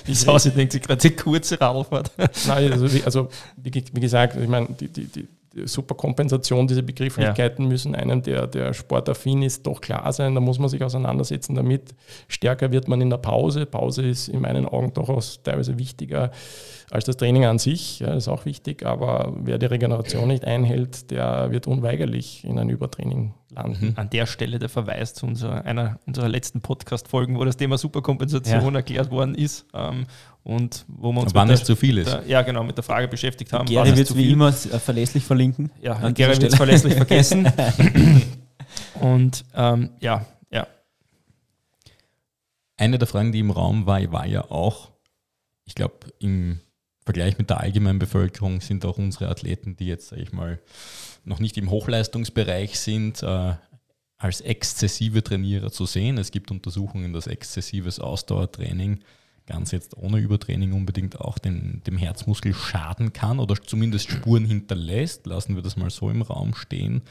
ich 0.06 0.18
sah, 0.18 0.38
sie 0.38 0.50
denkt 0.50 0.72
sich 0.72 0.82
gerade 0.82 1.00
die 1.00 1.16
kurze 1.16 1.60
Radfahrt. 1.60 2.12
Nein, 2.46 2.72
also, 2.72 2.92
wie, 2.92 3.02
also 3.02 3.28
wie, 3.56 3.72
wie 3.92 4.00
gesagt, 4.00 4.36
ich 4.36 4.48
meine, 4.48 4.68
die, 4.78 4.88
die, 4.88 5.06
die 5.06 5.28
super 5.64 5.94
Kompensation, 5.94 6.66
diese 6.66 6.82
Begrifflichkeiten 6.82 7.64
ja. 7.64 7.68
müssen 7.68 7.94
einem, 7.94 8.22
der, 8.22 8.46
der 8.46 8.72
sportaffin 8.72 9.42
ist, 9.42 9.66
doch 9.66 9.80
klar 9.80 10.12
sein. 10.12 10.34
Da 10.34 10.40
muss 10.40 10.58
man 10.58 10.68
sich 10.68 10.82
auseinandersetzen 10.82 11.54
damit. 11.54 11.94
Stärker 12.28 12.72
wird 12.72 12.88
man 12.88 13.00
in 13.00 13.10
der 13.10 13.18
Pause. 13.18 13.66
Pause 13.66 14.02
ist 14.02 14.28
in 14.28 14.40
meinen 14.40 14.66
Augen 14.66 14.92
durchaus 14.94 15.42
teilweise 15.42 15.78
wichtiger 15.78 16.30
als 16.90 17.04
das 17.04 17.16
Training 17.16 17.44
an 17.44 17.58
sich. 17.58 18.00
Ja, 18.00 18.14
ist 18.14 18.28
auch 18.28 18.44
wichtig, 18.44 18.84
aber 18.84 19.32
wer 19.36 19.58
die 19.58 19.66
Regeneration 19.66 20.28
nicht 20.28 20.44
einhält, 20.44 21.10
der 21.10 21.50
wird 21.50 21.66
unweigerlich 21.66 22.44
in 22.44 22.58
ein 22.58 22.68
Übertraining 22.68 23.34
landen. 23.50 23.86
Mhm. 23.88 23.92
An 23.96 24.10
der 24.10 24.26
Stelle 24.26 24.58
der 24.58 24.68
Verweis 24.68 25.14
zu 25.14 25.26
unserer, 25.26 25.64
einer 25.64 25.98
unserer 26.06 26.28
letzten 26.28 26.60
Podcast-Folgen, 26.60 27.38
wo 27.38 27.44
das 27.44 27.56
Thema 27.56 27.78
Superkompensation 27.78 28.72
ja. 28.72 28.78
erklärt 28.78 29.10
worden 29.10 29.34
ist 29.34 29.66
ähm, 29.74 30.06
und 30.50 30.84
wo 30.88 31.12
wir 31.12 31.20
uns 31.20 31.32
wann 31.32 31.48
es 31.48 31.62
zu 31.62 31.76
viel 31.76 31.98
ist. 31.98 32.08
Der, 32.08 32.26
ja, 32.26 32.42
genau, 32.42 32.64
mit 32.64 32.76
der 32.76 32.82
Frage 32.82 33.06
beschäftigt 33.06 33.52
haben. 33.52 33.66
Gary 33.66 33.96
wird 33.96 34.10
es 34.10 34.16
wie 34.16 34.32
immer 34.32 34.52
verlässlich 34.52 35.24
verlinken. 35.24 35.70
Ja, 35.80 36.10
Gary 36.10 36.42
wird 36.42 36.52
es 36.52 36.56
verlässlich 36.56 36.94
vergessen. 36.94 37.50
und 39.00 39.44
ähm, 39.54 39.90
ja, 40.00 40.26
ja. 40.50 40.66
Eine 42.76 42.98
der 42.98 43.06
Fragen, 43.06 43.30
die 43.30 43.38
im 43.38 43.52
Raum 43.52 43.86
war, 43.86 44.00
war 44.10 44.26
ja 44.26 44.50
auch, 44.50 44.90
ich 45.66 45.76
glaube, 45.76 46.12
im 46.18 46.58
Vergleich 47.04 47.38
mit 47.38 47.48
der 47.48 47.60
allgemeinen 47.60 48.00
Bevölkerung 48.00 48.60
sind 48.60 48.84
auch 48.84 48.98
unsere 48.98 49.28
Athleten, 49.28 49.76
die 49.76 49.86
jetzt, 49.86 50.08
sage 50.08 50.22
ich 50.22 50.32
mal, 50.32 50.58
noch 51.22 51.38
nicht 51.38 51.58
im 51.58 51.70
Hochleistungsbereich 51.70 52.76
sind, 52.80 53.22
äh, 53.22 53.54
als 54.18 54.40
exzessive 54.40 55.22
Trainierer 55.22 55.70
zu 55.70 55.86
sehen. 55.86 56.18
Es 56.18 56.32
gibt 56.32 56.50
Untersuchungen, 56.50 57.12
dass 57.12 57.28
exzessives 57.28 58.00
Ausdauertraining 58.00 59.04
ganz 59.50 59.72
jetzt 59.72 59.96
ohne 59.96 60.18
Übertraining 60.18 60.72
unbedingt 60.72 61.20
auch 61.20 61.38
den, 61.38 61.82
dem 61.84 61.98
Herzmuskel 61.98 62.54
schaden 62.54 63.12
kann 63.12 63.40
oder 63.40 63.56
zumindest 63.60 64.08
Spuren 64.10 64.44
hinterlässt. 64.44 65.26
Lassen 65.26 65.56
wir 65.56 65.62
das 65.62 65.76
mal 65.76 65.90
so 65.90 66.08
im 66.08 66.22
Raum 66.22 66.54
stehen. 66.54 67.02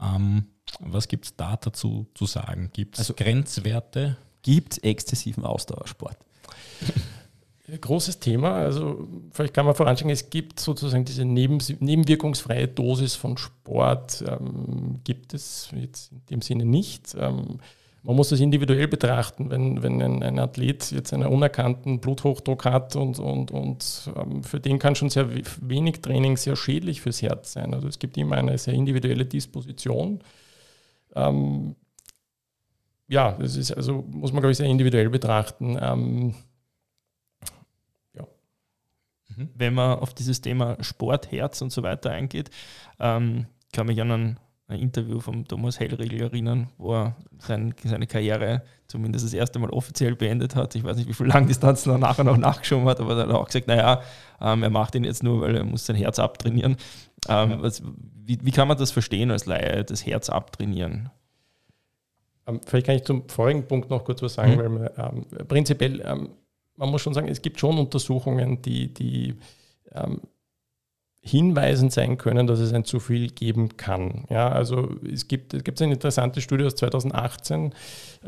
Ähm, 0.00 0.44
was 0.78 1.08
gibt 1.08 1.24
es 1.24 1.36
da 1.36 1.56
dazu 1.56 2.06
zu 2.14 2.26
sagen? 2.26 2.70
Gibt 2.72 2.94
es 2.94 3.00
also, 3.00 3.14
Grenzwerte? 3.14 4.16
Gibt 4.42 4.82
exzessiven 4.84 5.44
Ausdauersport? 5.44 6.16
Großes 7.80 8.20
Thema. 8.20 8.52
Also 8.52 9.08
vielleicht 9.32 9.52
kann 9.52 9.66
man 9.66 9.74
voranschicken, 9.74 10.12
es 10.12 10.30
gibt 10.30 10.60
sozusagen 10.60 11.04
diese 11.04 11.24
neben, 11.24 11.58
nebenwirkungsfreie 11.80 12.68
Dosis 12.68 13.16
von 13.16 13.36
Sport, 13.36 14.24
ähm, 14.26 15.00
gibt 15.02 15.34
es 15.34 15.68
jetzt 15.74 16.12
in 16.12 16.22
dem 16.30 16.42
Sinne 16.42 16.64
nicht. 16.64 17.16
Ähm, 17.18 17.58
man 18.08 18.16
muss 18.16 18.30
das 18.30 18.40
individuell 18.40 18.88
betrachten, 18.88 19.50
wenn, 19.50 19.82
wenn 19.82 20.02
ein, 20.02 20.22
ein, 20.24 20.38
Athlet 20.40 20.90
jetzt 20.90 21.12
einen 21.12 21.28
unerkannten 21.28 22.00
Bluthochdruck 22.00 22.64
hat 22.64 22.96
und, 22.96 23.20
und, 23.20 23.52
und 23.52 24.10
ähm, 24.16 24.42
für 24.42 24.58
den 24.58 24.80
kann 24.80 24.96
schon 24.96 25.10
sehr 25.10 25.28
wenig 25.60 26.00
Training 26.00 26.36
sehr 26.36 26.56
schädlich 26.56 27.00
fürs 27.00 27.22
Herz 27.22 27.52
sein. 27.52 27.72
Also 27.72 27.86
es 27.86 28.00
gibt 28.00 28.16
immer 28.16 28.36
eine 28.36 28.58
sehr 28.58 28.74
individuelle 28.74 29.26
Disposition. 29.26 30.20
Ähm, 31.14 31.76
ja, 33.06 33.32
das 33.38 33.54
ist 33.54 33.72
also, 33.72 34.04
muss 34.10 34.32
man, 34.32 34.40
glaube 34.40 34.50
ich, 34.50 34.58
sehr 34.58 34.66
individuell 34.66 35.08
betrachten. 35.08 35.78
Ähm, 35.80 36.34
Mhm. 39.38 39.50
wenn 39.54 39.74
man 39.74 39.98
auf 39.98 40.14
dieses 40.14 40.40
Thema 40.40 40.76
Sport, 40.82 41.30
Herz 41.30 41.62
und 41.62 41.70
so 41.70 41.82
weiter 41.82 42.10
eingeht. 42.10 42.50
Ähm, 42.98 43.46
kann 43.72 43.86
mich 43.86 44.00
an 44.00 44.10
ein, 44.10 44.40
ein 44.68 44.80
Interview 44.80 45.18
von 45.18 45.46
Thomas 45.46 45.80
Hellriegel 45.80 46.20
erinnern, 46.20 46.68
wo 46.76 46.94
er 46.94 47.16
sein, 47.38 47.74
seine 47.82 48.06
Karriere 48.06 48.62
zumindest 48.86 49.24
das 49.24 49.32
erste 49.32 49.58
Mal 49.58 49.70
offiziell 49.70 50.14
beendet 50.14 50.54
hat. 50.54 50.74
Ich 50.74 50.84
weiß 50.84 50.98
nicht, 50.98 51.08
wie 51.08 51.14
viel 51.14 51.26
Langdistanzen 51.26 51.92
er 51.92 51.98
nachher 51.98 52.24
noch 52.24 52.36
nachgeschoben 52.36 52.86
hat, 52.86 53.00
aber 53.00 53.16
er 53.16 53.28
hat 53.28 53.34
auch 53.34 53.46
gesagt, 53.46 53.66
naja, 53.66 54.02
ähm, 54.40 54.62
er 54.62 54.70
macht 54.70 54.94
ihn 54.94 55.04
jetzt 55.04 55.22
nur, 55.22 55.40
weil 55.40 55.56
er 55.56 55.64
muss 55.64 55.86
sein 55.86 55.96
Herz 55.96 56.18
abtrainieren. 56.18 56.76
Ähm, 57.28 57.50
ja. 57.50 57.62
was, 57.62 57.82
wie, 58.24 58.38
wie, 58.42 58.50
kann 58.50 58.68
man 58.68 58.76
das 58.76 58.90
verstehen 58.90 59.30
als 59.30 59.46
Laie, 59.46 59.84
das 59.84 60.04
Herz 60.04 60.28
abtrainieren? 60.28 61.08
Ähm, 62.46 62.60
vielleicht 62.66 62.86
kann 62.86 62.96
ich 62.96 63.04
zum 63.04 63.26
vorigen 63.28 63.66
Punkt 63.66 63.88
noch 63.88 64.04
kurz 64.04 64.20
was 64.20 64.34
sagen, 64.34 64.52
mhm. 64.52 64.58
weil 64.58 64.68
man, 64.68 64.90
ähm, 64.98 65.46
prinzipiell 65.48 66.02
ähm, 66.04 66.28
man 66.76 66.90
muss 66.90 67.02
schon 67.02 67.14
sagen, 67.14 67.28
es 67.28 67.42
gibt 67.42 67.58
schon 67.58 67.78
Untersuchungen, 67.78 68.62
die, 68.62 68.92
die 68.92 69.34
ähm, 69.92 70.20
hinweisend 71.20 71.92
sein 71.92 72.16
können, 72.16 72.46
dass 72.46 72.60
es 72.60 72.72
ein 72.72 72.84
zu 72.84 73.00
viel 73.00 73.28
geben 73.30 73.76
kann. 73.76 74.24
Ja, 74.30 74.48
also 74.48 74.88
es 75.12 75.28
gibt, 75.28 75.52
es 75.52 75.64
gibt 75.64 75.80
eine 75.82 75.92
interessante 75.92 76.40
Studie 76.40 76.64
aus 76.64 76.76
2018, 76.76 77.74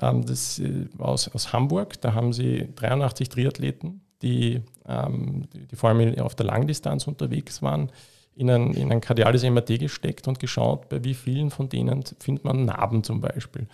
ähm, 0.00 0.26
das 0.26 0.58
äh, 0.58 0.86
aus, 0.98 1.28
aus 1.28 1.52
Hamburg, 1.52 2.00
da 2.00 2.14
haben 2.14 2.32
sie 2.32 2.68
83 2.74 3.28
Triathleten, 3.28 4.02
die, 4.22 4.60
ähm, 4.86 5.48
die, 5.52 5.66
die, 5.66 5.76
vor 5.76 5.90
allem 5.90 6.18
auf 6.18 6.34
der 6.34 6.46
Langdistanz 6.46 7.06
unterwegs 7.06 7.62
waren, 7.62 7.90
in 8.34 8.50
ein, 8.50 8.72
in 8.72 8.90
ein 8.90 9.00
kardiales 9.00 9.44
MRT 9.44 9.78
gesteckt 9.78 10.28
und 10.28 10.38
geschaut, 10.38 10.88
bei 10.88 11.02
wie 11.04 11.14
vielen 11.14 11.50
von 11.50 11.68
denen 11.68 12.04
findet 12.18 12.44
man 12.44 12.64
Narben 12.64 13.04
zum 13.04 13.20
Beispiel. 13.20 13.66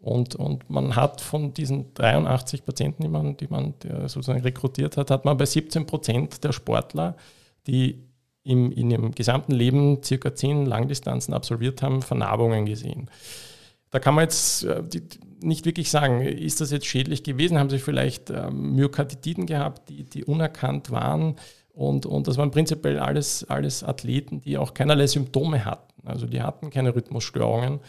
Und, 0.00 0.34
und 0.34 0.68
man 0.68 0.96
hat 0.96 1.20
von 1.20 1.54
diesen 1.54 1.94
83 1.94 2.64
Patienten, 2.64 3.04
die 3.04 3.08
man, 3.08 3.36
die 3.36 3.46
man 3.46 3.74
sozusagen 4.06 4.40
rekrutiert 4.40 4.96
hat, 4.96 5.12
hat 5.12 5.24
man 5.24 5.36
bei 5.36 5.46
17 5.46 5.86
Prozent 5.86 6.42
der 6.42 6.52
Sportler, 6.52 7.16
die 7.68 8.02
im, 8.44 8.72
in 8.72 8.90
ihrem 8.90 9.12
gesamten 9.12 9.52
Leben 9.52 10.02
circa 10.02 10.34
10 10.34 10.66
Langdistanzen 10.66 11.34
absolviert 11.34 11.82
haben, 11.82 12.02
Vernarbungen 12.02 12.66
gesehen. 12.66 13.08
Da 13.90 13.98
kann 13.98 14.14
man 14.14 14.24
jetzt 14.24 14.64
äh, 14.64 14.82
nicht 15.40 15.66
wirklich 15.66 15.90
sagen, 15.90 16.22
ist 16.22 16.60
das 16.60 16.70
jetzt 16.70 16.86
schädlich 16.86 17.22
gewesen? 17.22 17.58
Haben 17.58 17.70
sie 17.70 17.78
vielleicht 17.78 18.30
ähm, 18.30 18.74
Myokarditiden 18.74 19.46
gehabt, 19.46 19.88
die, 19.88 20.04
die 20.04 20.24
unerkannt 20.24 20.90
waren? 20.90 21.36
Und, 21.72 22.06
und 22.06 22.26
das 22.26 22.36
waren 22.36 22.50
prinzipiell 22.50 22.98
alles, 22.98 23.44
alles 23.48 23.82
Athleten, 23.82 24.40
die 24.40 24.58
auch 24.58 24.74
keinerlei 24.74 25.06
Symptome 25.06 25.64
hatten. 25.64 26.06
Also 26.06 26.26
die 26.26 26.42
hatten 26.42 26.70
keine 26.70 26.94
Rhythmusstörungen. 26.94 27.80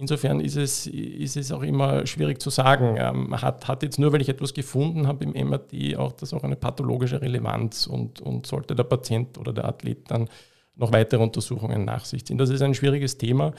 Insofern 0.00 0.40
ist 0.40 0.56
es, 0.56 0.86
ist 0.86 1.36
es 1.36 1.52
auch 1.52 1.62
immer 1.62 2.06
schwierig 2.06 2.40
zu 2.40 2.48
sagen. 2.48 2.96
Ähm, 2.98 3.38
hat, 3.42 3.68
hat 3.68 3.82
jetzt 3.82 3.98
nur, 3.98 4.12
weil 4.14 4.22
ich 4.22 4.30
etwas 4.30 4.54
gefunden 4.54 5.06
habe 5.06 5.24
im 5.24 5.48
MRT, 5.48 5.96
auch 5.98 6.12
das 6.12 6.32
auch 6.32 6.42
eine 6.42 6.56
pathologische 6.56 7.20
Relevanz 7.20 7.86
und, 7.86 8.22
und 8.22 8.46
sollte 8.46 8.74
der 8.74 8.84
Patient 8.84 9.36
oder 9.36 9.52
der 9.52 9.66
Athlet 9.66 10.10
dann 10.10 10.28
noch 10.74 10.90
weitere 10.90 11.22
Untersuchungen 11.22 11.84
nach 11.84 12.06
sich 12.06 12.24
ziehen. 12.24 12.38
Das 12.38 12.48
ist 12.48 12.62
ein 12.62 12.72
schwieriges 12.72 13.18
Thema. 13.18 13.52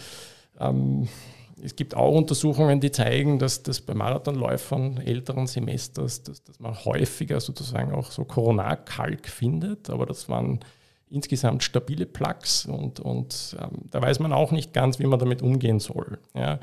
Ähm, 0.59 1.07
es 1.63 1.75
gibt 1.75 1.95
auch 1.95 2.15
Untersuchungen, 2.15 2.79
die 2.79 2.91
zeigen, 2.91 3.37
dass 3.37 3.61
das 3.61 3.79
bei 3.79 3.93
Marathonläufern 3.93 4.97
älteren 4.97 5.45
Semesters, 5.45 6.23
dass, 6.23 6.43
dass 6.43 6.59
man 6.59 6.73
häufiger 6.73 7.39
sozusagen 7.39 7.93
auch 7.93 8.09
so 8.09 8.25
Koronarkalk 8.25 9.27
findet, 9.27 9.91
aber 9.91 10.07
das 10.07 10.27
waren 10.27 10.61
insgesamt 11.11 11.63
stabile 11.63 12.05
Plugs 12.05 12.65
und, 12.65 12.99
und 12.99 13.55
ähm, 13.61 13.89
da 13.91 14.01
weiß 14.01 14.19
man 14.19 14.33
auch 14.33 14.51
nicht 14.51 14.73
ganz, 14.73 14.99
wie 14.99 15.05
man 15.05 15.19
damit 15.19 15.41
umgehen 15.41 15.79
soll. 15.79 16.17
Ja. 16.33 16.59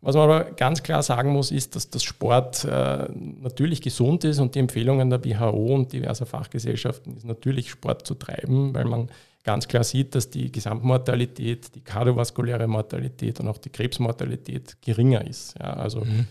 Was 0.00 0.16
man 0.16 0.24
aber 0.24 0.44
ganz 0.52 0.82
klar 0.82 1.02
sagen 1.02 1.32
muss, 1.32 1.50
ist, 1.50 1.76
dass 1.76 1.88
das 1.88 2.02
Sport 2.02 2.64
äh, 2.64 3.08
natürlich 3.40 3.80
gesund 3.80 4.24
ist 4.24 4.38
und 4.38 4.54
die 4.54 4.58
Empfehlungen 4.58 5.08
der 5.08 5.24
WHO 5.24 5.74
und 5.74 5.92
diverser 5.92 6.26
Fachgesellschaften 6.26 7.16
ist 7.16 7.24
natürlich 7.24 7.70
Sport 7.70 8.06
zu 8.06 8.14
treiben, 8.14 8.74
weil 8.74 8.84
man 8.84 9.08
ganz 9.44 9.66
klar 9.66 9.84
sieht, 9.84 10.14
dass 10.14 10.28
die 10.28 10.52
Gesamtmortalität, 10.52 11.74
die 11.74 11.80
kardiovaskuläre 11.80 12.66
Mortalität 12.66 13.40
und 13.40 13.48
auch 13.48 13.58
die 13.58 13.70
Krebsmortalität 13.70 14.76
geringer 14.82 15.26
ist. 15.26 15.54
Ja, 15.58 15.74
also 15.74 16.00
mhm. 16.00 16.26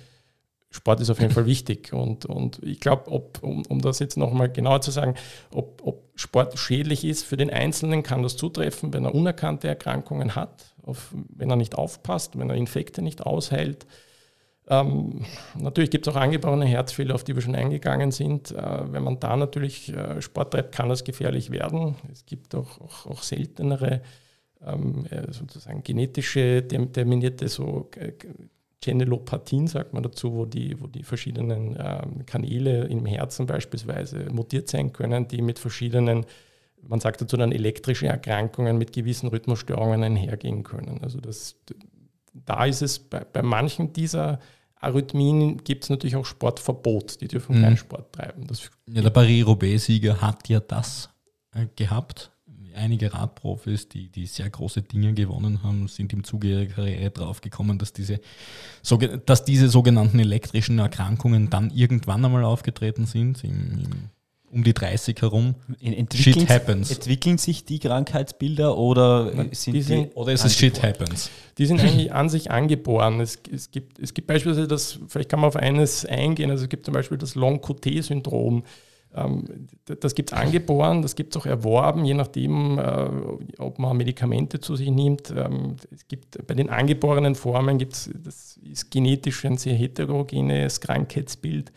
Sport 0.74 1.02
ist 1.02 1.12
auf 1.12 1.20
jeden 1.22 1.32
Fall 1.32 1.46
wichtig. 1.46 1.94
Und, 1.94 2.26
und 2.26 2.60
ich 2.64 2.80
glaube, 2.80 3.10
um, 3.42 3.64
um 3.68 3.82
das 3.82 4.00
jetzt 4.00 4.18
nochmal 4.18 4.52
genauer 4.52 4.82
zu 4.82 4.90
sagen, 4.90 5.14
ob, 5.52 5.82
ob 5.86 6.10
Sport 6.16 6.58
schädlich 6.58 7.06
ist 7.06 7.24
für 7.24 7.38
den 7.38 7.52
Einzelnen, 7.52 8.02
kann 8.02 8.24
das 8.24 8.38
zutreffen, 8.38 8.92
wenn 8.92 9.06
er 9.06 9.14
unerkannte 9.14 9.68
Erkrankungen 9.68 10.36
hat, 10.36 10.74
auf, 10.82 11.14
wenn 11.30 11.52
er 11.52 11.58
nicht 11.58 11.76
aufpasst, 11.76 12.40
wenn 12.40 12.50
er 12.50 12.56
Infekte 12.56 13.04
nicht 13.04 13.24
aushält. 13.24 13.86
Ähm, 14.68 15.26
natürlich 15.60 15.92
gibt 15.92 16.08
es 16.08 16.14
auch 16.14 16.20
angeborene 16.20 16.66
Herzfehler, 16.66 17.14
auf 17.14 17.24
die 17.24 17.36
wir 17.36 17.44
schon 17.44 17.56
eingegangen 17.56 18.10
sind. 18.10 18.52
Äh, 18.52 18.92
wenn 18.92 19.04
man 19.04 19.20
da 19.20 19.36
natürlich 19.36 19.94
äh, 19.94 20.24
Sport 20.24 20.54
treibt, 20.54 20.74
kann 20.74 20.90
das 20.90 21.04
gefährlich 21.04 21.52
werden. 21.52 21.96
Es 22.12 22.26
gibt 22.26 22.56
auch, 22.56 22.82
auch, 22.82 23.06
auch 23.06 23.22
seltenere 23.22 24.02
ähm, 24.66 25.06
äh, 25.12 25.32
sozusagen 25.32 25.84
genetische 25.84 26.64
determinierte 26.64 27.48
so 27.48 27.92
äh, 27.96 28.14
Genelopathien, 28.84 29.68
sagt 29.68 29.94
man 29.94 30.04
dazu, 30.04 30.34
wo 30.34 30.46
die, 30.46 30.80
wo 30.82 30.88
die 30.88 31.04
verschiedenen 31.04 31.78
ähm, 31.80 32.26
Kanäle 32.26 32.86
im 32.86 33.06
Herzen 33.06 33.46
beispielsweise 33.46 34.28
mutiert 34.32 34.70
sein 34.70 34.92
können, 34.94 35.28
die 35.28 35.42
mit 35.42 35.60
verschiedenen 35.60 36.26
man 36.88 37.00
sagt 37.00 37.22
dazu 37.22 37.38
dann 37.38 37.52
elektrische 37.52 38.08
Erkrankungen 38.08 38.78
mit 38.78 38.94
gewissen 38.94 39.28
Rhythmusstörungen 39.30 40.04
einhergehen 40.04 40.64
können. 40.64 41.00
Also 41.02 41.20
das, 41.20 41.56
da 42.34 42.66
ist 42.66 42.82
es 42.82 43.00
bei, 43.00 43.22
bei 43.22 43.42
manchen 43.42 43.94
dieser 43.94 44.40
Arrhythmien 44.76 45.64
gibt 45.64 45.86
es 45.86 45.90
natürlich 45.90 46.16
auch 46.16 46.26
Sportverbot, 46.26 47.22
die 47.22 47.28
dürfen 47.28 47.58
mhm. 47.58 47.62
keinen 47.62 47.78
Sport 47.78 48.14
treiben. 48.14 48.48
Das 48.48 48.70
ja, 48.88 49.02
der 49.02 49.10
Paris-Roubaix-Sieger 49.12 50.22
hat 50.22 50.50
ja 50.50 50.60
das 50.60 51.10
äh, 51.54 51.68
gehabt. 51.76 52.32
Einige 52.76 53.14
Radprofis, 53.14 53.90
die, 53.90 54.10
die 54.10 54.26
sehr 54.26 54.50
große 54.50 54.82
Dinge 54.82 55.14
gewonnen 55.14 55.64
haben, 55.64 55.88
sind 55.88 56.14
im 56.14 56.24
Zuge 56.24 56.50
ihrer 56.50 56.66
Karriere 56.66 57.12
draufgekommen, 57.12 57.78
dass 57.78 57.94
diese, 57.94 58.20
dass 59.26 59.46
diese 59.46 59.70
sogenannten 59.70 60.20
elektrischen 60.20 60.80
Erkrankungen 60.80 61.50
dann 61.50 61.72
irgendwann 61.72 62.24
einmal 62.26 62.44
aufgetreten 62.44 63.06
sind, 63.06 63.44
im, 63.44 63.80
im 63.80 64.10
um 64.54 64.64
die 64.64 64.74
30 64.74 65.20
herum. 65.22 65.56
Entwickeln, 65.82 66.42
shit 66.42 66.50
happens. 66.50 66.92
Entwickeln 66.92 67.38
sich 67.38 67.66
die 67.66 67.80
Krankheitsbilder 67.80 68.78
oder 68.78 69.32
sind 69.52 69.74
die, 69.74 69.82
sind 69.82 70.12
die 70.12 70.16
oder 70.16 70.32
ist 70.32 70.46
es 70.46 70.56
shit 70.56 70.82
happens? 70.84 71.32
Die 71.58 71.66
sind 71.66 71.82
eigentlich 71.82 72.14
an 72.14 72.30
sich 72.30 72.52
angeboren. 72.52 73.20
Es, 73.20 73.40
es, 73.52 73.72
gibt, 73.72 74.00
es 74.00 74.14
gibt 74.14 74.28
beispielsweise 74.28 74.68
das, 74.68 75.00
vielleicht 75.08 75.30
kann 75.30 75.40
man 75.40 75.48
auf 75.48 75.56
eines 75.56 76.06
eingehen, 76.06 76.52
also 76.52 76.64
es 76.64 76.70
gibt 76.70 76.86
zum 76.86 76.94
Beispiel 76.94 77.18
das 77.18 77.36
Long-QT-Syndrom. 77.36 78.64
Ähm, 79.16 79.68
das 79.86 80.16
gibt 80.16 80.32
es 80.32 80.38
angeboren, 80.38 81.02
das 81.02 81.16
gibt 81.16 81.36
es 81.36 81.42
auch 81.42 81.46
erworben, 81.46 82.06
je 82.06 82.14
nachdem, 82.14 82.80
äh, 82.80 83.10
ob 83.60 83.80
man 83.80 83.98
Medikamente 83.98 84.60
zu 84.60 84.76
sich 84.76 84.90
nimmt. 84.90 85.34
Ähm, 85.36 85.76
es 85.92 86.08
gibt 86.08 86.46
bei 86.48 86.54
den 86.54 86.70
angeborenen 86.70 87.36
Formen 87.36 87.78
gibt 87.78 87.94
es, 87.94 88.10
das 88.24 88.58
ist 88.58 88.92
genetisch 88.92 89.46
ein 89.46 89.58
sehr 89.58 89.76
heterogenes 89.76 90.82
Krankheitsbild 90.82 91.72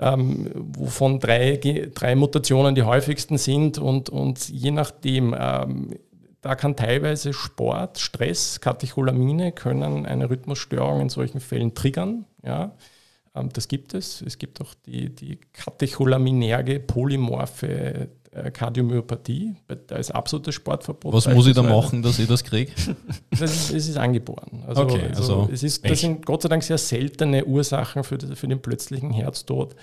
ähm, 0.00 0.50
wovon 0.54 1.20
drei, 1.20 1.56
drei 1.94 2.16
Mutationen 2.16 2.74
die 2.74 2.82
häufigsten 2.82 3.38
sind 3.38 3.78
und, 3.78 4.10
und 4.10 4.48
je 4.48 4.72
nachdem, 4.72 5.30
da 6.44 6.56
kann 6.56 6.76
teilweise 6.76 7.32
Sport, 7.32 7.98
Stress, 7.98 8.60
Katecholamine 8.60 9.52
können 9.52 10.04
eine 10.04 10.28
Rhythmusstörung 10.28 11.00
in 11.00 11.08
solchen 11.08 11.40
Fällen 11.40 11.74
triggern. 11.74 12.26
Ja. 12.44 12.72
Ähm, 13.34 13.50
das 13.52 13.68
gibt 13.68 13.94
es. 13.94 14.22
Es 14.22 14.38
gibt 14.38 14.60
auch 14.60 14.74
die, 14.86 15.14
die 15.14 15.38
katecholaminerge 15.52 16.80
polymorphe 16.80 18.08
äh, 18.30 18.50
Kardiomyopathie. 18.50 19.56
Da 19.86 19.96
ist 19.96 20.10
absolutes 20.10 20.54
Sportverbot. 20.54 21.12
Was 21.12 21.28
muss 21.28 21.46
ich 21.46 21.54
da 21.54 21.62
machen, 21.62 22.02
dass 22.02 22.18
ich 22.18 22.26
das 22.26 22.44
kriege? 22.44 22.72
Es 23.30 23.70
ist, 23.70 23.96
angeboren. 23.96 24.64
Also, 24.66 24.82
okay, 24.82 25.02
also, 25.08 25.22
also 25.22 25.48
es 25.52 25.62
ist, 25.62 25.88
das 25.88 26.00
sind 26.00 26.24
Gott 26.26 26.42
sei 26.42 26.48
Dank 26.48 26.62
sehr 26.62 26.78
seltene 26.78 27.44
Ursachen 27.44 28.04
für, 28.04 28.18
für 28.18 28.48
den 28.48 28.60
plötzlichen 28.60 29.10
Herztod, 29.10 29.74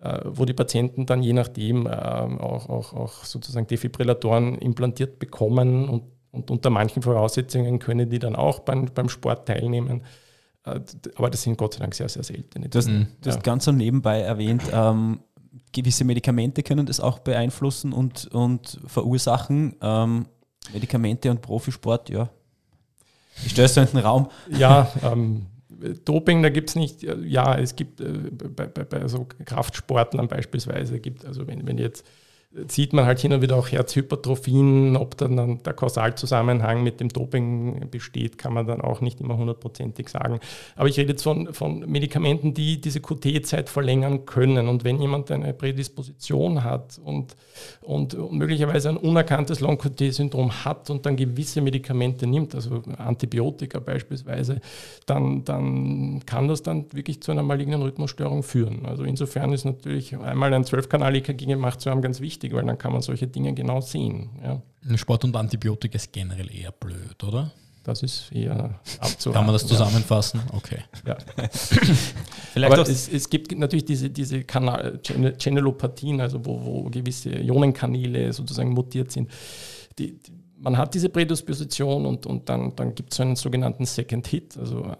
äh, 0.00 0.20
wo 0.24 0.44
die 0.44 0.54
Patienten 0.54 1.06
dann 1.06 1.22
je 1.22 1.32
nachdem 1.32 1.86
äh, 1.86 1.90
auch, 1.90 2.68
auch, 2.68 2.92
auch 2.94 3.24
sozusagen 3.24 3.66
Defibrillatoren 3.66 4.56
implantiert 4.58 5.18
bekommen 5.18 5.88
und, 5.88 6.04
und 6.32 6.50
unter 6.50 6.70
manchen 6.70 7.02
Voraussetzungen 7.02 7.78
können 7.78 8.08
die 8.08 8.18
dann 8.18 8.36
auch 8.36 8.60
beim, 8.60 8.86
beim 8.86 9.08
Sport 9.08 9.46
teilnehmen. 9.46 10.02
Äh, 10.64 10.80
aber 11.14 11.30
das 11.30 11.42
sind 11.42 11.56
Gott 11.56 11.74
sei 11.74 11.80
Dank 11.80 11.94
sehr, 11.94 12.08
sehr 12.08 12.22
seltene. 12.22 12.68
Du 12.68 12.78
hast, 12.78 12.88
du 12.88 13.06
hast 13.26 13.36
ja. 13.36 13.42
ganz 13.42 13.64
so 13.64 13.72
nebenbei 13.72 14.20
erwähnt, 14.20 14.62
ähm, 14.72 15.20
gewisse 15.72 16.04
Medikamente 16.04 16.62
können 16.62 16.86
das 16.86 17.00
auch 17.00 17.18
beeinflussen 17.20 17.92
und, 17.92 18.26
und 18.28 18.80
verursachen. 18.86 19.76
Ähm, 19.80 20.26
Medikamente 20.72 21.30
und 21.30 21.40
Profisport, 21.40 22.10
ja. 22.10 22.30
Ich 23.46 23.58
es 23.58 23.74
so 23.74 23.80
in 23.80 23.86
den 23.88 23.98
Raum. 23.98 24.28
Ja, 24.50 24.92
ähm, 25.02 25.46
Doping, 26.04 26.42
da 26.42 26.50
gibt 26.50 26.68
es 26.68 26.76
nicht, 26.76 27.02
ja, 27.02 27.58
es 27.58 27.74
gibt 27.74 28.00
äh, 28.00 28.12
bei, 28.30 28.66
bei, 28.66 28.84
bei 28.84 29.08
so 29.08 29.26
Kraftsportlern 29.44 30.28
beispielsweise, 30.28 31.00
gibt, 31.00 31.24
also 31.24 31.46
wenn, 31.46 31.66
wenn 31.66 31.78
jetzt 31.78 32.04
sieht 32.66 32.92
man 32.92 33.06
halt 33.06 33.20
hin 33.20 33.32
und 33.32 33.42
wieder 33.42 33.54
auch 33.56 33.68
Herzhypertrophien. 33.68 34.96
Ob 34.96 35.16
dann, 35.16 35.36
dann 35.36 35.62
der 35.62 35.72
Kausalzusammenhang 35.72 36.82
mit 36.82 36.98
dem 36.98 37.08
Doping 37.08 37.88
besteht, 37.90 38.38
kann 38.38 38.52
man 38.52 38.66
dann 38.66 38.80
auch 38.80 39.00
nicht 39.00 39.20
immer 39.20 39.36
hundertprozentig 39.36 40.08
sagen. 40.08 40.40
Aber 40.74 40.88
ich 40.88 40.98
rede 40.98 41.12
jetzt 41.12 41.22
von, 41.22 41.54
von 41.54 41.88
Medikamenten, 41.88 42.52
die 42.52 42.80
diese 42.80 43.00
QT-Zeit 43.00 43.68
verlängern 43.68 44.26
können. 44.26 44.68
Und 44.68 44.82
wenn 44.82 45.00
jemand 45.00 45.30
eine 45.30 45.54
Prädisposition 45.54 46.64
hat 46.64 47.00
und, 47.04 47.36
und 47.82 48.18
möglicherweise 48.32 48.88
ein 48.88 48.96
unerkanntes 48.96 49.60
Long-QT-Syndrom 49.60 50.64
hat 50.64 50.90
und 50.90 51.06
dann 51.06 51.14
gewisse 51.14 51.60
Medikamente 51.60 52.26
nimmt, 52.26 52.56
also 52.56 52.82
Antibiotika 52.98 53.78
beispielsweise, 53.78 54.60
dann, 55.06 55.44
dann 55.44 56.22
kann 56.26 56.48
das 56.48 56.64
dann 56.64 56.86
wirklich 56.92 57.22
zu 57.22 57.30
einer 57.30 57.44
malignen 57.44 57.80
Rhythmusstörung 57.80 58.42
führen. 58.42 58.86
Also 58.86 59.04
insofern 59.04 59.52
ist 59.52 59.64
natürlich 59.64 60.18
einmal 60.18 60.52
ein 60.52 60.64
12-Kanal-EKG 60.64 61.46
gemacht 61.46 61.80
zu 61.80 61.90
haben 61.90 62.02
ganz 62.02 62.20
wichtig 62.20 62.39
wichtig, 62.40 62.54
weil 62.54 62.64
dann 62.64 62.78
kann 62.78 62.92
man 62.92 63.02
solche 63.02 63.26
Dinge 63.26 63.52
genau 63.54 63.80
sehen. 63.80 64.30
Ja. 64.42 64.96
Sport 64.96 65.24
und 65.24 65.36
Antibiotika 65.36 65.96
ist 65.96 66.12
generell 66.12 66.50
eher 66.54 66.72
blöd, 66.72 67.22
oder? 67.22 67.52
Das 67.82 68.02
ist 68.02 68.30
eher 68.32 68.78
abzuhalten. 68.98 69.32
Kann 69.32 69.46
man 69.46 69.54
das 69.54 69.66
zusammenfassen? 69.66 70.40
Ja. 70.46 70.54
Okay. 70.54 70.78
Ja. 71.06 71.16
Vielleicht 72.52 72.72
Aber 72.72 72.82
es, 72.82 73.08
es, 73.08 73.28
gibt 73.30 73.56
natürlich 73.56 73.86
diese, 73.86 74.10
diese 74.10 74.44
Channelopatien, 74.46 76.20
also 76.20 76.44
wo, 76.44 76.62
wo 76.62 76.82
gewisse 76.90 77.30
Ionenkanäle 77.30 78.32
sozusagen 78.32 78.70
mutiert 78.70 79.10
sind. 79.12 79.30
Die, 79.98 80.18
die, 80.18 80.32
man 80.58 80.76
hat 80.76 80.92
diese 80.92 81.08
Prädisposition 81.08 82.04
und, 82.04 82.26
und 82.26 82.50
dann, 82.50 82.76
dann 82.76 82.94
gibt 82.94 83.14
es 83.14 83.20
einen 83.20 83.34
sogenannten 83.34 83.86
Second 83.86 84.26
Hit, 84.26 84.58
also 84.58 84.94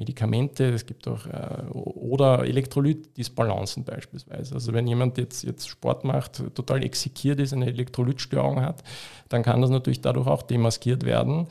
Medikamente, 0.00 0.64
es 0.64 0.86
gibt 0.86 1.06
auch 1.06 1.26
äh, 1.26 1.70
oder 1.72 2.46
Elektrolytdisbalancen 2.46 3.84
beispielsweise. 3.84 4.54
Also 4.54 4.72
wenn 4.72 4.86
jemand 4.86 5.18
jetzt, 5.18 5.44
jetzt 5.44 5.68
Sport 5.68 6.04
macht, 6.04 6.42
total 6.54 6.82
exekiert 6.82 7.38
ist, 7.38 7.52
eine 7.52 7.66
Elektrolytstörung 7.66 8.62
hat, 8.62 8.82
dann 9.28 9.42
kann 9.42 9.60
das 9.60 9.68
natürlich 9.68 10.00
dadurch 10.00 10.26
auch 10.26 10.40
demaskiert 10.40 11.04
werden 11.04 11.48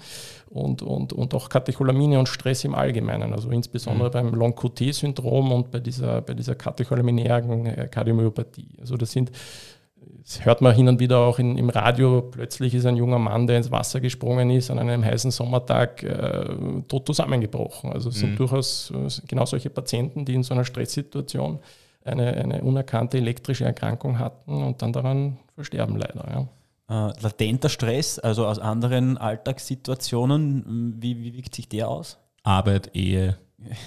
und, 0.50 0.82
und, 0.82 1.14
und 1.14 1.36
auch 1.36 1.48
Katecholamine 1.48 2.18
und 2.18 2.28
Stress 2.28 2.64
im 2.64 2.74
Allgemeinen, 2.74 3.34
also 3.34 3.52
insbesondere 3.52 4.10
mhm. 4.10 4.14
beim 4.14 4.34
Long-QT-Syndrom 4.34 5.52
und 5.52 5.70
bei 5.70 5.80
dieser, 5.80 6.22
bei 6.22 6.34
dieser 6.34 6.56
katecholaminären 6.56 7.68
äh, 7.68 7.88
Kardiomyopathie. 7.88 8.80
Also 8.82 8.98
das 8.98 9.12
sind 9.12 9.32
das 10.24 10.46
hört 10.46 10.62
man 10.62 10.76
hin 10.76 10.88
und 10.88 11.00
wieder 11.00 11.20
auch 11.20 11.40
in, 11.40 11.58
im 11.58 11.70
Radio. 11.70 12.22
Plötzlich 12.22 12.74
ist 12.74 12.86
ein 12.86 12.96
junger 12.96 13.20
Mann, 13.20 13.48
der 13.48 13.58
ins 13.58 13.72
Wasser 13.72 14.00
gesprungen 14.00 14.50
ist, 14.50 14.70
an 14.70 14.80
einem 14.80 15.04
heißen 15.04 15.32
Sommertag 15.32 16.04
äh, 16.04 16.46
tot 16.88 17.06
zusammengebrochen. 17.08 17.92
Also 17.92 18.10
es 18.10 18.16
mhm. 18.16 18.20
sind 18.20 18.40
durchaus 18.40 18.92
äh, 18.92 19.08
genau 19.28 19.46
solche 19.46 19.70
Patienten, 19.70 20.26
die 20.26 20.34
in 20.34 20.44
so 20.44 20.54
einer 20.54 20.66
Stresssituation 20.66 21.60
eine, 22.04 22.34
eine 22.34 22.62
unerkannte 22.62 23.18
elektrische 23.18 23.66
Erkrankung 23.66 24.20
hatten 24.20 24.64
und 24.64 24.82
dann 24.82 24.94
daran 24.94 25.38
versterben 25.56 25.98
leider. 25.98 26.48
Ja. 26.90 27.10
Äh, 27.10 27.14
latenter 27.22 27.70
Stress, 27.70 28.20
also 28.20 28.48
aus 28.48 28.60
anderen 28.60 29.18
Alltagssituationen, 29.18 30.96
wie, 31.00 31.20
wie 31.24 31.34
wirkt 31.34 31.56
sich 31.56 31.70
der 31.70 31.88
aus? 31.88 32.18
Arbeit, 32.44 32.92
Ehe. 32.96 33.38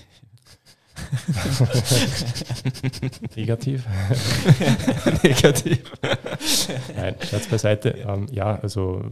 Negativ. 3.37 3.87
Negativ. 5.23 5.93
Nein, 6.97 7.15
Scherz 7.21 7.47
beiseite. 7.47 7.91
Ähm, 7.91 8.27
ja, 8.31 8.57
also 8.57 9.03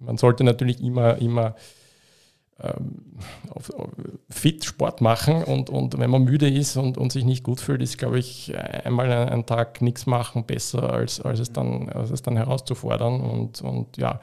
man 0.00 0.16
sollte 0.16 0.44
natürlich 0.44 0.80
immer, 0.80 1.18
immer 1.18 1.54
ähm, 2.60 3.02
auf, 3.50 3.70
auf 3.70 3.90
fit 4.30 4.64
Sport 4.64 5.00
machen 5.00 5.44
und, 5.44 5.70
und 5.70 5.98
wenn 5.98 6.10
man 6.10 6.24
müde 6.24 6.48
ist 6.48 6.76
und, 6.76 6.98
und 6.98 7.12
sich 7.12 7.24
nicht 7.24 7.44
gut 7.44 7.60
fühlt, 7.60 7.82
ist, 7.82 7.98
glaube 7.98 8.18
ich, 8.18 8.52
einmal 8.56 9.10
einen 9.10 9.46
Tag 9.46 9.80
nichts 9.80 10.06
machen 10.06 10.44
besser, 10.44 10.92
als, 10.92 11.20
als, 11.20 11.38
es, 11.38 11.52
dann, 11.52 11.88
als 11.88 12.10
es 12.10 12.22
dann 12.22 12.36
herauszufordern. 12.36 13.20
Und, 13.20 13.62
und 13.62 13.96
ja. 13.96 14.20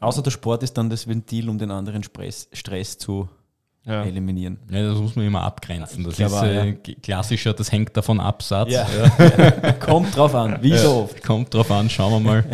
Außer 0.00 0.22
der 0.22 0.30
Sport 0.30 0.62
ist 0.62 0.78
dann 0.78 0.90
das 0.90 1.08
Ventil, 1.08 1.48
um 1.48 1.58
den 1.58 1.70
anderen 1.70 2.02
Stress, 2.02 2.48
Stress 2.52 2.98
zu 2.98 3.28
ja. 3.88 4.04
eliminieren. 4.04 4.58
Ja, 4.70 4.82
das 4.88 4.98
muss 4.98 5.16
man 5.16 5.26
immer 5.26 5.42
abgrenzen. 5.42 6.04
Das 6.04 6.18
ist 6.18 6.42
äh, 6.42 6.74
klassischer, 6.74 7.54
das 7.54 7.72
hängt 7.72 7.96
davon 7.96 8.20
ab, 8.20 8.42
Satz. 8.42 8.70
Ja. 8.70 8.86
Kommt 9.80 10.16
drauf 10.16 10.34
an, 10.34 10.58
wie 10.62 10.76
so 10.76 11.02
oft. 11.04 11.22
Kommt 11.24 11.52
drauf 11.54 11.70
an, 11.70 11.88
schauen 11.88 12.12
wir 12.12 12.20
mal. 12.20 12.44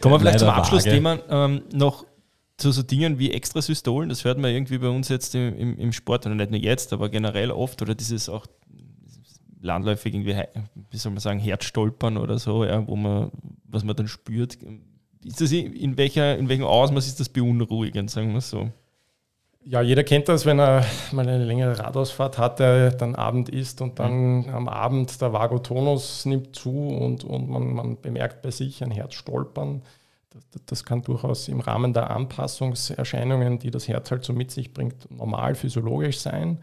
Kommen 0.00 0.14
wir 0.14 0.20
vielleicht 0.20 0.40
zum 0.40 0.48
Abschlussthema 0.48 1.18
ähm, 1.30 1.62
noch 1.72 2.04
zu 2.56 2.72
so 2.72 2.82
Dingen 2.82 3.18
wie 3.18 3.32
Extrasystolen. 3.32 4.08
Das 4.08 4.24
hört 4.24 4.38
man 4.38 4.50
irgendwie 4.50 4.78
bei 4.78 4.88
uns 4.88 5.08
jetzt 5.08 5.34
im, 5.34 5.56
im, 5.56 5.78
im 5.78 5.92
Sport, 5.92 6.26
und 6.26 6.36
nicht 6.36 6.50
nur 6.50 6.60
jetzt, 6.60 6.92
aber 6.92 7.08
generell 7.08 7.50
oft, 7.50 7.80
oder 7.82 7.94
dieses 7.94 8.28
auch 8.28 8.46
landläufig 9.60 10.14
irgendwie, 10.14 10.36
wie 10.90 10.96
soll 10.96 11.12
man 11.12 11.20
sagen, 11.20 11.38
Herzstolpern 11.38 12.16
oder 12.16 12.38
so, 12.38 12.64
ja, 12.64 12.86
wo 12.86 12.96
man, 12.96 13.30
was 13.64 13.84
man 13.84 13.96
dann 13.96 14.08
spürt. 14.08 14.58
Ist 15.24 15.40
das 15.40 15.52
in, 15.52 15.96
welcher, 15.96 16.38
in 16.38 16.48
welchem 16.48 16.64
Ausmaß 16.64 17.06
ist 17.06 17.20
das 17.20 17.28
beunruhigend, 17.28 18.10
sagen 18.10 18.32
wir 18.32 18.40
so? 18.40 18.70
Ja, 19.68 19.80
jeder 19.80 20.04
kennt 20.04 20.28
das, 20.28 20.46
wenn 20.46 20.60
er 20.60 20.86
mal 21.10 21.28
eine 21.28 21.44
längere 21.44 21.76
Radausfahrt 21.80 22.38
hatte, 22.38 22.94
dann 22.96 23.16
Abend 23.16 23.48
ist 23.48 23.80
und 23.80 23.98
dann 23.98 24.42
mhm. 24.42 24.48
am 24.50 24.68
Abend 24.68 25.20
der 25.20 25.32
Vagotonus 25.32 26.24
nimmt 26.24 26.54
zu 26.54 26.70
und, 26.70 27.24
und 27.24 27.48
man, 27.48 27.74
man 27.74 28.00
bemerkt 28.00 28.42
bei 28.42 28.52
sich 28.52 28.84
ein 28.84 28.92
Herzstolpern. 28.92 29.82
das, 30.32 30.62
das, 30.66 30.84
kann 30.84 31.02
durchaus 31.02 31.48
im 31.48 31.58
Rahmen 31.58 31.92
der 31.92 32.10
Anpassungserscheinungen, 32.10 33.58
die 33.58 33.72
das 33.72 33.88
Herz 33.88 34.12
halt 34.12 34.24
so 34.24 34.32
mit 34.32 34.52
sich 34.52 34.72
bringt, 34.72 35.10
normal 35.10 35.56
physiologisch 35.56 36.20
sein. 36.20 36.58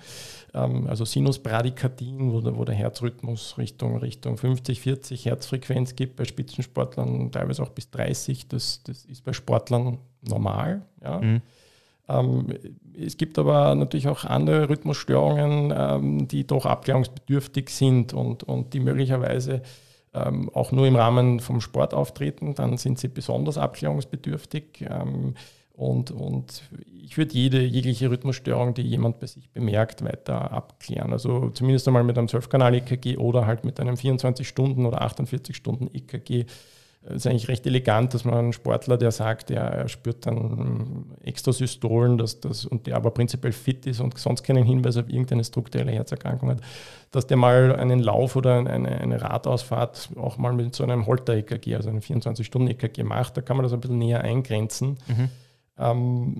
Ähm, 0.53 0.87
also 0.87 1.03
Sinusbradykardien, 1.03 2.31
wo 2.31 2.39
der, 2.39 2.55
wo 2.55 2.63
der 2.63 2.75
Herzrhythmus 2.75 3.57
Richtung, 3.57 3.97
Richtung 3.97 4.37
50, 4.37 4.79
40 4.79 5.25
Herzfrequenz 5.25 5.97
gibt, 5.97 6.15
bei 6.15 6.23
Spitzensportlern 6.23 7.33
teilweise 7.33 7.63
auch 7.63 7.69
bis 7.69 7.89
30. 7.91 8.47
Das, 8.47 8.81
das 8.83 9.03
ist 9.03 9.25
bei 9.25 9.33
Sportlern 9.33 9.97
normal. 10.21 10.83
Ja. 11.03 11.19
Mhm. 11.19 11.41
Ähm, 12.09 12.47
es 12.99 13.17
gibt 13.17 13.39
aber 13.39 13.73
natürlich 13.75 14.07
auch 14.07 14.25
andere 14.25 14.69
Rhythmusstörungen, 14.69 15.73
ähm, 15.75 16.27
die 16.27 16.45
doch 16.45 16.65
abklärungsbedürftig 16.65 17.69
sind 17.69 18.13
und, 18.13 18.43
und 18.43 18.73
die 18.73 18.79
möglicherweise 18.79 19.61
ähm, 20.13 20.49
auch 20.53 20.71
nur 20.71 20.85
im 20.85 20.95
Rahmen 20.95 21.39
vom 21.39 21.61
Sport 21.61 21.93
auftreten. 21.93 22.55
Dann 22.55 22.77
sind 22.77 22.99
sie 22.99 23.07
besonders 23.07 23.57
abklärungsbedürftig. 23.57 24.85
und, 25.73 26.11
und 26.11 26.69
ich 27.01 27.17
würde 27.17 27.33
jede 27.33 27.63
jegliche 27.63 28.11
Rhythmusstörung, 28.11 28.75
die 28.75 28.83
jemand 28.83 29.19
bei 29.19 29.25
sich 29.25 29.49
bemerkt, 29.49 30.03
weiter 30.03 30.51
abklären. 30.51 31.11
Also 31.13 31.49
zumindest 31.49 31.87
einmal 31.87 32.03
mit 32.03 32.17
einem 32.17 32.27
12-Kanal-EKG 32.27 33.17
oder 33.17 33.47
halt 33.47 33.63
mit 33.63 33.79
einem 33.79 33.95
24-Stunden- 33.95 34.85
oder 34.85 35.01
48-Stunden-EKG 35.01 36.45
es 36.45 36.72
ist 37.09 37.27
eigentlich 37.27 37.49
recht 37.49 37.65
elegant, 37.65 38.13
dass 38.13 38.23
man 38.23 38.35
einen 38.35 38.53
Sportler, 38.53 38.97
der 38.97 39.11
sagt, 39.11 39.49
ja, 39.49 39.61
er 39.61 39.89
spürt 39.89 40.25
dann 40.25 41.05
Extrasystolen 41.23 42.17
dass 42.17 42.39
das, 42.39 42.65
und 42.65 42.87
der 42.87 42.95
aber 42.95 43.11
prinzipiell 43.11 43.51
fit 43.51 43.85
ist 43.85 43.99
und 43.99 44.17
sonst 44.17 44.43
keinen 44.43 44.63
Hinweis 44.63 44.95
auf 44.97 45.09
irgendeine 45.09 45.43
strukturelle 45.43 45.91
Herzerkrankung 45.91 46.51
hat, 46.51 46.61
dass 47.11 47.27
der 47.27 47.37
mal 47.37 47.75
einen 47.75 47.99
Lauf 47.99 48.35
oder 48.35 48.57
eine, 48.57 48.99
eine 48.99 49.21
Radausfahrt 49.21 50.09
auch 50.15 50.37
mal 50.37 50.53
mit 50.53 50.73
so 50.75 50.83
einem 50.83 51.05
Holter-EKG, 51.05 51.75
also 51.75 51.89
einem 51.89 51.99
24-Stunden-EKG 51.99 53.03
macht. 53.03 53.35
Da 53.35 53.41
kann 53.41 53.57
man 53.57 53.63
das 53.63 53.73
ein 53.73 53.81
bisschen 53.81 53.97
näher 53.97 54.21
eingrenzen. 54.21 54.97
Mhm. 55.07 55.29
Ähm, 55.77 56.37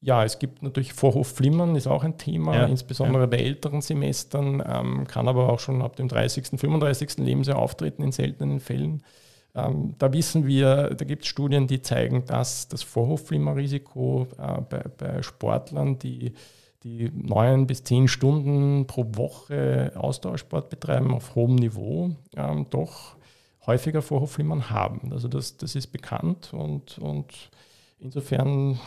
ja, 0.00 0.24
es 0.24 0.38
gibt 0.38 0.62
natürlich 0.62 0.92
Vorhofflimmern, 0.92 1.74
ist 1.74 1.88
auch 1.88 2.04
ein 2.04 2.18
Thema, 2.18 2.54
ja, 2.54 2.66
insbesondere 2.66 3.24
ja. 3.24 3.26
bei 3.26 3.38
älteren 3.38 3.80
Semestern, 3.80 4.62
ähm, 4.66 5.06
kann 5.08 5.26
aber 5.26 5.48
auch 5.48 5.58
schon 5.58 5.82
ab 5.82 5.96
dem 5.96 6.08
30., 6.08 6.58
35. 6.58 7.18
Lebensjahr 7.18 7.58
auftreten 7.58 8.02
in 8.02 8.12
seltenen 8.12 8.60
Fällen. 8.60 9.02
Ähm, 9.58 9.94
da 9.98 10.12
wissen 10.12 10.46
wir, 10.46 10.94
da 10.94 11.04
gibt 11.04 11.22
es 11.22 11.28
Studien, 11.28 11.66
die 11.66 11.82
zeigen, 11.82 12.24
dass 12.26 12.68
das 12.68 12.82
Vorhofflimmerrisiko 12.82 14.28
äh, 14.38 14.60
bei, 14.60 14.84
bei, 14.96 15.22
Sportlern, 15.22 15.98
die, 15.98 16.32
die 16.82 17.10
neun 17.12 17.66
bis 17.66 17.82
zehn 17.82 18.08
Stunden 18.08 18.86
pro 18.86 19.04
Woche 19.12 19.92
Ausdauersport 19.96 20.70
betreiben 20.70 21.12
auf 21.14 21.34
hohem 21.34 21.56
Niveau, 21.56 22.10
ähm, 22.36 22.66
doch 22.70 23.16
häufiger 23.66 24.02
Vorhofflimmern 24.02 24.70
haben. 24.70 25.12
Also 25.12 25.28
das, 25.28 25.56
das 25.56 25.74
ist 25.74 25.88
bekannt 25.88 26.52
und, 26.52 26.98
und 26.98 27.50
insofern 28.00 28.78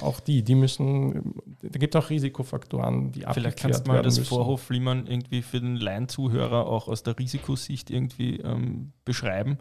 auch 0.00 0.20
die, 0.20 0.42
die 0.42 0.54
müssen, 0.54 1.34
da 1.62 1.78
gibt 1.78 1.94
es 1.94 2.02
auch 2.02 2.10
Risikofaktoren, 2.10 3.12
die 3.12 3.24
Vielleicht 3.32 3.58
kannst 3.58 3.86
du 3.86 3.92
mal 3.92 4.02
das 4.02 4.18
Vorhofflimmern 4.18 5.06
irgendwie 5.06 5.42
für 5.42 5.60
den 5.60 5.76
Laienzuhörer 5.76 6.66
auch 6.66 6.88
aus 6.88 7.02
der 7.02 7.18
Risikosicht 7.18 7.90
irgendwie 7.90 8.36
ähm, 8.40 8.92
beschreiben. 9.04 9.58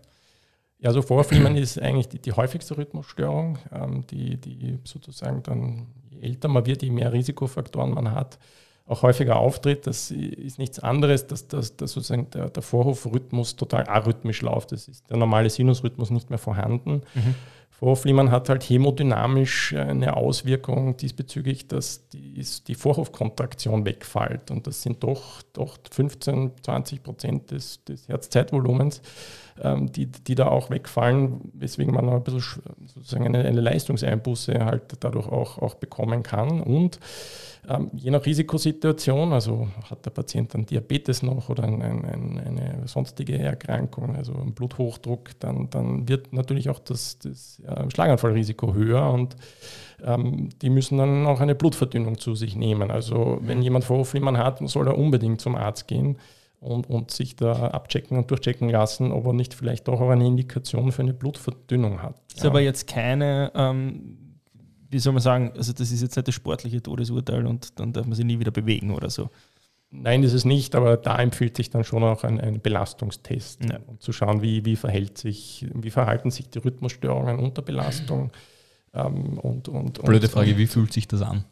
Ja, 0.83 0.89
also 0.89 1.01
Vorflimmern 1.01 1.55
ist 1.55 1.81
eigentlich 1.81 2.09
die, 2.09 2.19
die 2.19 2.33
häufigste 2.33 2.77
Rhythmusstörung, 2.77 3.57
ähm, 3.71 4.05
die, 4.07 4.35
die 4.35 4.79
sozusagen 4.83 5.41
dann, 5.41 5.87
je 6.11 6.19
älter 6.19 6.49
man 6.49 6.65
wird, 6.65 6.83
je 6.83 6.89
mehr 6.91 7.13
Risikofaktoren 7.13 7.93
man 7.93 8.11
hat, 8.11 8.37
auch 8.85 9.01
häufiger 9.01 9.37
auftritt. 9.37 9.87
Das 9.87 10.11
ist 10.11 10.59
nichts 10.59 10.79
anderes, 10.79 11.25
dass, 11.25 11.47
dass, 11.47 11.77
dass 11.77 11.93
sozusagen 11.93 12.29
der, 12.31 12.49
der 12.49 12.61
Vorhofrhythmus 12.61 13.55
total 13.55 13.87
arrhythmisch 13.87 14.41
läuft. 14.41 14.73
Das 14.73 14.89
ist 14.89 15.09
der 15.09 15.15
normale 15.15 15.49
Sinusrhythmus 15.49 16.09
nicht 16.09 16.29
mehr 16.29 16.37
vorhanden. 16.37 17.01
Mhm. 17.13 17.35
Vorhofflimmern 17.69 18.29
hat 18.29 18.49
halt 18.49 18.63
hemodynamisch 18.63 19.73
eine 19.73 20.15
Auswirkung 20.17 20.97
diesbezüglich, 20.97 21.67
dass 21.67 22.07
die, 22.09 22.45
die 22.67 22.75
Vorhofkontraktion 22.75 23.85
wegfällt. 23.85 24.51
Und 24.51 24.67
das 24.67 24.81
sind 24.81 25.01
doch, 25.01 25.41
doch 25.53 25.77
15, 25.91 26.51
20 26.61 27.03
Prozent 27.03 27.51
des, 27.51 27.83
des 27.85 28.07
Herzzeitvolumens 28.09 29.01
die, 29.55 30.07
die 30.07 30.35
da 30.35 30.47
auch 30.47 30.69
wegfallen, 30.69 31.51
weswegen 31.53 31.93
man 31.93 32.09
ein 32.09 32.23
bisschen 32.23 32.41
sozusagen 32.85 33.25
eine, 33.25 33.45
eine 33.45 33.61
Leistungseinbuße 33.61 34.65
halt 34.65 34.83
dadurch 34.99 35.27
auch, 35.27 35.59
auch 35.59 35.75
bekommen 35.75 36.23
kann. 36.23 36.61
Und 36.61 36.99
ähm, 37.69 37.91
je 37.93 38.11
nach 38.11 38.25
Risikosituation, 38.25 39.31
also 39.31 39.67
hat 39.89 40.05
der 40.05 40.09
Patient 40.11 40.53
dann 40.53 40.65
Diabetes 40.65 41.23
noch 41.23 41.49
oder 41.49 41.63
ein, 41.63 41.81
ein, 41.81 42.39
eine 42.39 42.87
sonstige 42.87 43.37
Erkrankung, 43.37 44.15
also 44.15 44.33
ein 44.33 44.53
Bluthochdruck, 44.53 45.39
dann, 45.39 45.69
dann 45.69 46.09
wird 46.09 46.33
natürlich 46.33 46.69
auch 46.69 46.79
das, 46.79 47.19
das 47.19 47.61
äh, 47.65 47.89
Schlaganfallrisiko 47.89 48.73
höher 48.73 49.09
und 49.11 49.37
ähm, 50.03 50.49
die 50.61 50.69
müssen 50.69 50.97
dann 50.97 51.25
auch 51.25 51.39
eine 51.39 51.55
Blutverdünnung 51.55 52.17
zu 52.17 52.35
sich 52.35 52.55
nehmen. 52.55 52.91
Also 52.91 53.39
wenn 53.41 53.59
mhm. 53.59 53.63
jemand 53.63 53.85
Vorhofflimmern 53.85 54.37
hat, 54.37 54.59
soll 54.67 54.87
er 54.87 54.97
unbedingt 54.97 55.39
zum 55.39 55.55
Arzt 55.55 55.87
gehen 55.87 56.17
und, 56.63 56.89
und 56.89 57.11
sich 57.11 57.35
da 57.35 57.67
abchecken 57.67 58.17
und 58.17 58.31
durchchecken 58.31 58.69
lassen, 58.69 59.11
ob 59.11 59.25
er 59.25 59.33
nicht 59.33 59.53
vielleicht 59.53 59.87
auch 59.89 60.01
eine 60.09 60.25
Indikation 60.25 60.91
für 60.91 61.01
eine 61.01 61.13
Blutverdünnung 61.13 62.01
hat. 62.01 62.21
Ist 62.33 62.43
ja. 62.43 62.49
aber 62.49 62.61
jetzt 62.61 62.87
keine, 62.87 63.51
ähm, 63.55 64.17
wie 64.89 64.99
soll 64.99 65.13
man 65.13 65.21
sagen, 65.21 65.51
also 65.55 65.73
das 65.73 65.91
ist 65.91 66.01
jetzt 66.01 66.15
nicht 66.15 66.27
das 66.27 66.35
sportliche 66.35 66.81
Todesurteil 66.81 67.45
und 67.45 67.79
dann 67.79 67.93
darf 67.93 68.05
man 68.05 68.15
sich 68.15 68.25
nie 68.25 68.39
wieder 68.39 68.51
bewegen 68.51 68.91
oder 68.91 69.09
so. 69.09 69.29
Nein, 69.95 70.23
ist 70.23 70.33
es 70.33 70.43
nicht, 70.43 70.73
aber 70.73 70.97
da 70.97 71.19
empfiehlt 71.19 71.55
sich 71.55 71.69
dann 71.69 71.83
schon 71.83 72.03
auch 72.03 72.23
ein, 72.23 72.41
ein 72.41 72.59
Belastungstest, 72.61 73.63
ja. 73.65 73.79
um 73.85 73.99
zu 73.99 74.11
schauen, 74.11 74.41
wie, 74.41 74.65
wie, 74.65 74.75
verhält 74.75 75.19
sich, 75.19 75.67
wie 75.71 75.91
verhalten 75.91 76.31
sich 76.31 76.49
die 76.49 76.57
Rhythmusstörungen 76.57 77.37
unter 77.37 77.61
Belastung. 77.61 78.31
Ähm, 78.93 79.37
und, 79.37 79.69
und, 79.69 80.03
Blöde 80.03 80.29
Frage, 80.29 80.57
wie 80.57 80.65
fühlt 80.65 80.91
sich 80.93 81.07
das 81.07 81.21
an? 81.21 81.45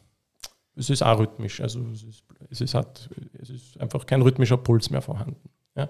Es 0.74 0.90
ist 0.90 1.02
arrhythmisch, 1.02 1.60
also 1.60 1.80
es 1.92 2.02
ist, 2.02 2.24
es 2.50 2.60
ist, 2.60 2.74
hat, 2.74 3.10
es 3.40 3.50
ist 3.50 3.80
einfach 3.80 4.06
kein 4.06 4.22
rhythmischer 4.22 4.56
Puls 4.56 4.90
mehr 4.90 5.02
vorhanden. 5.02 5.50
Ja. 5.74 5.88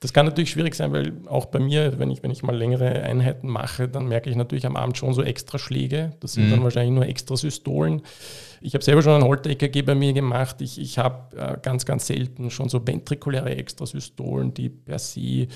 Das 0.00 0.12
kann 0.12 0.26
natürlich 0.26 0.50
schwierig 0.50 0.74
sein, 0.74 0.92
weil 0.92 1.12
auch 1.26 1.46
bei 1.46 1.60
mir, 1.60 2.00
wenn 2.00 2.10
ich, 2.10 2.22
wenn 2.24 2.32
ich 2.32 2.42
mal 2.42 2.56
längere 2.56 3.02
Einheiten 3.02 3.48
mache, 3.48 3.88
dann 3.88 4.06
merke 4.06 4.28
ich 4.28 4.34
natürlich 4.34 4.66
am 4.66 4.74
Abend 4.74 4.98
schon 4.98 5.12
so 5.14 5.22
extra 5.22 5.56
Schläge. 5.56 6.16
Das 6.18 6.32
sind 6.32 6.48
mhm. 6.48 6.50
dann 6.50 6.64
wahrscheinlich 6.64 6.94
nur 6.94 7.06
extra 7.06 7.36
Systolen. 7.36 8.02
Ich 8.60 8.74
habe 8.74 8.82
selber 8.82 9.02
schon 9.02 9.22
ein 9.22 9.26
Holter-EKG 9.26 9.82
bei 9.82 9.94
mir 9.94 10.12
gemacht. 10.12 10.60
Ich, 10.60 10.80
ich 10.80 10.98
habe 10.98 11.36
äh, 11.36 11.56
ganz, 11.62 11.86
ganz 11.86 12.08
selten 12.08 12.50
schon 12.50 12.68
so 12.68 12.84
ventrikuläre 12.84 13.54
Extrasystolen, 13.54 14.52
die 14.52 14.68
per 14.68 14.98
se 14.98 15.46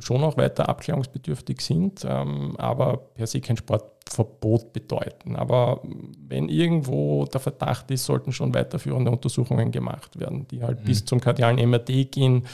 schon 0.00 0.22
auch 0.22 0.36
weiter 0.36 0.68
abklärungsbedürftig 0.68 1.62
sind, 1.62 2.04
ähm, 2.06 2.54
aber 2.58 2.98
per 3.14 3.26
se 3.26 3.40
kein 3.40 3.56
Sportverbot 3.56 4.74
bedeuten. 4.74 5.34
Aber 5.36 5.80
wenn 6.28 6.50
irgendwo 6.50 7.24
der 7.24 7.40
Verdacht 7.40 7.90
ist, 7.90 8.04
sollten 8.04 8.32
schon 8.32 8.54
weiterführende 8.54 9.10
Untersuchungen 9.10 9.72
gemacht 9.72 10.20
werden, 10.20 10.46
die 10.48 10.62
halt 10.62 10.80
mhm. 10.80 10.84
bis 10.84 11.06
zum 11.06 11.20
kardialen 11.20 11.70
MRT 11.70 12.12
gehen 12.12 12.44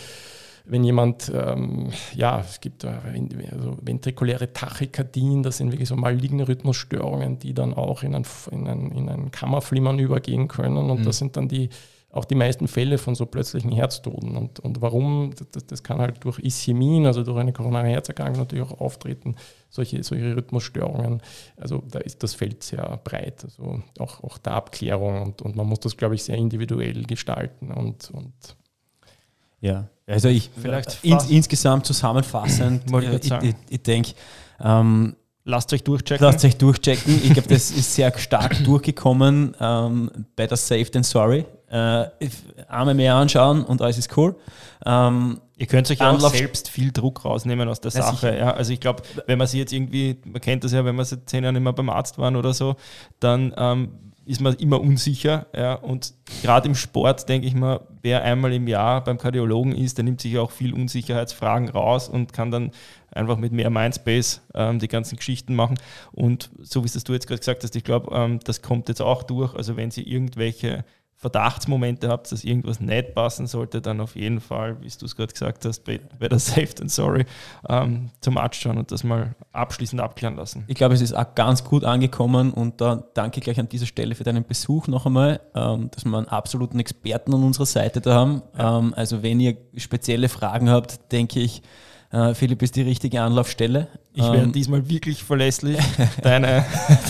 wenn 0.71 0.85
jemand, 0.85 1.33
ähm, 1.35 1.89
ja, 2.15 2.41
es 2.41 2.61
gibt 2.61 2.85
also 2.85 3.77
ventrikuläre 3.83 4.53
Tachykardien, 4.53 5.43
das 5.43 5.57
sind 5.57 5.73
wirklich 5.73 5.89
so 5.89 5.97
maligne 5.97 6.47
Rhythmusstörungen, 6.47 7.41
die 7.41 7.55
dann 7.55 7.75
auch 7.75 8.05
in 8.05 8.15
ein, 8.15 8.25
in 8.53 8.69
ein, 8.69 8.93
in 8.93 9.09
ein 9.09 9.31
Kammerflimmern 9.33 9.99
übergehen 9.99 10.47
können. 10.47 10.91
Und 10.91 11.01
mhm. 11.01 11.05
das 11.05 11.19
sind 11.19 11.37
dann 11.37 11.49
die, 11.49 11.71
auch 12.13 12.25
die 12.25 12.37
meisten 12.37 12.69
Fälle 12.69 12.99
von 12.99 13.17
so 13.17 13.27
plötzlichen 13.27 13.73
Herztoden. 13.73 14.37
Und, 14.37 14.61
und 14.61 14.81
warum? 14.81 15.33
Das, 15.53 15.67
das 15.67 15.83
kann 15.83 15.99
halt 15.99 16.25
durch 16.25 16.39
Ischämien, 16.39 17.05
also 17.07 17.25
durch 17.25 17.39
eine 17.39 17.53
koronare 17.53 17.89
Herzerkrankung 17.89 18.39
natürlich 18.39 18.65
auch 18.65 18.81
auftreten, 18.81 19.35
solche, 19.71 20.05
solche 20.05 20.37
Rhythmusstörungen. 20.37 21.21
Also 21.57 21.83
da 21.91 21.99
ist 21.99 22.23
das 22.23 22.35
Feld 22.35 22.63
sehr 22.63 23.01
breit. 23.03 23.43
Also 23.43 23.83
auch, 23.99 24.23
auch 24.23 24.39
der 24.39 24.55
Abklärung 24.55 25.21
und, 25.23 25.43
und 25.43 25.57
man 25.57 25.67
muss 25.67 25.81
das, 25.81 25.97
glaube 25.97 26.15
ich, 26.15 26.23
sehr 26.23 26.37
individuell 26.37 27.03
gestalten 27.03 27.73
und, 27.73 28.11
und 28.13 28.57
ja, 29.61 29.89
also 30.11 30.29
ich 30.29 30.51
vielleicht 30.61 31.03
ins, 31.05 31.31
insgesamt 31.31 31.87
zusammenfassend, 31.87 32.93
äh, 32.93 33.17
ich, 33.17 33.31
ich, 33.31 33.55
ich 33.69 33.83
denke, 33.83 34.13
ähm, 34.61 35.17
lasst 35.45 35.73
euch 35.73 35.85
durchchecken. 35.85 36.25
Lasst 36.25 36.45
euch 36.45 36.57
durchchecken. 36.57 37.21
Ich 37.23 37.33
glaube, 37.33 37.49
das 37.49 37.71
ist 37.71 37.95
sehr 37.95 38.17
stark 38.19 38.57
durchgekommen. 38.65 39.57
Ähm, 39.61 40.11
better 40.37 40.57
safe 40.57 40.91
than 40.91 41.03
sorry. 41.03 41.45
Äh, 41.69 42.07
Arme 42.69 42.95
mehr 42.95 43.15
anschauen 43.15 43.65
und 43.65 43.81
alles 43.81 43.99
ist 43.99 44.17
cool. 44.17 44.35
Ähm, 44.85 45.41
Ihr 45.57 45.67
könnt 45.67 45.91
euch 45.91 46.01
auch 46.01 46.19
selbst 46.31 46.71
viel 46.71 46.91
Druck 46.91 47.23
rausnehmen 47.23 47.69
aus 47.69 47.83
der 47.83 47.91
Sache. 47.91 48.35
Ja, 48.35 48.55
also 48.55 48.73
ich 48.73 48.81
glaube, 48.81 49.03
wenn 49.27 49.37
man 49.37 49.47
sich 49.47 49.59
jetzt 49.59 49.75
irgendwie, 49.75 50.17
man 50.25 50.41
kennt 50.41 50.65
das 50.65 50.73
ja, 50.73 50.83
wenn 50.87 50.97
man 50.97 51.05
seit 51.05 51.29
zehn 51.29 51.45
Jahren 51.45 51.55
immer 51.55 51.75
beim 51.75 51.91
Arzt 51.91 52.17
waren 52.17 52.35
oder 52.35 52.55
so, 52.55 52.77
dann 53.21 53.53
ähm, 53.59 53.91
ist 54.31 54.41
man 54.41 54.55
immer 54.55 54.81
unsicher. 54.81 55.47
Ja, 55.55 55.75
und 55.75 56.15
gerade 56.43 56.69
im 56.69 56.77
Sport 56.77 57.29
denke 57.29 57.49
ich 57.49 57.55
mal, 57.55 57.81
wer 58.01 58.23
einmal 58.23 58.53
im 58.53 58.69
Jahr 58.69 59.03
beim 59.03 59.19
Kardiologen 59.19 59.75
ist, 59.75 59.99
der 59.99 60.05
nimmt 60.05 60.21
sich 60.21 60.39
auch 60.39 60.53
viel 60.53 60.73
Unsicherheitsfragen 60.73 61.69
raus 61.69 62.09
und 62.09 62.33
kann 62.33 62.53
dann 62.53 62.71
einfach 63.11 63.37
mit 63.37 63.53
mehr 63.53 63.71
Mindspace 63.71 64.41
ähm, 64.55 64.79
die 64.79 64.87
ganzen 64.87 65.17
Geschichten 65.17 65.57
machen. 65.57 65.79
Und 66.13 66.51
so 66.61 66.85
wie 66.85 66.87
es 66.87 67.05
du 67.05 67.13
jetzt 67.13 67.27
gerade 67.27 67.41
gesagt 67.41 67.65
hast, 67.65 67.75
ich 67.75 67.83
glaube, 67.83 68.15
ähm, 68.15 68.39
das 68.45 68.63
kommt 68.63 68.89
jetzt 68.89 69.03
auch 69.03 69.25
durch. 69.25 69.55
Also 69.57 69.77
wenn 69.77 69.91
Sie 69.91 70.03
irgendwelche 70.03 70.85
Verdachtsmomente 71.21 72.09
habt, 72.09 72.33
dass 72.33 72.45
irgendwas 72.45 72.81
nicht 72.81 73.15
passen 73.15 73.47
sollte, 73.47 73.83
dann 73.83 74.01
auf 74.01 74.17
jeden 74.17 74.41
Fall, 74.41 74.81
wie 74.81 74.89
du 74.89 75.05
es 75.05 75.15
gerade 75.15 75.31
gesagt 75.31 75.67
hast, 75.67 75.85
better 75.85 76.39
safe 76.39 76.75
than 76.75 76.89
sorry, 76.89 77.27
ähm, 77.69 78.09
zum 78.23 78.39
Arzt 78.39 78.59
schauen 78.59 78.79
und 78.79 78.91
das 78.91 79.05
mal 79.05 79.35
abschließend 79.53 80.01
abklären 80.01 80.37
lassen. 80.37 80.65
Ich 80.67 80.77
glaube, 80.77 80.95
es 80.95 81.03
ist 81.03 81.13
auch 81.13 81.35
ganz 81.35 81.63
gut 81.63 81.85
angekommen 81.85 82.55
und 82.55 82.81
da 82.81 83.05
danke 83.13 83.41
gleich 83.41 83.61
an 83.61 83.69
dieser 83.69 83.85
Stelle 83.85 84.15
für 84.15 84.25
deinen 84.25 84.47
Besuch 84.47 84.87
noch 84.89 85.05
einmal, 85.05 85.41
ähm, 85.55 85.91
dass 85.91 86.07
wir 86.07 86.17
einen 86.17 86.29
absoluten 86.29 86.81
Experten 86.81 87.35
an 87.35 87.45
unserer 87.45 87.67
Seite 87.67 88.01
da 88.01 88.15
haben. 88.15 88.43
Ja. 88.57 88.79
Ähm, 88.79 88.95
also 88.97 89.23
wenn 89.23 89.41
ihr 89.41 89.59
spezielle 89.77 90.31
Fragen 90.31 90.71
habt, 90.71 91.13
denke 91.13 91.41
ich, 91.41 91.61
äh, 92.11 92.35
Philipp 92.35 92.63
ist 92.63 92.77
die 92.77 92.83
richtige 92.83 93.21
Anlaufstelle. 93.23 93.89
Ich 94.13 94.23
werde 94.23 94.39
ähm, 94.39 94.53
diesmal 94.53 94.89
wirklich 94.89 95.23
verlässlich 95.23 95.79
deine, 96.23 96.65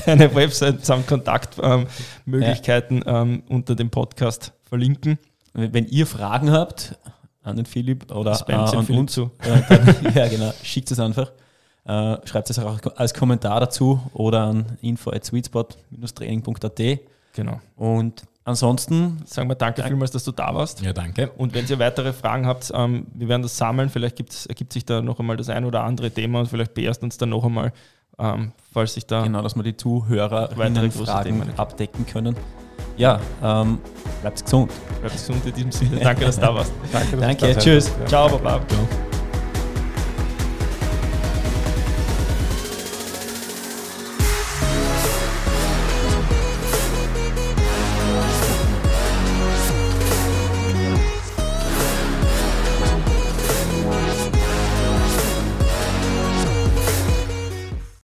deine 0.04 0.34
Website 0.34 0.84
samt 0.84 1.06
Kontaktmöglichkeiten 1.06 3.02
ähm, 3.06 3.14
ähm, 3.14 3.42
unter 3.48 3.74
dem 3.74 3.90
Podcast 3.90 4.52
verlinken. 4.62 5.18
Wenn 5.52 5.86
ihr 5.86 6.06
Fragen 6.06 6.52
habt 6.52 6.96
an 7.42 7.56
den 7.56 7.66
Philipp 7.66 8.10
oder 8.14 8.38
äh, 8.46 8.52
an 8.52 8.84
Philipp 8.84 9.00
uns, 9.00 9.12
zu. 9.12 9.30
Äh, 9.40 9.62
dann, 9.68 9.96
ja 10.14 10.28
genau, 10.28 10.52
schickt 10.62 10.90
es 10.90 11.00
einfach. 11.00 11.32
Äh, 11.84 12.16
schreibt 12.26 12.50
es 12.50 12.58
auch 12.58 12.78
als 12.96 13.14
Kommentar 13.14 13.58
dazu 13.60 14.00
oder 14.12 14.42
an 14.42 14.78
info 14.82 15.10
at 15.10 15.24
sweetspot-training.at. 15.24 17.00
Genau. 17.32 17.60
Und 17.76 18.22
Ansonsten 18.44 19.22
sagen 19.26 19.48
wir 19.48 19.54
danke, 19.54 19.82
danke 19.82 19.92
vielmals, 19.92 20.10
dass 20.12 20.24
du 20.24 20.32
da 20.32 20.54
warst. 20.54 20.80
Ja, 20.80 20.92
danke. 20.92 21.30
Und 21.32 21.54
wenn 21.54 21.66
ihr 21.66 21.78
weitere 21.78 22.12
Fragen 22.12 22.46
habt, 22.46 22.72
ähm, 22.74 23.06
wir 23.14 23.28
werden 23.28 23.42
das 23.42 23.56
sammeln. 23.56 23.90
Vielleicht 23.90 24.18
ergibt 24.48 24.72
sich 24.72 24.84
da 24.84 25.02
noch 25.02 25.20
einmal 25.20 25.36
das 25.36 25.48
ein 25.50 25.64
oder 25.64 25.84
andere 25.84 26.10
Thema 26.10 26.40
und 26.40 26.46
vielleicht 26.46 26.74
beerst 26.74 27.02
uns 27.02 27.18
dann 27.18 27.28
noch 27.28 27.44
einmal, 27.44 27.72
ähm, 28.18 28.52
falls 28.72 28.94
sich 28.94 29.06
da. 29.06 29.24
Genau, 29.24 29.42
dass 29.42 29.56
wir 29.56 29.62
die 29.62 29.76
Zuhörer 29.76 30.50
weitere 30.56 30.90
Fragen 30.90 31.24
Themen 31.24 31.58
abdecken 31.58 32.06
können. 32.06 32.34
Ja, 32.96 33.20
ähm, 33.42 33.78
bleibt 34.22 34.42
gesund. 34.42 34.72
Bleibt 35.00 35.12
gesund 35.14 35.44
in 35.44 35.52
diesem 35.52 35.72
Sinne. 35.72 36.00
Danke, 36.00 36.24
dass 36.24 36.36
du 36.36 36.42
da 36.42 36.54
warst. 36.54 36.72
Danke, 36.92 37.16
danke 37.18 37.56
tschüss. 37.58 37.90
Ciao, 38.06 38.28
Baba. 38.28 38.60
Ciao. 38.66 39.09